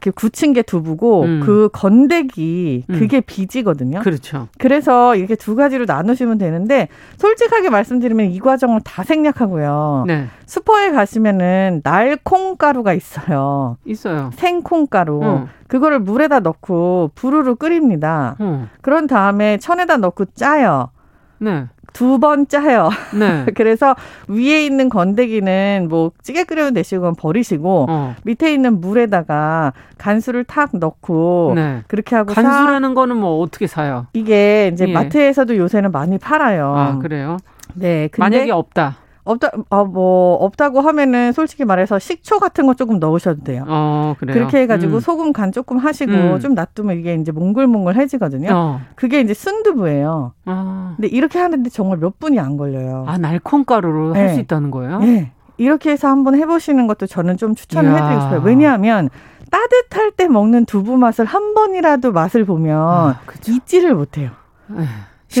이렇게 0.00 0.10
굳힌 0.10 0.52
게 0.52 0.62
두부고 0.62 1.22
음. 1.22 1.40
그 1.44 1.68
건더기 1.72 2.84
음. 2.88 2.98
그게 2.98 3.18
음. 3.18 3.22
비지거든요. 3.26 4.00
그렇죠. 4.00 4.48
그래서 4.58 5.16
이렇게 5.16 5.34
두 5.34 5.56
가지로 5.56 5.84
나누시면 5.86 6.38
되는데 6.38 6.88
솔직하게 7.16 7.70
말씀드리면 7.70 8.30
이 8.30 8.38
과정을 8.38 8.80
다 8.84 9.02
생략하고요. 9.02 10.04
네. 10.06 10.26
슈퍼에 10.46 10.90
가시면은 10.90 11.80
날콩가루가 11.82 12.92
있어요. 12.92 13.78
있어요. 13.84 14.30
생콩가루. 14.34 15.22
음. 15.22 15.46
그거를 15.66 15.98
물에다 15.98 16.40
넣고 16.40 17.10
부르르 17.14 17.56
끓입니다. 17.56 18.36
음. 18.40 18.68
그런 18.82 19.06
다음에 19.06 19.58
천에다 19.58 19.96
넣고 19.96 20.26
짜요. 20.26 20.90
네. 21.38 21.66
두 21.96 22.18
번 22.18 22.46
짜요. 22.46 22.90
네. 23.18 23.46
그래서 23.56 23.94
위에 24.28 24.66
있는 24.66 24.90
건더기는 24.90 25.86
뭐 25.88 26.12
찌개 26.22 26.44
끓여는 26.44 26.74
대시고 26.74 27.14
버리시고 27.14 27.86
어. 27.88 28.14
밑에 28.24 28.52
있는 28.52 28.80
물에다가 28.80 29.72
간수를 29.96 30.44
탁 30.44 30.70
넣고 30.74 31.52
네. 31.54 31.82
그렇게 31.88 32.14
하고 32.16 32.34
간수라는 32.34 32.90
사... 32.90 32.94
거는 32.94 33.16
뭐 33.16 33.40
어떻게 33.40 33.66
사요? 33.66 34.06
이게 34.12 34.70
이제 34.72 34.86
예. 34.88 34.92
마트에서도 34.92 35.56
요새는 35.56 35.90
많이 35.90 36.18
팔아요. 36.18 36.74
아 36.76 36.98
그래요? 36.98 37.38
네. 37.74 38.10
만약에 38.18 38.50
없다. 38.50 38.96
없다, 39.26 39.50
어, 39.70 39.84
뭐, 39.84 40.36
없다고 40.36 40.80
하면은 40.80 41.32
솔직히 41.32 41.64
말해서 41.64 41.98
식초 41.98 42.38
같은 42.38 42.66
거 42.66 42.74
조금 42.74 42.98
넣으셔도 42.98 43.42
돼요. 43.42 43.64
어, 43.66 44.14
그래요? 44.18 44.34
그렇게 44.34 44.58
해가지고 44.60 44.94
음. 44.94 45.00
소금 45.00 45.32
간 45.32 45.52
조금 45.52 45.78
하시고 45.78 46.12
음. 46.12 46.40
좀 46.40 46.54
놔두면 46.54 46.98
이게 46.98 47.14
이제 47.14 47.32
몽글몽글해지거든요. 47.32 48.48
어. 48.52 48.80
그게 48.94 49.20
이제 49.20 49.34
순두부예요. 49.34 50.32
어. 50.46 50.94
근데 50.96 51.08
이렇게 51.08 51.38
하는데 51.38 51.68
정말 51.70 51.98
몇 51.98 52.18
분이 52.18 52.38
안 52.38 52.56
걸려요. 52.56 53.04
아, 53.06 53.18
날콩가루로 53.18 54.12
네. 54.12 54.20
할수 54.20 54.40
있다는 54.40 54.70
거예요? 54.70 55.00
네. 55.00 55.32
이렇게 55.58 55.90
해서 55.90 56.08
한번 56.08 56.36
해보시는 56.36 56.86
것도 56.86 57.06
저는 57.06 57.36
좀 57.36 57.54
추천을 57.54 57.90
이야. 57.90 57.96
해드리고 57.96 58.20
싶어요. 58.22 58.40
왜냐하면 58.44 59.10
따뜻할 59.50 60.12
때 60.12 60.28
먹는 60.28 60.66
두부 60.66 60.96
맛을 60.98 61.24
한 61.24 61.54
번이라도 61.54 62.12
맛을 62.12 62.44
보면 62.44 62.78
아, 62.78 63.20
잊지를 63.48 63.94
못해요. 63.94 64.30
에이. 64.76 64.86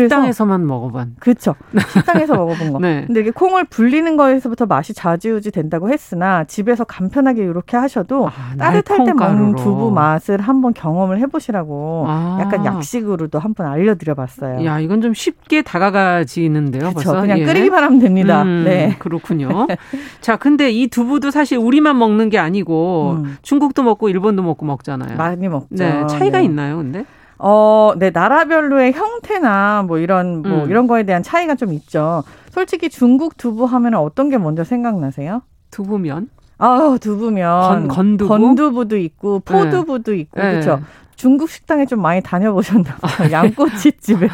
식당에서만 0.02 0.66
먹어본. 0.66 1.16
그렇죠. 1.20 1.54
식당에서 1.92 2.34
먹어본 2.36 2.72
거. 2.72 2.78
네. 2.78 3.04
근데 3.06 3.20
이게 3.20 3.30
콩을 3.30 3.64
불리는 3.64 4.16
거에서부터 4.16 4.66
맛이 4.66 4.94
좌지우지 4.94 5.50
된다고 5.50 5.90
했으나 5.90 6.44
집에서 6.44 6.84
간편하게 6.84 7.42
이렇게 7.42 7.76
하셔도 7.76 8.28
아, 8.28 8.56
따뜻할 8.56 9.04
때 9.04 9.12
먹는 9.12 9.56
두부 9.56 9.90
맛을 9.90 10.40
한번 10.40 10.74
경험을 10.74 11.18
해보시라고 11.20 12.04
아. 12.08 12.38
약간 12.40 12.64
약식으로도 12.64 13.38
한번 13.38 13.66
알려드려봤어요. 13.66 14.64
야 14.64 14.80
이건 14.80 15.00
좀 15.00 15.14
쉽게 15.14 15.62
다가가지는데요. 15.62 16.90
그렇죠. 16.92 17.20
그냥 17.20 17.38
예. 17.38 17.44
끓이기만 17.44 17.82
하면 17.82 17.98
됩니다. 17.98 18.42
음, 18.42 18.64
네. 18.64 18.96
그렇군요. 18.98 19.66
자, 20.20 20.36
근데 20.36 20.70
이 20.70 20.88
두부도 20.88 21.30
사실 21.30 21.58
우리만 21.58 21.98
먹는 21.98 22.28
게 22.28 22.38
아니고 22.38 23.16
음. 23.24 23.36
중국도 23.42 23.82
먹고 23.82 24.08
일본도 24.08 24.42
먹고 24.42 24.66
먹잖아요. 24.66 25.16
많이 25.16 25.48
먹죠. 25.48 25.66
네. 25.70 26.06
차이가 26.06 26.38
네. 26.38 26.44
있나요, 26.44 26.76
근데? 26.76 27.04
어, 27.38 27.92
네, 27.96 28.10
나라별로의 28.10 28.92
형태나 28.92 29.84
뭐 29.86 29.98
이런 29.98 30.42
뭐 30.42 30.64
음. 30.64 30.70
이런 30.70 30.86
거에 30.86 31.02
대한 31.02 31.22
차이가 31.22 31.54
좀 31.54 31.72
있죠. 31.72 32.24
솔직히 32.50 32.88
중국 32.88 33.36
두부 33.36 33.64
하면 33.64 33.94
어떤 33.94 34.30
게 34.30 34.38
먼저 34.38 34.64
생각나세요? 34.64 35.42
두부면? 35.70 36.30
아, 36.58 36.96
두부면 37.00 37.88
건, 37.88 37.88
건두부? 37.88 38.28
건두부도 38.28 38.96
있고 38.96 39.40
포두부도 39.40 40.12
네. 40.12 40.18
있고 40.18 40.40
네. 40.40 40.52
그렇죠. 40.52 40.80
중국 41.16 41.48
식당에 41.50 41.86
좀 41.86 42.00
많이 42.00 42.22
다녀보셨나 42.22 42.96
봐요. 42.96 43.32
양꼬치집에. 43.32 44.28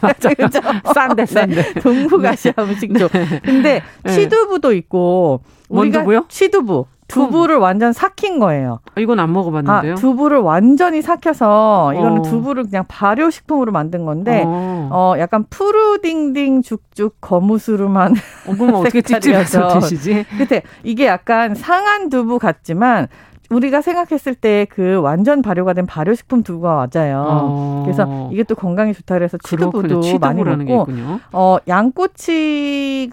맞아. 0.00 0.34
그죠? 0.34 0.60
싼데, 0.94 1.26
싼데. 1.26 1.54
네. 1.74 1.80
동북아시아 1.80 2.52
네. 2.56 2.62
음식점. 2.62 3.08
근데 3.44 3.82
네. 4.04 4.12
치두부도 4.12 4.72
있고. 4.72 5.40
우리가 5.68 5.98
뭔 5.98 6.04
두부요? 6.04 6.24
치두부. 6.28 6.86
두부를 7.08 7.56
완전 7.56 7.92
삭힌 7.92 8.38
거예요. 8.38 8.80
아, 8.94 9.00
이건 9.00 9.18
안 9.18 9.32
먹어봤는데요. 9.32 9.92
아, 9.92 9.96
두부를 9.96 10.38
완전히 10.38 11.02
삭혀서 11.02 11.94
이거는 11.94 12.18
어. 12.20 12.22
두부를 12.22 12.64
그냥 12.64 12.84
발효식품으로 12.86 13.72
만든 13.72 14.04
건데 14.04 14.44
어, 14.46 14.88
어 14.92 15.14
약간 15.18 15.44
푸르딩딩 15.48 16.62
죽죽 16.62 17.16
거무스름한 17.20 18.14
어, 18.46 18.52
그럼 18.52 18.74
어떻게 18.76 19.02
찝찝해서 19.02 19.80
드시지? 19.80 20.26
그때 20.36 20.62
이게 20.84 21.06
약간 21.06 21.54
상한 21.54 22.10
두부 22.10 22.38
같지만 22.38 23.08
우리가 23.50 23.80
생각했을 23.80 24.34
때 24.34 24.66
그 24.70 24.96
완전 25.00 25.40
발효가 25.42 25.72
된 25.72 25.86
발효식품 25.86 26.42
두부가 26.42 26.86
맞아요. 26.92 27.24
어. 27.26 27.82
그래서 27.84 28.28
이게 28.32 28.42
또 28.42 28.54
건강에 28.54 28.92
좋다 28.92 29.14
그래서 29.14 29.38
치두부도 29.38 30.18
많이 30.20 30.42
먹고 30.44 30.86
어 31.32 31.56
양꼬치 31.66 33.10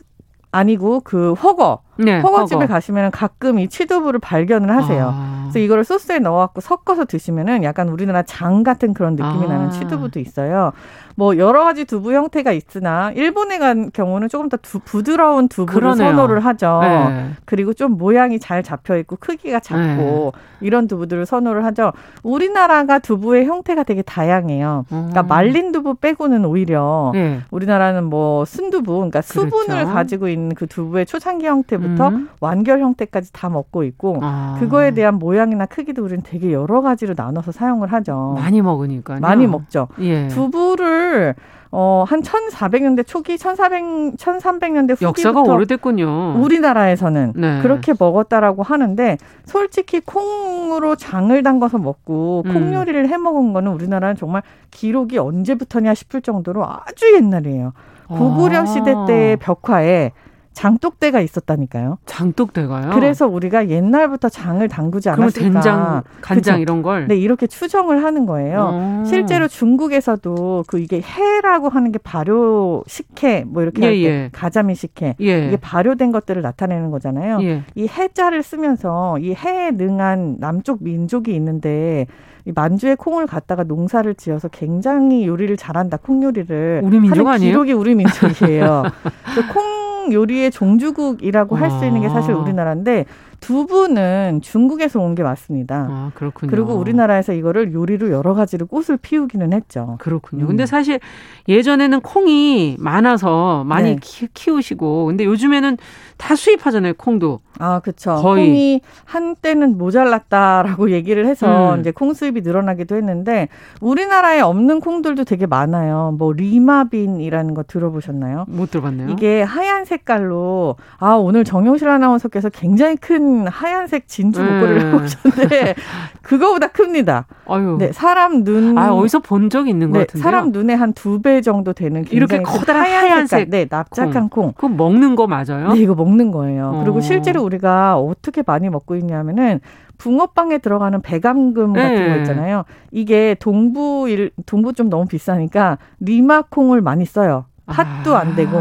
아니고 0.52 1.02
그 1.02 1.34
허거 1.34 1.80
네, 1.98 2.20
허거집에 2.20 2.62
허거. 2.62 2.74
가시면 2.74 3.12
가끔 3.12 3.60
이 3.60 3.68
치두부를 3.68 4.20
발견을 4.20 4.76
하세요. 4.76 5.14
아. 5.14 5.36
그래서 5.46 5.60
이거를 5.60 5.84
소스에 5.84 6.20
넣어갖고 6.20 6.60
섞어서 6.62 7.06
드시면은 7.06 7.64
약간 7.64 7.88
우리나라 7.90 8.24
장 8.24 8.64
같은 8.64 8.94
그런 8.94 9.16
느낌이 9.16 9.46
아. 9.46 9.48
나는 9.48 9.72
치두부도 9.72 10.20
있어요. 10.20 10.74
뭐 11.18 11.38
여러 11.38 11.64
가지 11.64 11.86
두부 11.86 12.14
형태가 12.14 12.52
있으나 12.52 13.12
일본에 13.16 13.58
간 13.58 13.90
경우는 13.94 14.28
조금 14.28 14.50
더 14.50 14.58
두, 14.58 14.80
부드러운 14.80 15.48
두부를 15.48 15.80
그러네요. 15.80 16.10
선호를 16.10 16.40
하죠. 16.42 16.80
네. 16.82 17.30
그리고 17.46 17.74
좀 17.74 17.98
모양이 17.98 18.38
잘 18.38 18.64
잡혀 18.64 18.98
있고 18.98 19.16
크기가 19.18 19.62
작고 19.62 20.34
네. 20.36 20.42
이런 20.60 20.88
두부들을 20.90 21.26
선호를 21.26 21.64
하죠. 21.66 21.94
우리나라가 22.22 23.00
두부의 23.00 23.46
형태가 23.46 23.84
되게 23.84 24.02
다양해요. 24.02 24.86
그러니까 24.90 25.22
음. 25.22 25.28
말린 25.28 25.72
두부 25.72 25.96
빼고는 25.96 26.44
오히려 26.44 27.12
네. 27.14 27.40
우리나라는 27.50 28.04
뭐 28.04 28.44
순두부, 28.44 28.96
그러니까 28.96 29.22
수분을 29.22 29.68
그렇죠. 29.68 29.94
가지고 29.94 30.28
있는 30.28 30.54
그 30.54 30.68
두부의 30.68 31.06
초창기 31.06 31.46
형태 31.46 31.78
부터 31.90 32.10
음. 32.10 32.30
완결 32.40 32.80
형태까지 32.80 33.32
다 33.34 33.50
먹고 33.50 33.84
있고 33.84 34.20
아. 34.22 34.58
그거에 34.60 34.92
대한 34.92 35.16
모양이나 35.16 35.66
크기도 35.66 36.04
우리는 36.04 36.24
되게 36.24 36.52
여러 36.54 36.82
가지로 36.82 37.14
나눠서 37.18 37.52
사용을 37.52 37.92
하죠. 37.94 38.36
많이 38.38 38.62
먹으니까 38.62 39.20
많이 39.20 39.48
먹죠. 39.48 39.88
예. 40.00 40.28
두부를 40.28 41.36
어, 41.78 42.06
한 42.08 42.22
1400년대 42.22 43.06
초기, 43.06 43.38
1400, 43.38 44.16
1300년대 44.16 44.92
후기부터 44.92 45.08
역사가 45.08 45.42
오래됐군요. 45.42 46.38
우리나라에서는 46.40 47.34
네. 47.36 47.62
그렇게 47.62 47.94
먹었다라고 48.00 48.64
하는데 48.64 49.18
솔직히 49.44 50.00
콩으로 50.00 50.96
장을 50.96 51.44
담가서 51.44 51.80
먹고 51.80 52.44
콩 52.44 52.56
음. 52.56 52.74
요리를 52.74 53.10
해 53.10 53.18
먹은 53.18 53.52
거는 53.52 53.74
우리나라는 53.74 54.16
정말 54.16 54.42
기록이 54.72 55.18
언제부터냐 55.18 55.94
싶을 55.96 56.22
정도로 56.22 56.66
아주 56.66 57.14
옛날이에요. 57.14 57.74
고구려 58.08 58.66
시대 58.66 58.94
때의 59.08 59.38
벽화에 59.38 60.12
장독대가 60.56 61.20
있었다니까요. 61.20 62.00
장독대가요? 62.06 62.92
그래서 62.92 63.28
우리가 63.28 63.70
옛날부터 63.70 64.30
장을 64.30 64.66
담그지 64.68 65.10
않았을까. 65.10 65.40
된장, 65.40 66.04
간장 66.22 66.56
그쵸? 66.56 66.62
이런 66.62 66.82
걸. 66.82 67.08
네, 67.08 67.18
이렇게 67.18 67.46
추정을 67.46 68.04
하는 68.04 68.26
거예요. 68.26 69.02
오. 69.04 69.06
실제로 69.06 69.48
중국에서도 69.48 70.64
그 70.68 70.80
이게 70.80 71.02
해라고 71.02 71.70
하는 71.70 71.92
게 71.92 72.00
발효 72.00 72.84
식혜 72.88 73.44
뭐 73.46 73.62
이렇게 73.62 73.84
예, 73.84 74.04
예. 74.04 74.30
가자미 74.32 74.76
식혜 74.76 75.16
예. 75.20 75.48
이게 75.48 75.58
발효된 75.58 76.14
것들을 76.14 76.42
나타내는 76.42 76.90
거잖아요. 76.90 77.42
예. 77.42 77.64
이 77.76 77.88
해자를 77.88 78.42
쓰면서 78.42 79.20
이 79.20 79.34
해에 79.34 79.72
능한 79.72 80.38
남쪽 80.40 80.82
민족이 80.82 81.36
있는데 81.36 82.08
이 82.46 82.52
만주에 82.54 82.96
콩을 82.96 83.26
갖다가 83.28 83.64
농사를 83.64 84.14
지어서 84.16 84.48
굉장히 84.48 85.28
요리를 85.28 85.58
잘한다 85.58 85.98
콩 85.98 86.24
요리를 86.24 86.82
우리 86.84 87.00
민족 87.00 87.28
아니에요? 87.28 87.52
기록이 87.52 87.74
우리 87.74 87.96
민족이에요. 87.96 88.84
콩 89.52 89.75
요리의 90.12 90.52
종주국이라고 90.52 91.56
할 91.56 91.72
수 91.72 91.86
있는 91.86 92.02
게 92.02 92.10
사실 92.10 92.34
아. 92.34 92.38
우리나라인데 92.38 93.06
두부는 93.40 94.42
중국에서 94.42 95.00
온 95.00 95.16
게 95.16 95.24
맞습니다. 95.24 95.88
아, 95.90 96.12
그렇군요. 96.14 96.50
그리고 96.52 96.74
우리나라에서 96.74 97.32
이거를 97.34 97.74
요리로 97.74 98.12
여러 98.12 98.34
가지로 98.34 98.66
꽃을 98.66 98.98
피우기는 99.02 99.54
했죠. 99.54 99.96
그렇군요. 100.00 100.44
음. 100.46 100.48
근데 100.48 100.66
사실 100.66 101.00
예전에는 101.48 102.02
콩이 102.02 102.76
많아서 102.80 103.64
많이 103.66 103.96
네. 103.96 104.28
키우시고 104.34 105.06
근데 105.06 105.24
요즘에는 105.26 105.78
다 106.18 106.36
수입하잖아요, 106.36 106.94
콩도. 106.98 107.40
아, 107.60 107.80
그렇죠. 107.80 108.16
콩이 108.22 108.82
한때는 109.06 109.78
모자랐다라고 109.78 110.92
얘기를 110.92 111.26
해서 111.26 111.76
음. 111.76 111.80
이제 111.80 111.92
콩 111.92 112.14
수입이 112.14 112.42
늘어나기도 112.42 112.96
했는데 112.96 113.48
우리나라에 113.80 114.42
없는 114.42 114.80
콩들도 114.82 115.24
되게 115.24 115.46
많아요. 115.46 116.16
뭐 116.18 116.34
lima 116.34 116.66
bean이라는 116.66 117.54
거 117.54 117.64
들어보셨나요? 117.64 118.46
못 118.50 118.72
들어봤네요. 118.72 119.10
이게 119.10 119.42
하얀 119.42 119.86
색깔로 119.86 120.76
아 120.98 121.12
오늘 121.14 121.44
정용실 121.44 121.88
아나운서께서 121.88 122.50
굉장히 122.50 122.96
큰 122.98 123.25
하얀색 123.48 124.08
진주 124.08 124.42
목걸이를 124.42 124.84
네. 124.84 124.92
보셨는데 124.92 125.76
그거보다 126.22 126.68
큽니다. 126.68 127.26
아유. 127.48 127.76
네, 127.80 127.92
사람 127.92 128.44
눈. 128.44 128.78
아 128.78 128.92
어디서 128.94 129.20
본 129.20 129.50
적 129.50 129.68
있는 129.68 129.92
것 129.92 130.00
네, 130.00 130.06
같은데. 130.06 130.24
사람 130.24 130.52
눈에 130.52 130.74
한 130.74 130.94
두 130.94 131.20
배 131.22 131.42
정도 131.42 131.74
되는 131.74 132.04
이렇게 132.12 132.42
커다란 132.42 132.84
하얀 132.86 133.28
색, 133.28 133.50
네, 133.50 133.66
납작한 133.70 134.30
콩. 134.30 134.52
콩. 134.52 134.54
그거 134.54 134.70
먹는 134.70 135.16
거 135.16 135.28
맞아요? 135.28 135.74
네, 135.74 135.80
이거 135.80 135.94
먹는 135.96 136.32
거예요. 136.32 136.72
어. 136.76 136.84
그리고 136.84 137.02
실제로 137.02 137.44
우리가 137.44 137.98
어떻게 137.98 138.44
많이 138.46 138.70
먹고 138.70 138.96
있냐면은 138.96 139.60
붕어빵에 139.98 140.58
들어가는 140.58 141.02
배감금 141.02 141.74
같은 141.74 141.96
네. 141.96 142.10
거 142.10 142.16
있잖아요. 142.18 142.64
이게 142.92 143.36
동부 143.40 144.10
일 144.10 144.32
동부 144.46 144.74
좀 144.74 144.90
너무 144.90 145.06
비싸니까 145.06 145.78
리마콩을 146.00 146.82
많이 146.82 147.06
써요. 147.06 147.46
팥도 147.68 148.16
아. 148.16 148.20
안 148.20 148.36
되고. 148.36 148.58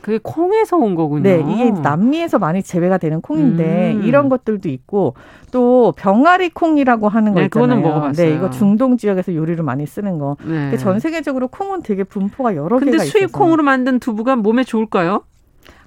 그게 0.00 0.18
콩에서 0.22 0.76
온 0.76 0.94
거군요. 0.94 1.22
네, 1.22 1.44
이게 1.48 1.70
남미에서 1.70 2.38
많이 2.38 2.62
재배가 2.62 2.98
되는 2.98 3.20
콩인데 3.20 3.94
음. 3.94 4.02
이런 4.04 4.28
것들도 4.28 4.68
있고 4.68 5.14
또 5.50 5.92
병아리 5.96 6.50
콩이라고 6.50 7.08
하는 7.08 7.34
거 7.34 7.40
네, 7.40 7.46
있잖아요. 7.46 7.66
그거는 7.68 7.82
먹어봤어요. 7.82 8.28
네, 8.28 8.34
이거 8.34 8.50
중동 8.50 8.96
지역에서 8.96 9.34
요리를 9.34 9.62
많이 9.64 9.86
쓰는 9.86 10.18
거. 10.18 10.36
네. 10.44 10.76
전 10.76 11.00
세계적으로 11.00 11.48
콩은 11.48 11.82
되게 11.82 12.04
분포가 12.04 12.56
여러 12.56 12.78
개가 12.78 12.90
있어요. 12.90 12.98
근데 12.98 13.04
수입 13.04 13.32
콩으로 13.32 13.62
만든 13.62 13.98
두부가 13.98 14.36
몸에 14.36 14.64
좋을까요? 14.64 15.22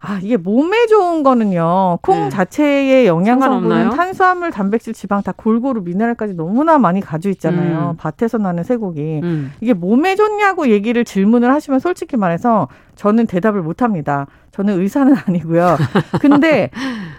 아, 0.04 0.20
이게 0.24 0.36
몸에 0.36 0.88
좋은 0.88 1.22
거는요. 1.22 2.00
콩 2.02 2.24
네. 2.24 2.30
자체의 2.30 3.06
영양 3.06 3.40
성분은 3.40 3.92
탄수화물, 3.92 4.50
단백질, 4.50 4.94
지방 4.94 5.22
다 5.22 5.32
골고루 5.32 5.82
미네랄까지 5.82 6.34
너무나 6.34 6.80
많이 6.80 7.02
가지고 7.02 7.32
있잖아요. 7.34 7.92
음. 7.92 7.98
밭에서 7.98 8.40
나는 8.40 8.64
쇠고기. 8.64 9.22
음. 9.22 9.54
이게 9.62 9.74
몸에 9.74 10.16
좋냐고 10.16 10.70
얘기를 10.70 11.06
질문을 11.06 11.54
하시면 11.54 11.80
솔직히 11.80 12.18
말해서 12.18 12.68
저는 12.96 13.28
대답을 13.28 13.62
못 13.62 13.84
합니다. 13.84 14.26
저는 14.52 14.82
의사는 14.82 15.14
아니고요. 15.28 15.78
근데 16.20 16.72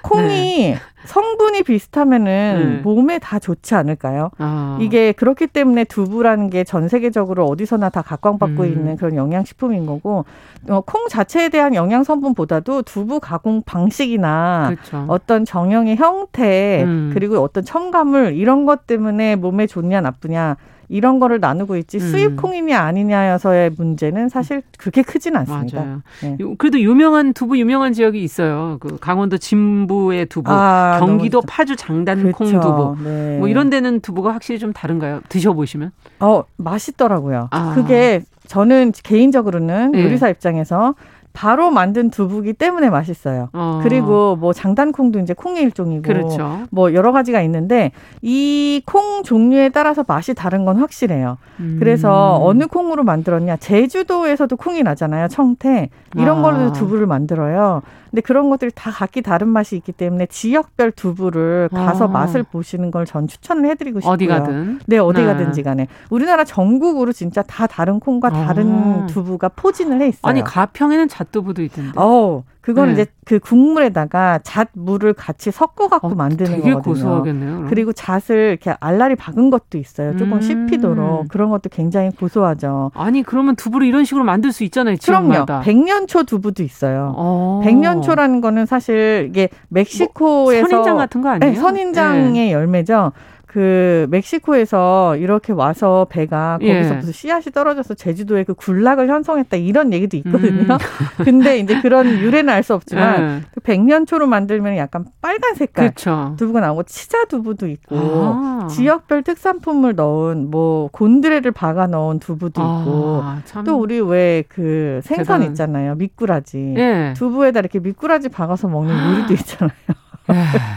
콩이 0.03 0.27
네. 0.27 0.79
성분이 1.05 1.63
비슷하면은 1.65 2.77
네. 2.77 2.83
몸에 2.83 3.19
다 3.19 3.39
좋지 3.39 3.75
않을까요? 3.75 4.31
아. 4.39 4.79
이게 4.81 5.13
그렇기 5.13 5.47
때문에 5.49 5.85
두부라는 5.85 6.51
게 6.51 6.63
전 6.65 6.89
세계적으로 6.89 7.45
어디서나 7.47 7.91
다 7.91 8.03
각광받고 8.03 8.63
음. 8.63 8.67
있는 8.69 8.97
그런 8.97 9.17
영양식품인 9.17 9.85
거고 9.85 10.25
어, 10.69 10.81
콩 10.81 11.09
자체에 11.09 11.49
대한 11.49 11.75
영양 11.75 12.05
성분보다도 12.05 12.83
두부 12.83 13.21
가공 13.21 13.63
방식이나 13.63 14.71
그렇죠. 14.75 15.05
어떤 15.09 15.45
정형의 15.45 15.97
형태 15.97 16.83
음. 16.85 17.11
그리고 17.13 17.39
어떤 17.41 17.65
첨가물 17.65 18.35
이런 18.35 18.65
것 18.65 18.87
때문에 18.87 19.37
몸에 19.37 19.67
좋냐 19.67 20.01
나쁘냐 20.01 20.57
이런 20.93 21.19
거를 21.21 21.41
나누고 21.41 21.77
있지 21.79 21.97
음. 21.97 22.01
수입 22.01 22.37
콩이냐 22.37 22.79
아니냐여서의 22.79 23.71
문제는 23.77 24.29
사실 24.29 24.63
그렇게 24.77 25.03
크진 25.03 25.37
않습니다. 25.37 25.81
맞아요. 25.83 26.03
네. 26.23 26.37
그래도 26.59 26.79
유명한 26.79 27.33
두부 27.33 27.59
유명한 27.59 27.95
지역이 27.95 28.23
있어요. 28.23 28.77
그 28.79 28.99
강원도 29.01 29.39
진부의 29.39 30.27
두부, 30.27 30.53
아, 30.53 30.99
경기도 31.01 31.41
파주 31.41 31.77
장단 31.77 32.31
콩 32.33 32.47
두부. 32.61 32.97
네. 33.03 33.39
뭐 33.39 33.49
이런 33.49 33.71
데는 33.71 34.01
두부가 34.01 34.35
확실히 34.35 34.59
좀 34.59 34.75
다른가요? 34.75 35.23
드셔 35.31 35.55
보시면? 35.55 35.93
어, 36.21 36.45
맛있더라고요. 36.59 37.49
아. 37.51 37.75
그게 37.75 38.21
저는 38.47 38.93
개인적으로는 39.03 39.93
네. 39.93 40.05
요리사 40.05 40.29
입장에서 40.29 40.95
바로 41.33 41.71
만든 41.71 42.11
두부기 42.11 42.53
때문에 42.53 42.91
맛있어요. 42.91 43.49
어. 43.53 43.81
그리고 43.83 44.37
뭐 44.37 44.53
장단콩도 44.53 45.19
이제 45.21 45.35
콩의 45.35 45.63
일종이고 45.63 46.03
그렇죠. 46.03 46.63
뭐 46.71 46.93
여러 46.95 47.13
가지가 47.13 47.41
있는데 47.43 47.93
이 48.23 48.83
콩 48.87 49.23
종류에 49.23 49.69
따라서 49.71 50.05
맛이 50.07 50.35
다른 50.35 50.65
건 50.65 50.79
확실해요. 50.79 51.39
음. 51.61 51.77
그래서 51.79 52.39
어느 52.43 52.67
콩으로 52.67 53.05
만들었냐 53.05 53.57
제주도에서도 53.59 54.57
콩이 54.57 54.83
나잖아요. 54.83 55.29
청태 55.29 55.89
이런 56.17 56.39
아. 56.39 56.43
걸로 56.43 56.73
두부를 56.73 57.07
만들어요. 57.07 57.83
근데 58.11 58.21
그런 58.21 58.51
것들이 58.51 58.71
다 58.75 58.91
각기 58.91 59.23
다른 59.23 59.49
맛이 59.49 59.75
있기 59.77 59.93
때문에 59.93 60.27
지역별 60.27 60.93
두부를 60.93 61.71
가서 61.73 62.05
아. 62.05 62.09
맛을 62.09 62.43
보시는 62.43 62.91
걸 62.91 63.03
전 63.07 63.27
추천을 63.27 63.69
해드리고 63.71 64.01
싶고요. 64.01 64.13
어디 64.15 64.27
가든. 64.27 64.81
네, 64.87 64.97
어디 64.99 65.21
네. 65.21 65.27
가든지 65.27 65.63
간에. 65.65 65.89
우리나라 66.09 66.45
전국으로 66.45 67.13
진짜 67.13 67.43
다 67.43 67.67
다른 67.67 67.99
콩과 68.01 68.31
다른 68.31 68.71
아. 69.03 69.07
두부가 69.07 69.49
포진을 69.49 70.01
해 70.01 70.09
있어요. 70.09 70.21
아니 70.23 70.43
가평에는 70.43 71.09
잣두부도 71.25 71.63
있던데. 71.63 71.93
어, 71.97 72.45
그거는 72.61 72.95
네. 72.95 73.03
이제 73.03 73.11
그 73.25 73.39
국물에다가 73.41 74.39
잣 74.45 74.69
물을 74.73 75.13
같이 75.13 75.51
섞어 75.51 75.89
갖고 75.89 76.09
어, 76.09 76.15
만드는 76.15 76.51
되게 76.59 76.73
거거든요. 76.75 76.83
고소하겠네요. 76.83 77.57
그럼. 77.57 77.67
그리고 77.69 77.93
잣을 77.93 78.51
이렇게 78.51 78.75
알알이 78.79 79.17
박은 79.17 79.51
것도 79.51 79.79
있어요. 79.79 80.17
조금 80.17 80.35
음. 80.35 80.41
씹히도록 80.41 81.29
그런 81.29 81.51
것도 81.51 81.69
굉장히 81.71 82.11
고소하죠. 82.11 82.93
아니 82.95 83.23
그러면 83.23 83.57
두부를 83.57 83.87
이런 83.87 84.05
식으로 84.05 84.25
만들 84.25 84.53
수 84.53 84.63
있잖아요. 84.65 84.97
지역마다. 84.97 85.45
그럼요. 85.45 85.65
백년초 85.65 86.23
두부도 86.25 86.63
있어요. 86.63 87.15
어. 87.17 87.61
백년초라는 87.65 88.41
거는 88.41 88.67
사실 88.67 89.27
이게 89.29 89.49
멕시코에서 89.69 90.61
뭐 90.61 90.69
선인장 90.69 90.97
같은 90.97 91.21
거 91.21 91.31
아니에요? 91.31 91.53
네, 91.53 91.59
선인장의 91.59 92.33
네. 92.33 92.53
열매죠. 92.53 93.13
그 93.53 94.07
멕시코에서 94.11 95.17
이렇게 95.17 95.53
와서 95.53 96.07
배가 96.09 96.59
예. 96.63 96.73
거기서 96.75 96.95
예. 96.95 96.97
무슨 96.97 97.13
씨앗이 97.13 97.53
떨어져서 97.53 97.95
제주도에 97.95 98.45
그 98.45 98.55
군락을 98.55 99.09
형성했다 99.11 99.59
이런 99.59 99.93
얘기도 99.93 100.17
있거든요. 100.19 100.63
음. 100.63 100.79
근데 101.23 101.59
이제 101.59 101.81
그런 101.83 102.07
유래는 102.07 102.53
알 102.53 102.63
수 102.63 102.75
없지만 102.75 103.21
예. 103.21 103.41
그 103.53 103.61
백년초로 103.61 104.27
만들면 104.27 104.77
약간 104.77 105.05
빨간 105.21 105.55
색깔 105.57 105.89
그쵸. 105.91 106.35
두부가 106.39 106.61
나오고 106.61 106.85
치자 106.85 107.25
두부도 107.27 107.67
있고 107.69 107.97
아. 107.99 108.69
지역별 108.71 109.23
특산품을 109.25 109.97
넣은 109.97 110.49
뭐 110.51 110.89
곤드레를 110.93 111.51
박아 111.51 111.89
넣은 111.89 112.21
두부도 112.21 112.63
아, 112.63 113.43
있고 113.45 113.65
또 113.65 113.79
우리 113.79 114.01
왜 114.01 114.45
그 114.49 115.01
생선 115.05 115.41
대단. 115.41 115.53
있잖아요 115.53 115.95
미꾸라지 115.97 116.75
예. 116.77 117.15
두부에다 117.17 117.61
이렇게 117.61 117.81
미꾸라지 117.81 118.29
박아서 118.29 118.69
먹는 118.69 118.95
요리도 119.13 119.35
있잖아요. 119.43 119.73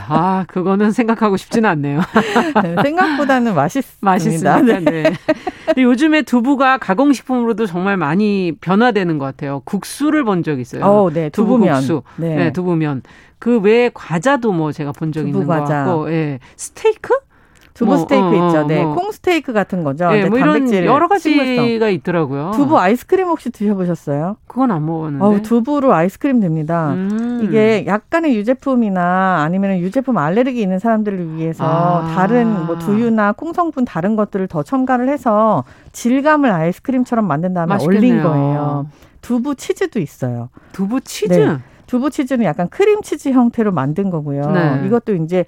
아, 0.07 0.45
그거는 0.47 0.91
생각하고 0.91 1.37
싶지는 1.37 1.69
않네요. 1.71 2.01
네, 2.63 2.75
생각보다는 2.81 3.53
맛있습니다. 3.55 3.97
맛있습니다. 4.01 4.61
네. 4.61 4.79
네. 4.79 5.81
요즘에 5.81 6.21
두부가 6.23 6.77
가공식품으로도 6.77 7.65
정말 7.65 7.97
많이 7.97 8.53
변화되는 8.61 9.17
것 9.17 9.25
같아요. 9.25 9.61
국수를 9.65 10.23
본 10.23 10.43
적 10.43 10.59
있어요. 10.59 10.83
어, 10.85 11.09
네, 11.11 11.29
두부면. 11.29 11.81
두부 11.81 12.01
국수. 12.03 12.03
네. 12.21 12.35
네, 12.35 12.51
두부면. 12.53 13.01
그 13.39 13.59
외에 13.59 13.89
과자도 13.93 14.51
뭐 14.51 14.71
제가 14.71 14.91
본 14.91 15.11
적 15.11 15.25
있는 15.27 15.45
것 15.45 15.65
같고, 15.65 16.11
예. 16.11 16.39
스테이크? 16.55 17.13
두부 17.75 17.91
뭐, 17.91 17.97
스테이크 17.97 18.25
어, 18.25 18.47
있죠. 18.47 18.63
네. 18.67 18.83
뭐. 18.83 18.95
콩 18.95 19.11
스테이크 19.11 19.51
같은 19.51 19.83
거죠. 19.83 20.09
네, 20.09 20.27
뭐 20.29 20.39
이런 20.39 20.73
여러 20.85 21.09
가지가 21.09 21.43
식물성. 21.43 21.89
있더라고요. 21.91 22.51
두부 22.55 22.79
아이스크림 22.79 23.27
혹시 23.27 23.49
드셔보셨어요? 23.49 24.37
그건 24.47 24.71
안 24.71 24.85
먹었는데. 24.85 25.23
어, 25.25 25.41
두부로 25.41 25.93
아이스크림 25.93 26.39
됩니다. 26.39 26.93
음. 26.93 27.41
이게 27.43 27.83
약간의 27.85 28.33
유제품이나 28.37 29.41
아니면 29.43 29.77
유제품 29.79 30.17
알레르기 30.17 30.61
있는 30.61 30.79
사람들을 30.79 31.35
위해서 31.35 31.65
아. 31.65 32.13
다른 32.15 32.65
뭐 32.65 32.79
두유나 32.79 33.33
콩 33.33 33.51
성분 33.51 33.83
다른 33.83 34.15
것들을 34.15 34.47
더 34.47 34.63
첨가를 34.63 35.09
해서 35.09 35.65
질감을 35.91 36.49
아이스크림처럼 36.51 37.27
만든 37.27 37.53
다음에 37.53 37.73
맛있겠네요. 37.73 38.09
얼린 38.09 38.23
거예요. 38.23 38.87
두부 39.19 39.55
치즈도 39.55 39.99
있어요. 39.99 40.49
두부 40.71 41.01
치즈? 41.01 41.33
네. 41.33 41.57
두부 41.87 42.09
치즈는 42.09 42.45
약간 42.45 42.69
크림 42.69 43.01
치즈 43.01 43.29
형태로 43.29 43.73
만든 43.73 44.09
거고요. 44.09 44.49
네. 44.51 44.81
이것도 44.85 45.15
이제 45.15 45.39
어, 45.39 45.43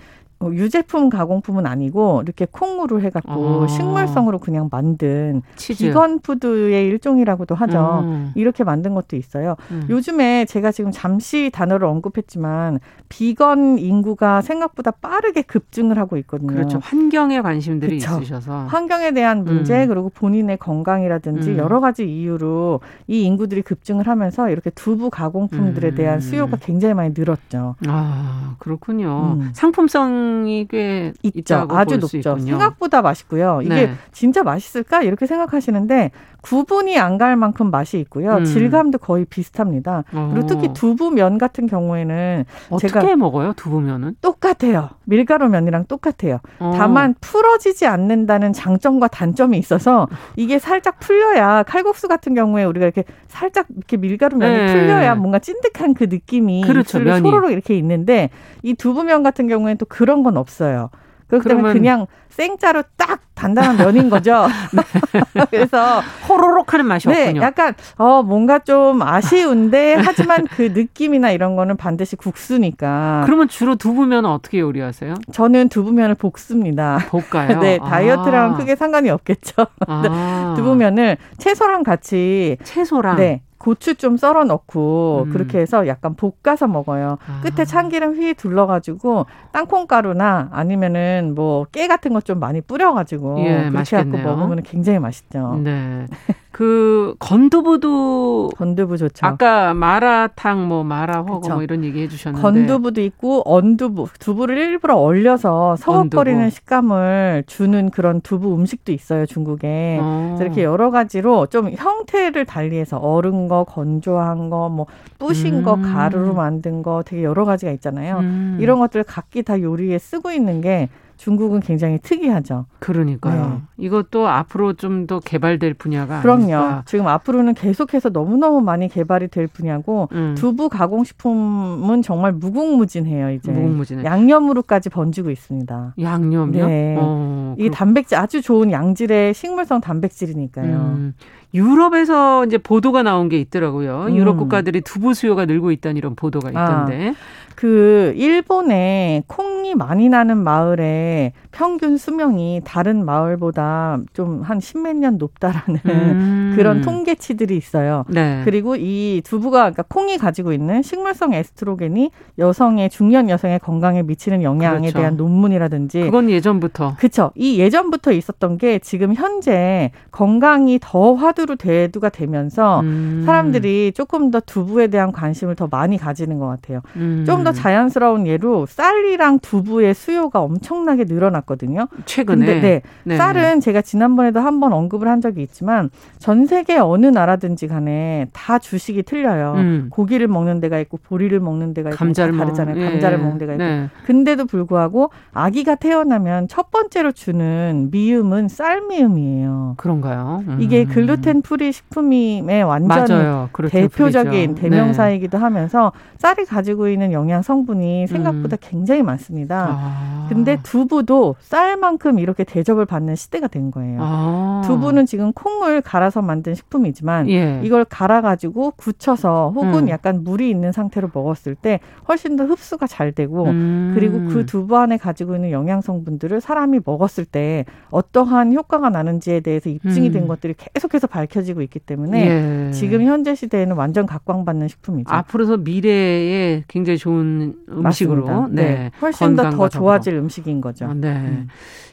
유제품 0.45 1.09
가공품은 1.09 1.65
아니고 1.65 2.21
이렇게 2.23 2.45
콩으로 2.49 3.01
해갖고 3.01 3.63
아. 3.63 3.67
식물성으로 3.67 4.39
그냥 4.39 4.69
만든 4.71 5.41
치즈. 5.55 5.85
비건 5.85 6.19
푸드의 6.19 6.85
일종이라고도 6.87 7.55
하죠. 7.55 8.01
음. 8.03 8.31
이렇게 8.35 8.63
만든 8.63 8.93
것도 8.93 9.15
있어요. 9.15 9.55
음. 9.71 9.87
요즘에 9.89 10.45
제가 10.45 10.71
지금 10.71 10.91
잠시 10.91 11.49
단어를 11.51 11.87
언급했지만 11.87 12.79
비건 13.09 13.79
인구가 13.79 14.41
생각보다 14.41 14.91
빠르게 14.91 15.41
급증을 15.41 15.97
하고 15.97 16.17
있거든요. 16.17 16.53
그렇죠. 16.53 16.79
환경에 16.83 17.41
관심들이 17.41 17.99
그렇죠. 17.99 18.21
있으셔서 18.21 18.65
환경에 18.67 19.11
대한 19.11 19.43
문제 19.43 19.83
음. 19.83 19.87
그리고 19.87 20.09
본인의 20.09 20.57
건강이라든지 20.57 21.51
음. 21.51 21.57
여러 21.57 21.79
가지 21.79 22.05
이유로 22.05 22.81
이 23.07 23.23
인구들이 23.23 23.61
급증을 23.63 24.07
하면서 24.07 24.49
이렇게 24.49 24.69
두부 24.69 25.09
가공품들에 25.09 25.95
대한 25.95 26.17
음. 26.17 26.21
수요가 26.21 26.57
굉장히 26.57 26.93
많이 26.93 27.13
늘었죠. 27.17 27.75
아 27.87 28.55
그렇군요. 28.59 29.37
음. 29.39 29.49
상품성 29.53 30.26
가능성이 30.27 30.67
꽤 30.69 31.13
있죠. 31.23 31.67
아주 31.69 31.97
높죠. 31.97 32.37
생각보다 32.39 33.01
맛있고요. 33.01 33.61
이게 33.63 33.87
네. 33.87 33.93
진짜 34.11 34.43
맛있을까 34.43 35.01
이렇게 35.01 35.25
생각하시는데 35.25 36.11
구분이 36.51 36.97
안 36.97 37.17
갈 37.17 37.35
만큼 37.35 37.71
맛이 37.71 37.97
있고요. 38.01 38.35
음. 38.35 38.45
질감도 38.45 38.99
거의 38.99 39.25
비슷합니다. 39.25 40.03
어. 40.13 40.29
그리고 40.31 40.45
특히 40.45 40.71
두부면 40.71 41.39
같은 41.39 41.65
경우에는 41.65 42.45
어떻게 42.69 42.87
제가 42.89 43.15
먹어요? 43.15 43.53
두부면은 43.53 44.15
똑같아요. 44.21 44.89
밀가루 45.05 45.49
면이랑 45.49 45.85
똑같아요. 45.87 46.39
어. 46.59 46.73
다만 46.77 47.15
풀어지지 47.19 47.87
않는다는 47.87 48.53
장점과 48.53 49.07
단점이 49.07 49.57
있어서 49.57 50.07
이게 50.35 50.59
살짝 50.59 50.99
풀려야 50.99 51.63
칼국수 51.63 52.07
같은 52.07 52.35
경우에 52.35 52.65
우리가 52.65 52.85
이렇게 52.85 53.03
살짝 53.27 53.65
이렇게 53.75 53.97
밀가루 53.97 54.37
면이 54.37 54.55
네. 54.55 54.67
풀려야 54.67 55.15
뭔가 55.15 55.39
찐득한 55.39 55.95
그 55.95 56.03
느낌이 56.03 56.61
그렇죠, 56.65 56.99
소로로 56.99 57.49
이렇게 57.49 57.75
있는데 57.77 58.29
이 58.61 58.75
두부면 58.75 59.23
같은 59.23 59.47
경우에는 59.47 59.77
또 59.79 59.87
그런 59.87 60.21
건 60.21 60.37
없어요. 60.37 60.91
그렇기 61.27 61.47
때문에 61.47 61.73
그냥 61.73 62.07
생짜로 62.29 62.83
딱 62.95 63.21
단단한 63.35 63.77
면인 63.77 64.09
거죠. 64.09 64.47
네. 64.73 65.43
그래서 65.49 66.01
호로록 66.27 66.73
하는 66.73 66.85
맛이 66.85 67.07
네, 67.07 67.27
없군요. 67.27 67.41
약간 67.41 67.73
어 67.97 68.23
뭔가 68.23 68.59
좀 68.59 69.01
아쉬운데 69.01 69.95
하지만 69.95 70.45
그 70.47 70.71
느낌이나 70.73 71.31
이런 71.31 71.55
거는 71.55 71.77
반드시 71.77 72.15
국수니까. 72.15 73.23
그러면 73.25 73.47
주로 73.47 73.75
두부면은 73.75 74.29
어떻게 74.29 74.59
요리하세요? 74.59 75.15
저는 75.31 75.69
두부면을 75.69 76.15
볶습니다. 76.15 76.99
볶아요. 77.09 77.59
네, 77.61 77.77
다이어트랑 77.79 78.53
아. 78.53 78.57
크게 78.57 78.75
상관이 78.75 79.09
없겠죠. 79.09 79.67
아. 79.87 80.53
두부면을 80.57 81.17
채소랑 81.37 81.83
같이 81.83 82.57
채소랑 82.63 83.17
네. 83.17 83.41
고추 83.57 83.95
좀 83.95 84.17
썰어 84.17 84.43
넣고 84.43 85.23
음. 85.27 85.31
그렇게 85.31 85.59
해서 85.59 85.87
약간 85.87 86.15
볶아서 86.15 86.67
먹어요. 86.67 87.17
아. 87.27 87.41
끝에 87.41 87.65
참기름 87.65 88.15
휘 88.15 88.33
둘러가지고 88.33 89.25
땅콩가루나 89.51 90.49
아니면은 90.51 91.33
뭐 91.35 91.65
깨 91.71 91.87
같은 91.87 92.13
거좀 92.13 92.39
많이 92.39 92.61
뿌려가지고 92.61 93.39
예, 93.41 93.43
그렇게 93.57 93.69
맛있겠네요. 93.71 94.23
갖고 94.23 94.37
먹으면 94.39 94.63
굉장히 94.63 94.99
맛있죠. 94.99 95.59
네. 95.63 96.05
그 96.57 97.13
건두부도 97.19 98.49
건두부 98.57 98.97
좋죠. 98.97 99.27
아까 99.27 99.75
마라탕 99.75 100.67
뭐 100.67 100.83
마라허거 100.83 101.49
뭐 101.53 101.61
이런 101.61 101.83
얘기 101.83 102.01
해주셨는데 102.01 102.41
건두부도 102.41 102.99
있고 103.01 103.43
언두부 103.45 104.07
두부를 104.17 104.57
일부러 104.57 104.95
얼려서 104.95 105.75
서걱거리는. 105.75 106.49
식감을 106.49 107.43
주는 107.45 107.91
그런 107.91 108.21
두부 108.21 108.55
음식도 108.55 108.91
있어요 108.91 109.27
중국에. 109.27 109.99
어. 110.01 110.39
이렇게 110.41 110.63
여러 110.63 110.89
가지로 110.89 111.45
좀 111.45 111.69
형태를 111.69 112.45
달리해서 112.45 112.97
얼은 112.97 113.47
거, 113.49 113.63
건조한 113.63 114.49
거, 114.49 114.67
뭐 114.67 114.87
뿌신 115.19 115.57
음. 115.57 115.63
거, 115.63 115.75
가루로 115.75 116.33
만든 116.33 116.81
거 116.81 117.03
되게 117.05 117.23
여러 117.23 117.45
가지가 117.45 117.71
있잖아요. 117.73 118.17
음. 118.17 118.57
이런 118.59 118.79
것들 118.79 119.03
각기 119.03 119.43
다 119.43 119.61
요리에 119.61 119.99
쓰고 119.99 120.31
있는 120.31 120.61
게 120.61 120.89
중국은 121.17 121.59
굉장히 121.59 121.97
특이하죠. 121.99 122.65
그러니까요. 122.79 123.61
네. 123.77 123.85
이것도 123.85 124.27
앞으로 124.27 124.73
좀 124.73 125.07
더 125.07 125.19
개발될 125.19 125.73
분야가 125.75 126.21
그럼요. 126.21 126.43
아닐까. 126.43 126.83
지금 126.85 127.07
앞으로는 127.07 127.53
계속해서 127.53 128.09
너무너무 128.09 128.61
많이 128.61 128.89
개발이 128.89 129.29
될 129.29 129.47
분야고 129.47 130.09
음. 130.11 130.35
두부 130.37 130.67
가공식품은 130.69 132.01
정말 132.01 132.33
무궁무진해요. 132.33 133.31
이제 133.31 133.51
무궁무진해. 133.51 134.03
양념으로까지 134.03 134.89
번지고 134.89 135.29
있습니다. 135.29 135.93
양념요? 135.99 136.67
네. 136.67 136.95
어, 136.99 137.55
이 137.57 137.69
단백질 137.69 138.17
아주 138.17 138.41
좋은 138.41 138.71
양질의 138.71 139.33
식물성 139.33 139.79
단백질이니까요. 139.81 140.75
음. 140.75 141.13
유럽에서 141.57 142.45
이제 142.45 142.57
보도가 142.57 143.03
나온 143.03 143.29
게 143.29 143.39
있더라고요. 143.39 144.07
유럽 144.11 144.35
음. 144.35 144.37
국가들이 144.37 144.81
두부 144.81 145.13
수요가 145.13 145.45
늘고 145.45 145.71
있다는 145.71 145.97
이런 145.97 146.15
보도가 146.15 146.49
있던데. 146.49 147.09
아. 147.09 147.13
그 147.55 148.13
일본에 148.15 149.23
콩이 149.25 149.73
많이 149.73 150.09
나는 150.09 150.37
마을에 150.37 151.33
평균 151.51 151.97
수명이 151.97 152.61
다른 152.63 153.03
마을보다 153.03 153.97
좀 154.13 154.37
한 154.47 154.59
십몇 154.59 154.95
년 154.95 155.17
높다라는 155.17 155.79
음. 155.85 156.53
그런 156.55 156.81
통계치들이 156.81 157.57
있어요. 157.57 158.05
네. 158.07 158.41
그리고 158.45 158.75
이 158.75 159.21
두부가 159.25 159.59
그러니까 159.71 159.83
콩이 159.83 160.17
가지고 160.17 160.53
있는 160.53 160.81
식물성 160.81 161.33
에스트로겐이 161.33 162.11
여성의 162.37 162.89
중년 162.89 163.29
여성의 163.29 163.59
건강에 163.59 164.03
미치는 164.03 164.43
영향에 164.43 164.79
그렇죠. 164.79 164.97
대한 164.97 165.17
논문이라든지 165.17 166.01
그건 166.01 166.29
예전부터 166.29 166.95
그렇죠. 166.97 167.31
이 167.35 167.59
예전부터 167.59 168.11
있었던 168.11 168.57
게 168.57 168.79
지금 168.79 169.13
현재 169.13 169.91
건강이 170.11 170.79
더 170.81 171.13
화두로 171.13 171.55
대두가 171.55 172.09
되면서 172.09 172.81
음. 172.81 173.23
사람들이 173.25 173.93
조금 173.95 174.31
더 174.31 174.41
두부에 174.41 174.87
대한 174.87 175.13
관심을 175.13 175.55
더 175.55 175.67
많이 175.71 175.97
가지는 175.97 176.39
것 176.39 176.47
같아요. 176.47 176.81
음. 176.97 177.23
좀더 177.25 177.53
자연스러운 177.53 178.27
예로 178.27 178.65
쌀이랑 178.67 179.39
두부의 179.39 179.93
수요가 179.93 180.41
엄청나게 180.41 181.05
늘어났거든요. 181.05 181.87
최근에. 182.05 182.45
근데 182.45 182.59
네, 182.61 182.81
네. 183.05 183.17
쌀은 183.17 183.61
제가 183.61 183.81
지난번에도 183.81 184.41
한 184.41 184.57
번 184.59 184.73
언급을 184.73 185.07
한 185.07 185.21
적이 185.21 185.43
있지만 185.43 185.89
전 186.17 186.45
세계 186.47 186.77
어느 186.77 187.05
나라든지 187.05 187.67
간에 187.67 188.27
다 188.33 188.57
주식이 188.57 189.03
틀려요. 189.03 189.53
음. 189.57 189.87
고기를 189.91 190.27
먹는 190.27 190.59
데가 190.59 190.79
있고 190.79 190.97
보리를 190.97 191.39
먹는 191.39 191.73
데가 191.75 191.89
있고 191.89 191.97
감자를 191.97 192.35
다르잖아요. 192.37 192.75
먹... 192.75 192.81
감자를 192.89 193.19
예. 193.19 193.21
먹는 193.21 193.37
데가 193.37 193.53
있고. 193.53 193.63
네. 193.63 193.89
근데도 194.05 194.45
불구하고 194.45 195.11
아기가 195.33 195.75
태어나면 195.75 196.47
첫 196.47 196.71
번째로 196.71 197.11
주는 197.11 197.89
미음은 197.91 198.47
쌀 198.47 198.81
미음이에요. 198.81 199.75
그런가요? 199.77 200.43
음. 200.47 200.57
이게 200.59 200.85
gluten 200.85 201.26
free 201.41 201.71
식품임의 201.71 202.63
완전 202.63 203.49
대표적인 203.69 204.55
대명사이기도 204.55 205.37
하면서 205.37 205.91
쌀이 206.17 206.45
가지고 206.45 206.89
있는 206.89 207.11
영양 207.11 207.41
성분이 207.41 208.07
생각보다 208.07 208.55
음. 208.55 208.59
굉장히 208.61 209.03
많습니다. 209.03 209.67
아. 209.69 210.25
근데 210.29 210.57
두부도 210.63 211.35
쌀만큼 211.39 212.19
이렇게 212.19 212.43
대접을 212.43 212.85
받는 212.85 213.15
시대가 213.15 213.47
된 213.47 213.71
거예요. 213.71 213.99
아. 214.01 214.61
두부는 214.65 215.05
지금 215.05 215.31
콩을 215.33 215.81
갈아서 215.81 216.21
만든 216.21 216.55
식품이지만 216.55 217.29
예. 217.29 217.61
이걸 217.63 217.85
갈아 217.85 218.21
가지고 218.21 218.71
굳혀서 218.71 219.53
혹은 219.55 219.83
음. 219.83 219.89
약간 219.89 220.23
물이 220.23 220.49
있는 220.49 220.71
상태로 220.71 221.11
먹었을 221.13 221.55
때 221.55 221.79
훨씬 222.07 222.35
더 222.35 222.45
흡수가 222.45 222.87
잘 222.87 223.11
되고 223.11 223.45
음. 223.45 223.91
그리고 223.95 224.19
그 224.27 224.45
두부 224.45 224.77
안에 224.77 224.97
가지고 224.97 225.35
있는 225.35 225.51
영양 225.51 225.81
성분들을 225.81 226.41
사람이 226.41 226.81
먹었을 226.85 227.25
때 227.25 227.65
어떠한 227.91 228.53
효과가 228.53 228.89
나는지에 228.89 229.39
대해서 229.41 229.69
입증이 229.69 230.11
된 230.11 230.23
음. 230.23 230.27
것들이 230.27 230.55
계속해서 230.57 231.07
밝혀지고 231.17 231.63
있기 231.63 231.79
때문에 231.79 232.67
예. 232.67 232.71
지금 232.71 233.01
현재 233.03 233.33
시대에는 233.33 233.75
완전 233.75 234.05
각광받는 234.05 234.67
식품이죠. 234.67 235.11
앞으로서 235.11 235.57
미래에 235.57 236.63
굉장히 236.67 236.99
좋은 236.99 237.55
음식으로 237.69 238.47
네. 238.51 238.63
네. 238.63 238.91
훨씬 239.01 239.35
더 239.35 239.49
더 239.49 239.67
좋아질 239.67 240.13
음식인 240.13 240.61
거죠. 240.61 240.85
아, 240.85 240.93
네. 240.93 241.09
음. 241.09 241.47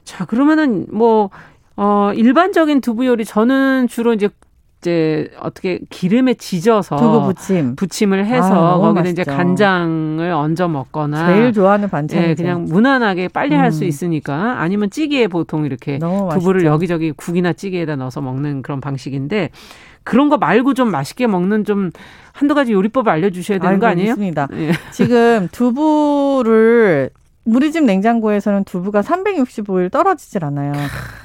자 0.04 0.26
그러면은 0.26 0.86
뭐 0.90 1.30
어, 1.76 2.12
일반적인 2.14 2.82
두부 2.82 3.06
요리 3.06 3.24
저는 3.24 3.88
주로 3.88 4.12
이제 4.12 4.28
이제 4.84 5.30
어떻게 5.40 5.80
기름에 5.88 6.34
지져서 6.34 6.96
두부 6.96 7.22
부침 7.22 7.74
부침을 7.74 8.26
해서 8.26 8.74
아, 8.74 8.76
거기다 8.76 9.08
이제 9.08 9.24
간장을 9.24 10.30
얹어 10.30 10.68
먹거나 10.68 11.26
제일 11.28 11.54
좋아하는 11.54 11.88
반찬이 11.88 12.26
네, 12.26 12.34
그냥 12.34 12.66
무난하게 12.66 13.28
빨리 13.28 13.54
음. 13.54 13.60
할수 13.60 13.86
있으니까 13.86 14.60
아니면 14.60 14.90
찌개에 14.90 15.28
보통 15.28 15.64
이렇게 15.64 15.98
두부를 15.98 16.60
맛있죠. 16.60 16.66
여기저기 16.66 17.12
국이나 17.12 17.54
찌개에다 17.54 17.96
넣어서 17.96 18.20
먹는 18.20 18.60
그런 18.60 18.82
방식인데 18.82 19.48
그런 20.02 20.28
거 20.28 20.36
말고 20.36 20.74
좀 20.74 20.90
맛있게 20.90 21.26
먹는 21.26 21.64
좀 21.64 21.90
한두 22.32 22.54
가지 22.54 22.74
요리법을 22.74 23.10
알려주셔야 23.10 23.58
되는 23.58 23.78
거 23.78 23.86
아니에요? 23.86 24.10
있습니다. 24.10 24.48
예. 24.52 24.72
지금 24.92 25.48
두부를 25.50 27.08
우리 27.44 27.72
집 27.72 27.84
냉장고에서는 27.84 28.64
두부가 28.64 29.02
365일 29.02 29.90
떨어지질 29.90 30.44
않아요. 30.44 30.72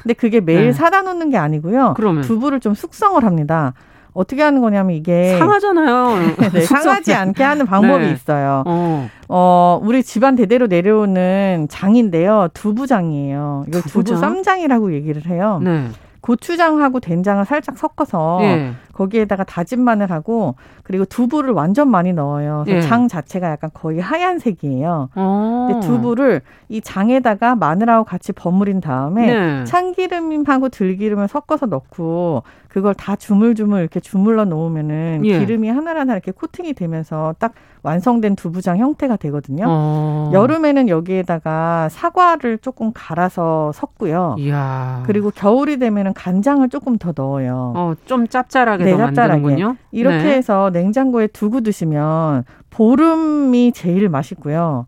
근데 0.03 0.13
그게 0.13 0.41
매일 0.41 0.67
네. 0.67 0.73
사다 0.73 1.01
놓는 1.03 1.29
게 1.29 1.37
아니고요. 1.37 1.93
그러면. 1.95 2.23
두부를 2.23 2.59
좀 2.59 2.73
숙성을 2.73 3.23
합니다. 3.23 3.73
어떻게 4.13 4.41
하는 4.41 4.59
거냐면 4.61 4.95
이게 4.95 5.37
상하잖아요. 5.37 6.35
네, 6.51 6.61
상하지 6.61 7.13
않게 7.13 7.43
하는 7.43 7.65
방법이 7.65 8.05
네. 8.05 8.11
있어요. 8.11 8.63
어. 8.65 9.09
어. 9.29 9.79
우리 9.81 10.03
집안 10.03 10.35
대대로 10.35 10.67
내려오는 10.67 11.67
장인데요. 11.69 12.49
두부장이에요. 12.53 13.65
이걸 13.67 13.81
두부 13.83 14.17
쌈장이라고 14.17 14.93
얘기를 14.93 15.25
해요. 15.27 15.61
네. 15.63 15.87
고추장하고 16.21 16.99
된장을 16.99 17.45
살짝 17.45 17.77
섞어서 17.77 18.39
예. 18.41 18.73
거기에다가 18.99 19.45
다진 19.45 19.81
마늘하고 19.81 20.55
그리고 20.83 21.05
두부를 21.05 21.53
완전 21.53 21.89
많이 21.89 22.11
넣어요. 22.11 22.65
예. 22.67 22.81
장 22.81 23.07
자체가 23.07 23.49
약간 23.49 23.69
거의 23.73 23.99
하얀색이에요. 23.99 25.09
어. 25.15 25.67
근데 25.71 25.87
두부를 25.87 26.41
이 26.67 26.81
장에다가 26.81 27.55
마늘하고 27.55 28.03
같이 28.03 28.33
버무린 28.33 28.81
다음에 28.81 29.27
네. 29.27 29.63
참기름하고 29.63 30.67
들기름을 30.69 31.29
섞어서 31.29 31.67
넣고 31.67 32.43
그걸 32.69 32.93
다 32.93 33.15
주물주물 33.15 33.79
이렇게 33.81 33.99
주물러 33.99 34.45
놓으면은 34.45 35.21
예. 35.25 35.39
기름이 35.39 35.67
하나하나 35.69 36.13
이렇게 36.13 36.31
코팅이 36.31 36.73
되면서 36.73 37.33
딱 37.39 37.53
완성된 37.81 38.35
두부장 38.35 38.77
형태가 38.77 39.15
되거든요. 39.17 39.65
어. 39.67 40.29
여름에는 40.33 40.87
여기에다가 40.87 41.89
사과를 41.89 42.59
조금 42.59 42.91
갈아서 42.93 43.71
섞고요. 43.73 44.35
이야. 44.37 45.03
그리고 45.07 45.31
겨울이 45.31 45.79
되면은 45.79 46.13
간장을 46.13 46.67
조금 46.69 46.97
더 46.97 47.11
넣어요. 47.15 47.73
어, 47.75 47.93
좀 48.05 48.27
짭짤하게 48.27 48.85
네, 48.85 48.97
짭짤하게. 48.97 49.41
이렇게 49.91 50.17
네. 50.17 50.33
해서 50.35 50.69
냉장고에 50.71 51.27
두고 51.27 51.61
드시면 51.61 52.43
보름이 52.69 53.71
제일 53.73 54.09
맛있고요. 54.09 54.85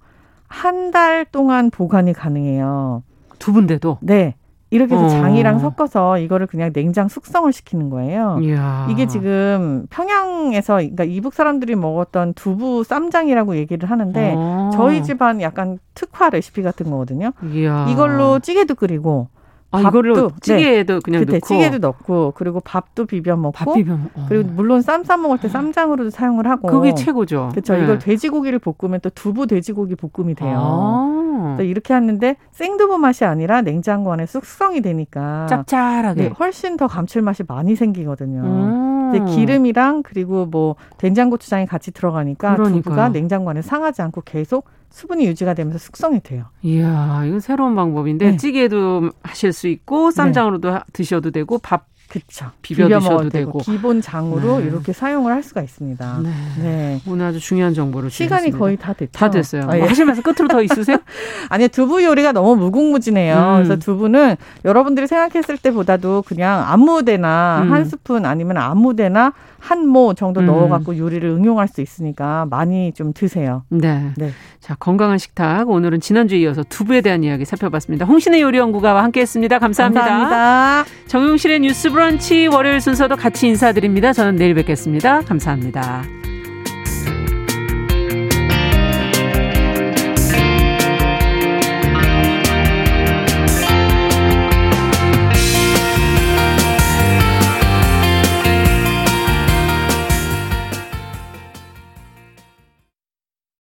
한 0.48 0.92
달 0.92 1.24
동안 1.24 1.70
보관이 1.72 2.12
가능해요. 2.12 3.04
두분데도 3.40 3.98
네. 4.02 4.36
이렇게 4.72 4.96
해서 4.96 5.06
어. 5.06 5.10
장이랑 5.10 5.60
섞어서 5.60 6.18
이거를 6.18 6.48
그냥 6.48 6.72
냉장 6.72 7.10
숙성을 7.10 7.52
시키는 7.52 7.90
거예요. 7.90 8.40
이야. 8.42 8.88
이게 8.90 9.06
지금 9.06 9.86
평양에서 9.90 10.76
그러니까 10.76 11.04
이북 11.04 11.34
사람들이 11.34 11.76
먹었던 11.76 12.34
두부 12.34 12.86
쌈장이라고 12.86 13.58
얘기를 13.58 13.92
하는데 13.92 14.34
어. 14.36 14.70
저희 14.74 15.04
집안 15.04 15.42
약간 15.42 15.78
특화 15.94 16.30
레시피 16.30 16.62
같은 16.64 16.90
거거든요. 16.90 17.34
이야. 17.54 17.86
이걸로 17.90 18.40
찌개도 18.40 18.76
끓이고 18.76 19.28
아, 19.72 19.82
이거를 19.82 20.30
찌개에도 20.42 20.96
네. 20.96 21.00
그냥 21.04 21.26
넣고 21.26 21.40
찌개도 21.40 21.78
넣고 21.80 22.34
그리고 22.36 22.60
밥도 22.60 23.06
비벼 23.06 23.36
먹고 23.38 23.52
밥 23.54 23.74
비벼 23.74 23.94
어. 23.94 24.26
그리고 24.28 24.50
물론 24.52 24.82
쌈 24.82 25.04
싸 25.04 25.18
먹을 25.18 25.38
때 25.40 25.48
쌈장으로도 25.48 26.10
사용을 26.10 26.48
하고 26.48 26.68
그게 26.68 26.94
최고죠. 26.94 27.50
그렇죠. 27.52 27.74
네. 27.74 27.84
이걸 27.84 28.00
돼지고기를 28.00 28.60
볶으면 28.60 29.00
또 29.02 29.10
두부 29.10 29.48
돼지고기 29.48 29.96
볶음이 29.96 30.36
돼요. 30.36 30.58
아. 30.62 31.58
이렇게 31.62 31.94
하는데 31.94 32.36
생두부 32.52 32.98
맛이 32.98 33.26
아니라 33.26 33.62
냉장고 33.62 34.12
안에 34.14 34.26
숙성이 34.26 34.82
되니까 34.82 35.48
짭짤하게 35.48 36.22
네, 36.22 36.28
훨씬 36.40 36.78
더 36.78 36.88
감칠맛이 36.88 37.44
많이 37.48 37.76
생기거든요. 37.76 38.42
음. 38.42 39.12
근데 39.12 39.32
기름이랑 39.34 40.04
그리고 40.04 40.46
뭐 40.46 40.76
된장고추장이 40.98 41.66
같이 41.66 41.92
들어가니까 41.92 42.56
그러니까요. 42.56 42.82
두부가 42.84 43.10
냉장고 43.10 43.50
안에 43.50 43.62
상하지 43.62 44.02
않고 44.04 44.22
계속 44.22 44.66
수분이 44.92 45.26
유지가 45.26 45.54
되면서 45.54 45.80
숙성이 45.80 46.20
돼요. 46.20 46.46
이야, 46.62 47.24
이건 47.26 47.40
새로운 47.40 47.76
방법인데 47.76 48.32
네. 48.32 48.38
찌개도 48.38 49.10
하실 49.24 49.54
수 49.54 49.68
있고 49.68 50.12
쌈장으로도 50.12 50.70
네. 50.72 50.80
드셔도 50.94 51.32
되고 51.32 51.58
밥 51.58 51.86
그쵸. 52.12 52.48
비벼, 52.62 52.88
비벼 52.88 53.00
드셔도 53.00 53.30
되고. 53.30 53.52
되고. 53.52 53.60
기본 53.60 54.02
장으로 54.02 54.60
네. 54.60 54.66
이렇게 54.66 54.92
사용을 54.92 55.32
할 55.32 55.42
수가 55.44 55.62
있습니다. 55.62 56.20
네. 56.24 56.30
네. 56.62 57.02
오늘 57.08 57.28
아주 57.28 57.40
중요한 57.40 57.74
정보를 57.74 58.10
시간이 58.10 58.42
주셨습니다. 58.48 58.58
거의 58.60 58.76
다 58.76 58.92
됐죠. 58.92 59.12
다 59.18 59.30
됐어요. 59.30 59.64
아, 59.70 59.76
예. 59.76 59.80
뭐 59.80 59.88
하시면서 59.88 60.22
끝으로 60.22 60.50
더 60.50 60.62
있으세요? 60.62 60.98
아니요. 61.48 61.70
두부 61.70 62.04
요리가 62.04 62.34
너무 62.34 62.58
무궁무진해요. 62.58 63.36
음. 63.38 63.54
그래서 63.64 63.78
두부는 63.78 64.36
여러분들이 64.66 65.08
생각했을 65.08 65.58
때보다도 65.58 66.24
그냥 66.28 66.66
아무데나 66.68 67.62
음. 67.64 67.72
한 67.72 67.86
스푼 67.86 68.26
아니면 68.26 68.58
아무데나 68.58 69.32
한 69.60 69.82
모 69.92 70.14
정도 70.14 70.40
음. 70.42 70.48
넣어갖고 70.48 70.98
요리를 70.98 71.28
응용할 71.30 71.68
수 71.68 71.82
있으니까 71.82 72.46
많이 72.50 72.94
좀 72.94 73.14
드세요. 73.14 73.64
네. 73.70 74.12
네. 74.18 74.32
자 74.60 74.76
건강한 74.76 75.18
식탁 75.18 75.70
오늘은 75.70 76.00
지난주에 76.02 76.40
이어서 76.40 76.64
두부에 76.68 77.02
대한 77.02 77.24
이야기 77.24 77.46
살펴봤습니다. 77.46 78.06
홍신의 78.06 78.42
요리연구가와 78.42 79.04
함께했습니다. 79.04 79.60
감사합니다. 79.60 80.02
감사합니다. 80.06 80.86
정용실의 81.08 81.60
뉴스 81.62 81.90
브런치 82.02 82.48
월요일 82.48 82.82
순서도 82.82 83.16
같이 83.16 83.46
인사드립니다. 83.46 84.12
저는 84.12 84.36
내일 84.36 84.56
뵙겠습니다. 84.56 85.22
감사합니다. 85.22 86.21